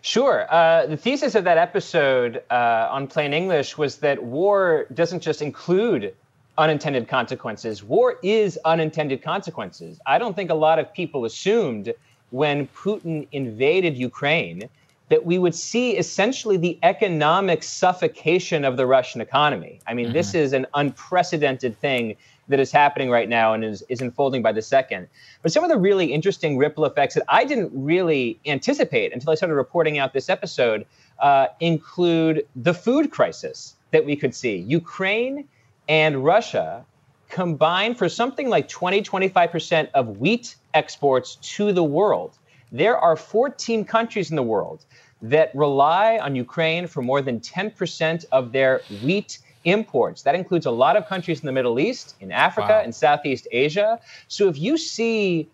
[0.02, 0.48] Sure.
[0.49, 5.41] Uh, the thesis of that episode uh, on plain English was that war doesn't just
[5.41, 6.15] include
[6.57, 7.84] unintended consequences.
[7.84, 9.99] War is unintended consequences.
[10.06, 11.94] I don't think a lot of people assumed
[12.32, 14.69] when Putin invaded Ukraine
[15.12, 19.82] that we would see essentially the economic suffocation of the Russian economy.
[19.86, 20.14] I mean, mm-hmm.
[20.14, 22.16] this is an unprecedented thing
[22.48, 25.10] that is happening right now and is, is unfolding by the second.
[25.42, 29.36] But some of the really interesting ripple effects that I didn't really anticipate until I
[29.36, 30.86] started reporting out this episode
[31.20, 34.56] uh, include the food crisis that we could see.
[34.56, 35.46] Ukraine
[35.90, 36.86] and Russia
[37.28, 42.38] combined for something like 20, 25% of wheat exports to the world.
[42.72, 44.85] There are 14 countries in the world
[45.22, 50.23] that rely on Ukraine for more than 10% of their wheat imports.
[50.23, 52.84] That includes a lot of countries in the Middle East, in Africa, wow.
[52.84, 53.99] in Southeast Asia.
[54.27, 55.49] So if you see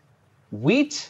[0.52, 1.10] wheat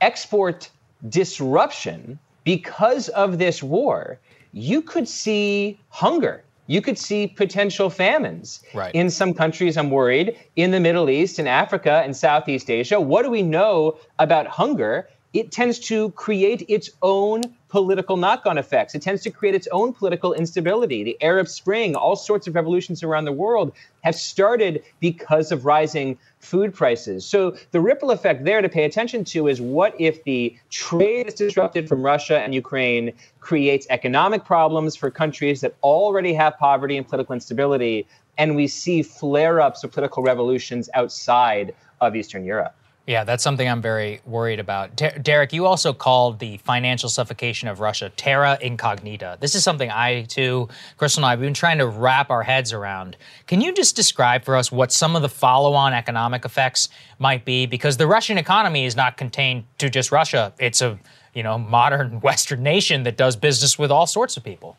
[0.00, 0.70] export
[1.08, 4.18] disruption because of this war,
[4.52, 6.42] you could see hunger.
[6.66, 8.94] You could see potential famines right.
[8.94, 13.00] in some countries, I'm worried, in the Middle East, in Africa, and Southeast Asia.
[13.00, 15.08] What do we know about hunger?
[15.32, 18.94] It tends to create its own political knock on effects.
[18.94, 21.02] It tends to create its own political instability.
[21.04, 23.72] The Arab Spring, all sorts of revolutions around the world
[24.02, 27.24] have started because of rising food prices.
[27.24, 31.34] So the ripple effect there to pay attention to is what if the trade is
[31.34, 37.08] disrupted from Russia and Ukraine creates economic problems for countries that already have poverty and
[37.08, 38.06] political instability,
[38.36, 42.74] and we see flare ups of political revolutions outside of Eastern Europe.
[43.06, 44.94] Yeah, that's something I'm very worried about.
[44.94, 49.38] Der- Derek, you also called the financial suffocation of Russia terra incognita.
[49.40, 50.68] This is something I, too,
[50.98, 53.16] Krystal and I have been trying to wrap our heads around.
[53.48, 56.88] Can you just describe for us what some of the follow on economic effects
[57.18, 57.66] might be?
[57.66, 60.96] Because the Russian economy is not contained to just Russia, it's a
[61.34, 64.76] you know modern Western nation that does business with all sorts of people.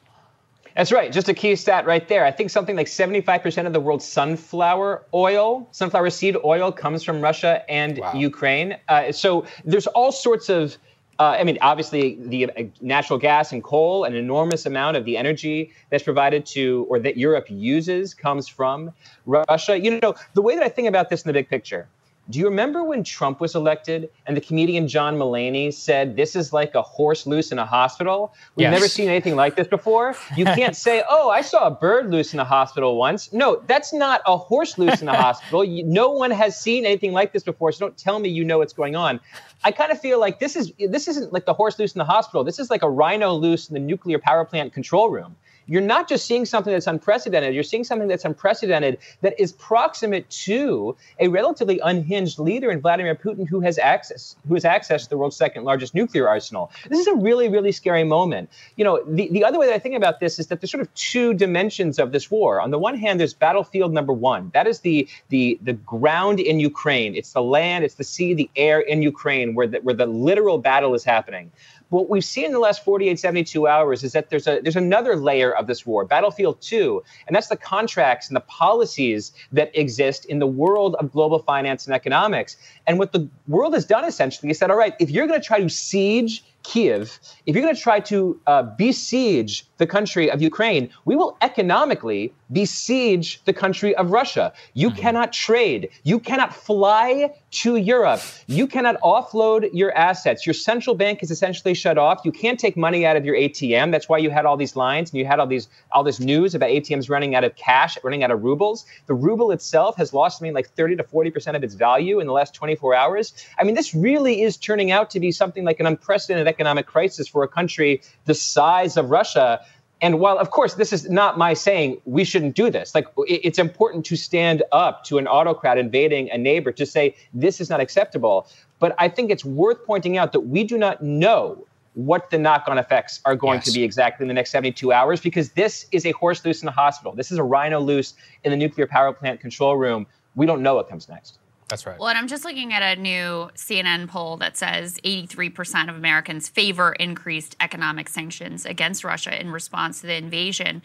[0.75, 1.11] That's right.
[1.11, 2.25] Just a key stat right there.
[2.25, 7.21] I think something like 75% of the world's sunflower oil, sunflower seed oil, comes from
[7.21, 8.13] Russia and wow.
[8.13, 8.77] Ukraine.
[8.89, 10.77] Uh, so there's all sorts of.
[11.19, 15.15] Uh, I mean, obviously, the uh, natural gas and coal, an enormous amount of the
[15.15, 18.91] energy that's provided to, or that Europe uses, comes from
[19.27, 19.79] Russia.
[19.79, 21.87] You know, the way that I think about this in the big picture
[22.29, 26.53] do you remember when Trump was elected and the comedian John Mulaney said, This is
[26.53, 28.33] like a horse loose in a hospital?
[28.55, 28.71] We've yes.
[28.71, 30.15] never seen anything like this before.
[30.37, 33.33] You can't say, Oh, I saw a bird loose in a hospital once.
[33.33, 35.65] No, that's not a horse loose in a hospital.
[35.67, 37.73] no one has seen anything like this before.
[37.73, 39.19] So don't tell me you know what's going on.
[39.65, 42.05] I kind of feel like this is this isn't like the horse loose in the
[42.05, 42.45] hospital.
[42.45, 45.35] This is like a rhino loose in the nuclear power plant control room
[45.65, 50.29] you're not just seeing something that's unprecedented, you're seeing something that's unprecedented that is proximate
[50.29, 55.09] to a relatively unhinged leader in Vladimir Putin who has access, who has access to
[55.09, 56.71] the world's second largest nuclear arsenal.
[56.89, 58.49] This is a really, really scary moment.
[58.75, 60.81] You know, the, the other way that I think about this is that there's sort
[60.81, 62.61] of two dimensions of this war.
[62.61, 64.51] On the one hand, there's battlefield number one.
[64.53, 67.15] That is the the the ground in Ukraine.
[67.15, 70.57] It's the land, it's the sea, the air in Ukraine where the, where the literal
[70.57, 71.51] battle is happening
[71.93, 75.15] what we've seen in the last 48, 72 hours is that there's a there's another
[75.15, 80.25] layer of this war, Battlefield 2, and that's the contracts and the policies that exist
[80.25, 82.57] in the world of global finance and economics.
[82.87, 85.45] And what the world has done essentially is said, all right, if you're going to
[85.45, 90.41] try to siege Kiev, if you're going to try to uh, besiege the country of
[90.41, 94.53] Ukraine, we will economically besiege the country of Russia.
[94.73, 94.99] You mm-hmm.
[94.99, 95.89] cannot trade.
[96.03, 98.21] You cannot fly to Europe.
[98.47, 100.45] You cannot offload your assets.
[100.45, 102.21] Your central bank is essentially shut off.
[102.23, 103.91] You can't take money out of your ATM.
[103.91, 106.55] That's why you had all these lines and you had all these all this news
[106.55, 108.85] about ATMs running out of cash, running out of rubles.
[109.07, 112.27] The ruble itself has lost something like 30 to 40 percent of its value in
[112.27, 113.33] the last 24 hours.
[113.59, 117.27] I mean, this really is turning out to be something like an unprecedented economic crisis
[117.27, 119.59] for a country the size of Russia.
[120.01, 123.59] And while, of course, this is not my saying we shouldn't do this, like it's
[123.67, 127.79] important to stand up to an autocrat invading a neighbor to say this is not
[127.79, 128.47] acceptable.
[128.79, 132.77] But I think it's worth pointing out that we do not know what the knock-on
[132.77, 133.65] effects are going yes.
[133.65, 136.65] to be exactly in the next 72 hours because this is a horse loose in
[136.65, 137.13] the hospital.
[137.13, 140.07] This is a rhino loose in the nuclear power plant control room.
[140.35, 141.37] We don't know what comes next.
[141.69, 141.97] That's right.
[141.97, 146.49] Well, and I'm just looking at a new CNN poll that says 83% of Americans
[146.49, 150.81] favor increased economic sanctions against Russia in response to the invasion.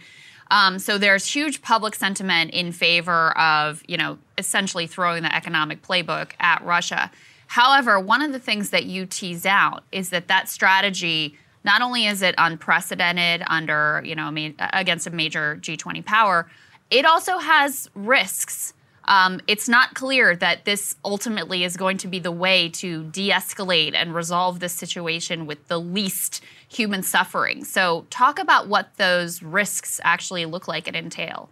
[0.50, 5.82] Um, so there's huge public sentiment in favor of, you know, essentially throwing the economic
[5.82, 7.10] playbook at Russia.
[7.48, 12.06] However, one of the things that you tease out is that that strategy not only
[12.06, 14.32] is it unprecedented under, you know,
[14.72, 16.48] against a major G20 power,
[16.90, 18.72] it also has risks
[19.08, 23.30] um, it's not clear that this ultimately is going to be the way to de
[23.30, 27.64] escalate and resolve this situation with the least human suffering.
[27.64, 31.48] So, talk about what those risks actually look like and entail.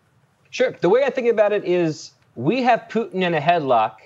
[0.50, 0.72] Sure.
[0.80, 3.96] The way I think about it is we have Putin in a headlock,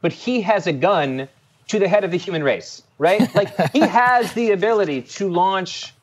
[0.00, 1.28] but he has a gun
[1.68, 3.32] to the head of the human race, right?
[3.34, 5.94] Like he has the ability to launch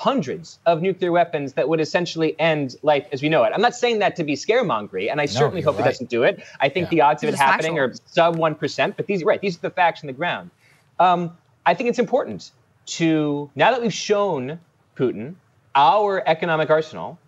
[0.00, 3.52] hundreds of nuclear weapons that would essentially end life as we know it.
[3.54, 5.84] I'm not saying that to be scaremongery, and I No, certainly hope right.
[5.84, 6.42] it doesn't do it.
[6.58, 6.90] I think Yeah.
[6.90, 7.90] the odds of it happening factual.
[7.90, 10.50] are sub one percent, but these right, these are the facts on the ground.
[10.98, 11.36] Um,
[11.66, 12.50] I think it's important
[12.96, 14.58] to now that we've shown
[14.96, 15.34] Putin
[15.74, 17.18] our economic arsenal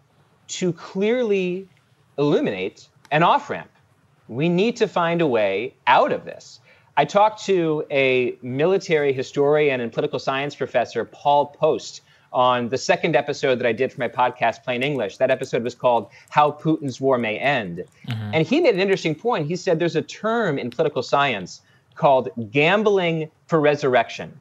[0.49, 1.69] to clearly
[2.17, 3.71] illuminate an off ramp.
[4.29, 6.59] We need to find a way out of this.
[6.97, 12.01] I talked to a military historian and political science professor, Paul Poast,
[12.33, 15.19] on the second episode that I did for my podcast, Plain English.
[15.19, 17.85] That episode was called How Putin's War May End.
[18.09, 18.31] Mm-hmm.
[18.35, 19.47] And he made an interesting point.
[19.47, 21.61] He said there's a term in political science
[21.95, 24.39] called gambling for resurrection.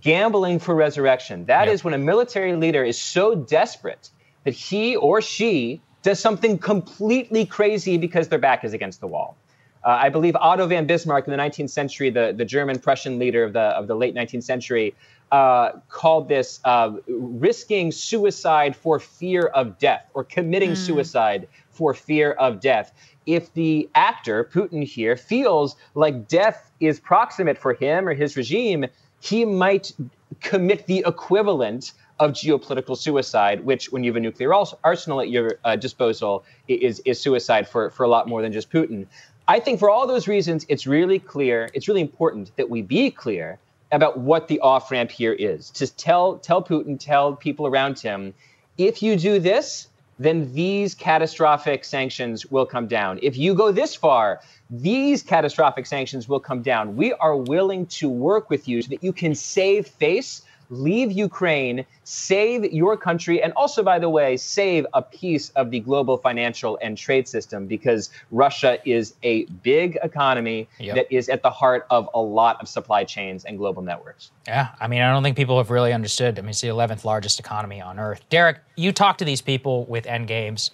[0.00, 1.44] Gambling for resurrection.
[1.46, 4.10] That is when a military leader is so desperate
[4.44, 9.36] that he or she does something completely crazy because their back is against the wall.
[9.84, 13.42] Uh, I believe Otto von Bismarck in the 19th century, the, the German Prussian leader
[13.42, 14.94] of the, of the late 19th century,
[15.32, 22.32] uh, called this uh, risking suicide for fear of death or committing suicide for fear
[22.32, 22.92] of death.
[23.24, 28.86] If the actor, Putin here, feels like death is proximate for him or his regime,
[29.20, 29.92] he might
[30.40, 34.52] commit the equivalent of geopolitical suicide, which, when you have a nuclear
[34.84, 38.70] arsenal at your uh, disposal, is, is suicide for, for a lot more than just
[38.70, 39.06] Putin.
[39.48, 43.10] I think for all those reasons, it's really clear, it's really important that we be
[43.10, 43.58] clear
[43.90, 45.70] about what the off ramp here is.
[45.70, 48.34] To tell, tell Putin, tell people around him,
[48.78, 49.88] if you do this,
[50.18, 53.18] then these catastrophic sanctions will come down.
[53.22, 54.40] If you go this far,
[54.70, 56.96] these catastrophic sanctions will come down.
[56.96, 60.42] We are willing to work with you so that you can save face,
[60.72, 65.78] leave Ukraine, save your country, and also, by the way, save a piece of the
[65.80, 70.94] global financial and trade system because Russia is a big economy Yep.
[70.96, 74.30] that is at the heart of a lot of supply chains and global networks.
[74.46, 76.38] Yeah, I mean, I don't think people have really understood.
[76.38, 78.22] I mean, it's the 11th largest economy on Earth.
[78.30, 80.70] Derek, you talk to these people with endgames.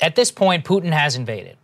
[0.00, 1.56] At this point, Putin has invaded.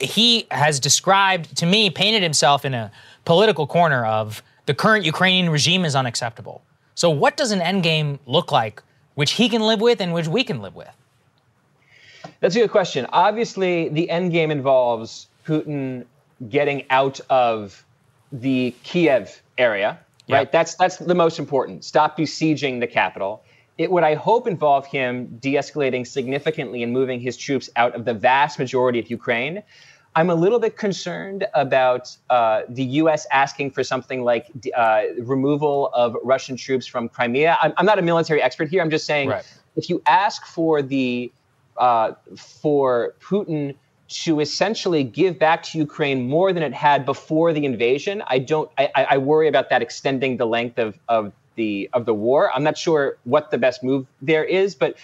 [0.00, 2.90] He has described, to me, painted himself in a
[3.24, 6.62] political corner of the current Ukrainian regime is unacceptable.
[6.94, 8.82] So, what does an endgame look like,
[9.14, 10.90] which he can live with and which we can live with?
[12.40, 13.06] That's a good question.
[13.10, 16.04] Obviously, the end game involves Putin
[16.48, 17.84] getting out of
[18.32, 19.98] the Kiev area,
[20.28, 20.50] right?
[20.50, 21.84] That's that's the most important.
[21.84, 23.42] Stop besieging the capital.
[23.78, 28.14] It would, I hope, involve him de-escalating significantly and moving his troops out of the
[28.14, 29.62] vast majority of Ukraine.
[30.16, 33.26] I'm a little bit concerned about uh, the U.S.
[33.30, 37.58] asking for something like uh, removal of Russian troops from Crimea.
[37.60, 38.80] I'm, I'm not a military expert here.
[38.80, 39.28] I'm just saying
[39.76, 41.30] if you ask for the
[41.76, 43.74] uh, for Putin
[44.08, 48.70] to essentially give back to Ukraine more than it had before the invasion, I don't.
[48.78, 52.50] I, I I worry about that extending the length of of the of the war.
[52.54, 54.96] I'm not sure what the best move there is, but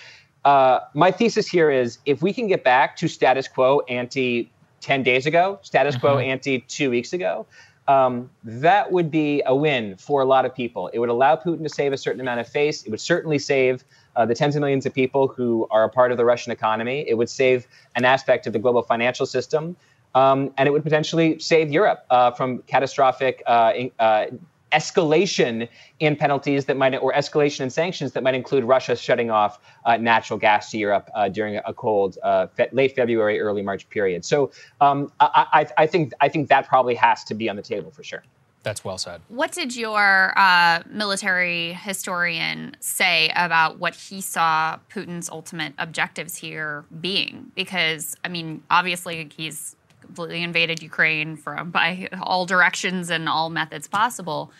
[0.46, 4.50] uh, my thesis here is if we can get back to status quo ante
[4.82, 6.26] 10 days ago, status quo Mhm.
[6.26, 7.46] ante two weeks ago,
[7.88, 10.88] um, that would be a win for a lot of people.
[10.92, 12.82] It would allow Putin to save a certain amount of face.
[12.84, 13.84] It would certainly save
[14.14, 17.04] uh, the tens of millions of people who are a part of the Russian economy.
[17.08, 19.74] It would save an aspect of the global financial system.
[20.14, 24.26] Um, and it would potentially save Europe uh, from catastrophic uh, in- uh,
[24.72, 25.68] escalation
[26.00, 29.96] in penalties that might, or escalation in sanctions that might include Russia shutting off uh,
[29.96, 34.24] natural gas to Europe uh, during a cold uh, fe- late February, early March period.
[34.24, 34.50] So
[34.80, 37.90] um, I, I, I think I think that probably has to be on the table
[37.90, 38.22] for sure.
[38.62, 39.20] That's well said.
[39.28, 46.84] What did your uh, military historian say about what he saw Putin's ultimate objectives here
[47.00, 47.50] being?
[47.56, 49.74] Because, I mean, obviously he's
[50.12, 54.52] completely invaded Ukraine from by all directions and all methods possible.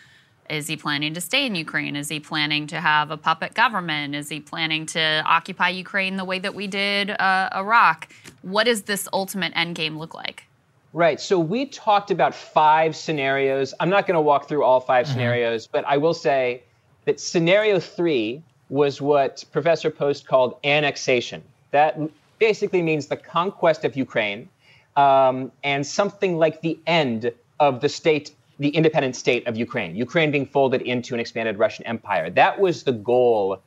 [0.49, 1.95] Is he planning to stay in Ukraine?
[1.95, 4.15] Is he planning to have a puppet government?
[4.15, 8.11] Is he planning to occupy Ukraine the way that we did uh, Iraq?
[8.41, 10.45] What does this ultimate endgame look like?
[10.91, 11.21] Right.
[11.21, 13.75] So we talked about five scenarios.
[13.79, 16.63] I'm not going to walk through all 5 scenarios, but I will say
[17.05, 21.43] that scenario three was what Professor Poast called annexation.
[21.71, 21.99] That
[22.39, 24.49] basically means the conquest of Ukraine
[24.95, 30.31] um, and something like the end of the state, the independent state of Ukraine, Ukraine
[30.31, 32.29] being folded into an expanded Russian empire.
[32.29, 33.59] That was the goal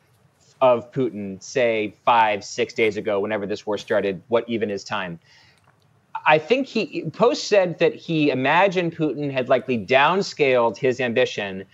[0.61, 5.19] of Putin, say five, six days ago, whenever this war started, what even is time.
[6.27, 11.65] I think he Poast said that he imagined Putin had likely downscaled his ambition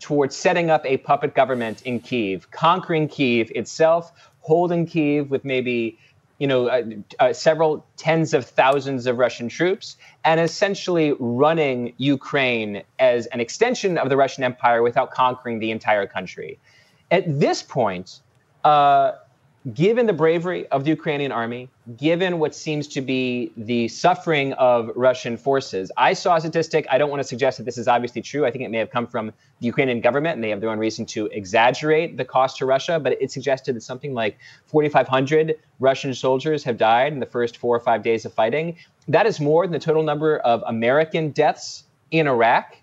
[0.00, 5.96] towards setting up a puppet government in Kiev, conquering Kiev itself, holding Kiev with maybe
[6.42, 6.82] you know uh,
[7.20, 13.96] uh, several tens of thousands of Russian troops, and essentially running Ukraine as an extension
[13.96, 16.58] of the Russian Empire without conquering the entire country.
[17.12, 18.22] At this point,
[18.64, 19.12] uh,
[19.72, 24.90] given the bravery of the Ukrainian army, given what seems to be the suffering of
[24.96, 26.84] Russian forces, I saw a statistic.
[26.90, 28.44] I don't want to suggest that this is obviously true.
[28.44, 30.78] I think it may have come from the Ukrainian government, and they have their own
[30.78, 32.98] reason to exaggerate the cost to Russia.
[32.98, 34.36] But it suggested that something like
[34.66, 38.76] 4,500 Russian soldiers have died in the first four or five days of fighting.
[39.06, 42.76] That is more than the total number of American deaths in Iraq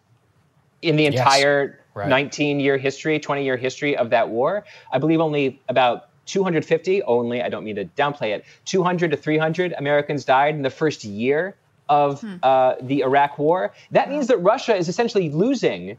[0.82, 2.08] in the entire Right.
[2.08, 4.64] 19 year history, 20 year history of that war.
[4.92, 9.74] I believe only about 250, only, I don't mean to downplay it, 200 to 300
[9.78, 11.56] Americans died in the first year
[11.90, 13.74] of uh, the Iraq war.
[13.92, 15.98] That means that Russia is essentially losing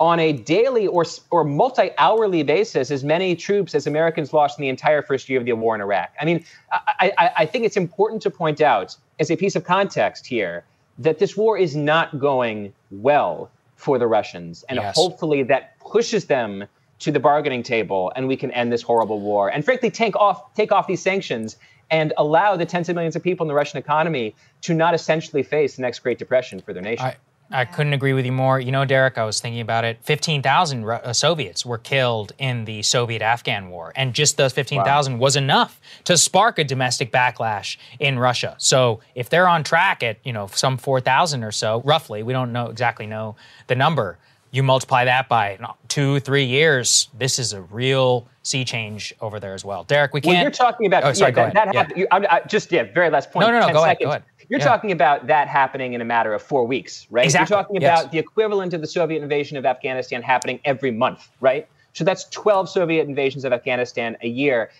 [0.00, 4.62] on a daily or, or multi hourly basis as many troops as Americans lost in
[4.62, 6.10] the entire first year of the war in Iraq.
[6.20, 9.64] I mean, I, I, I think it's important to point out, as a piece of
[9.64, 10.64] context here,
[10.98, 14.64] that this war is not going well for the Russians.
[14.68, 14.96] And Yes.
[14.96, 16.64] hopefully that pushes them
[17.00, 19.48] to the bargaining table and we can end this horrible war.
[19.48, 21.56] And frankly, take off, take off these sanctions
[21.90, 25.42] and allow the tens of millions of people in the Russian economy to not essentially
[25.42, 27.06] face the next Great Depression for their nation.
[27.06, 27.16] I,
[27.52, 28.60] I couldn't agree with you more.
[28.60, 29.98] You know, Derek, I was thinking about it.
[30.02, 33.92] 15,000 Ru- uh, Soviets were killed in the Soviet Afghan war.
[33.96, 38.54] And just those 15,000 was enough to spark a domestic backlash in Russia.
[38.58, 42.52] So if they're on track at, you know, some 4,000 or so, roughly, we don't
[42.52, 43.34] know exactly know
[43.66, 44.18] the number.
[44.52, 45.58] You multiply that by
[45.88, 47.08] two, three years.
[47.16, 49.84] This is a real sea change over there as well.
[49.84, 50.34] Derek, we can't.
[50.34, 51.74] Well, you're talking about Oh, sorry, yeah, go that, ahead.
[51.74, 52.04] that Yeah.
[52.20, 53.46] You, I, just yeah, very last point.
[53.46, 54.24] No, no, no, 10 go ahead, go ahead.
[54.48, 54.64] You're Yeah.
[54.66, 57.24] talking about that happening in a matter of four weeks, right?
[57.24, 58.00] Exactly, You're talking yes.
[58.00, 61.68] about the equivalent of the Soviet invasion of Afghanistan happening every month, right?
[61.92, 64.70] So that's 12 Soviet invasions of Afghanistan a year.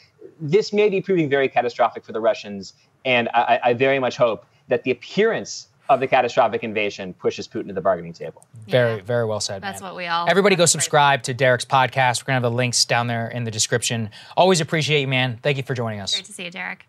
[0.41, 2.73] This may be proving very catastrophic for the Russians,
[3.05, 7.67] and I, I very much hope that the appearance of the catastrophic invasion pushes Putin
[7.67, 8.47] to the bargaining table.
[8.69, 9.61] Very, very well said.
[9.61, 9.91] That's man.
[9.91, 10.27] what we all.
[10.29, 12.23] Everybody go subscribe to Derek's podcast.
[12.23, 14.09] We're going to have the links down there in the description.
[14.37, 15.41] Always appreciate you, man.
[15.43, 16.15] Thank you for joining us.
[16.15, 16.87] Great to see you, Derek.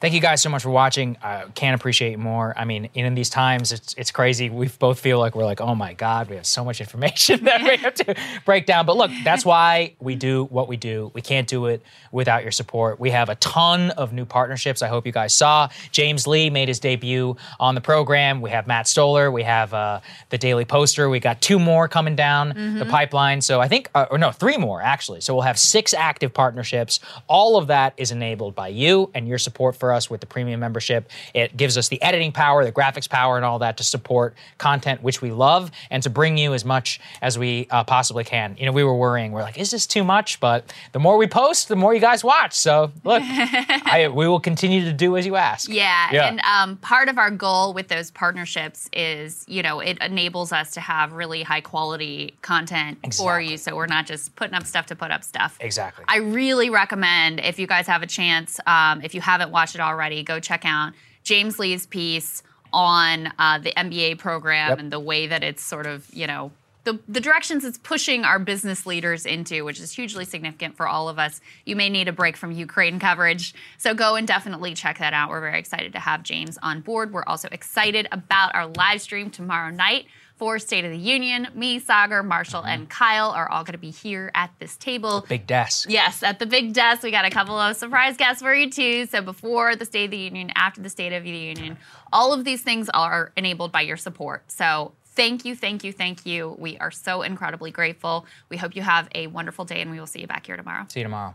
[0.00, 1.16] Thank you guys so much for watching.
[1.22, 2.52] I can't appreciate more.
[2.56, 4.50] I mean, in these times, it's it's crazy.
[4.50, 7.62] We both feel like we're like, oh my god, we have so much information that
[7.62, 8.14] we have to
[8.44, 8.84] break down.
[8.86, 11.10] But look, that's why we do what we do.
[11.14, 11.82] We can't do it
[12.12, 13.00] without your support.
[13.00, 14.82] We have a ton of new partnerships.
[14.82, 15.68] I hope you guys saw.
[15.92, 18.42] James Lee made his debut on the program.
[18.42, 19.30] We have Matt Stoller.
[19.30, 21.08] We have uh, the Daily Poster.
[21.08, 22.90] We got two more coming down the Mhm.
[22.90, 23.40] pipeline.
[23.40, 25.20] So I think, uh, or no, three more actually.
[25.22, 27.00] So we'll have six active partnerships.
[27.28, 30.60] All of that is enabled by you and your support for us with the premium
[30.60, 31.10] membership.
[31.34, 35.02] It gives us the editing power, the graphics power, and all that to support content
[35.02, 38.56] which we love and to bring you as much as we uh, possibly can.
[38.58, 39.32] You know, we were worrying.
[39.32, 40.40] We're like, is this too much?
[40.40, 42.52] But the more we post, the more you guys watch.
[42.54, 45.68] So look, I, we will continue to do as you ask.
[45.68, 46.28] Yeah, Yeah.
[46.28, 50.72] and um, part of our goal with those partnerships is, you know, it enables us
[50.72, 53.56] to have really high quality content for you.
[53.56, 55.56] So we're not just putting up stuff to put up stuff.
[55.60, 56.04] Exactly.
[56.08, 59.82] I really recommend if you guys have a chance, um, if you haven't watched it
[59.82, 60.92] already, go check out
[61.22, 62.42] James Lee's piece
[62.72, 64.78] on uh, the MBA program Yep.
[64.78, 66.50] and the way that it's sort of, you know,
[66.84, 71.08] the, the directions it's pushing our business leaders into, which is hugely significant for all
[71.08, 71.40] of us.
[71.64, 73.54] You may need a break from Ukraine coverage.
[73.76, 75.28] So go and definitely check that out.
[75.30, 77.12] We're very excited to have James on board.
[77.12, 81.48] We're also excited about our live stream tomorrow night for State of the Union.
[81.54, 82.90] Me, Saagar, Marshall, and mm-hmm.
[82.90, 85.24] Kyle are all going to be here at this table.
[85.28, 85.88] Big desk.
[85.90, 89.06] Yes, at the big desk, we got a couple of surprise guests for you too.
[89.06, 91.78] So before the State of the Union, after the State of the Union,
[92.12, 94.50] all of these things are enabled by your support.
[94.50, 96.54] So thank you, thank you, thank you.
[96.58, 98.26] We are so incredibly grateful.
[98.48, 100.84] We hope you have a wonderful day, and we will see you back here tomorrow.
[100.88, 101.34] See you tomorrow.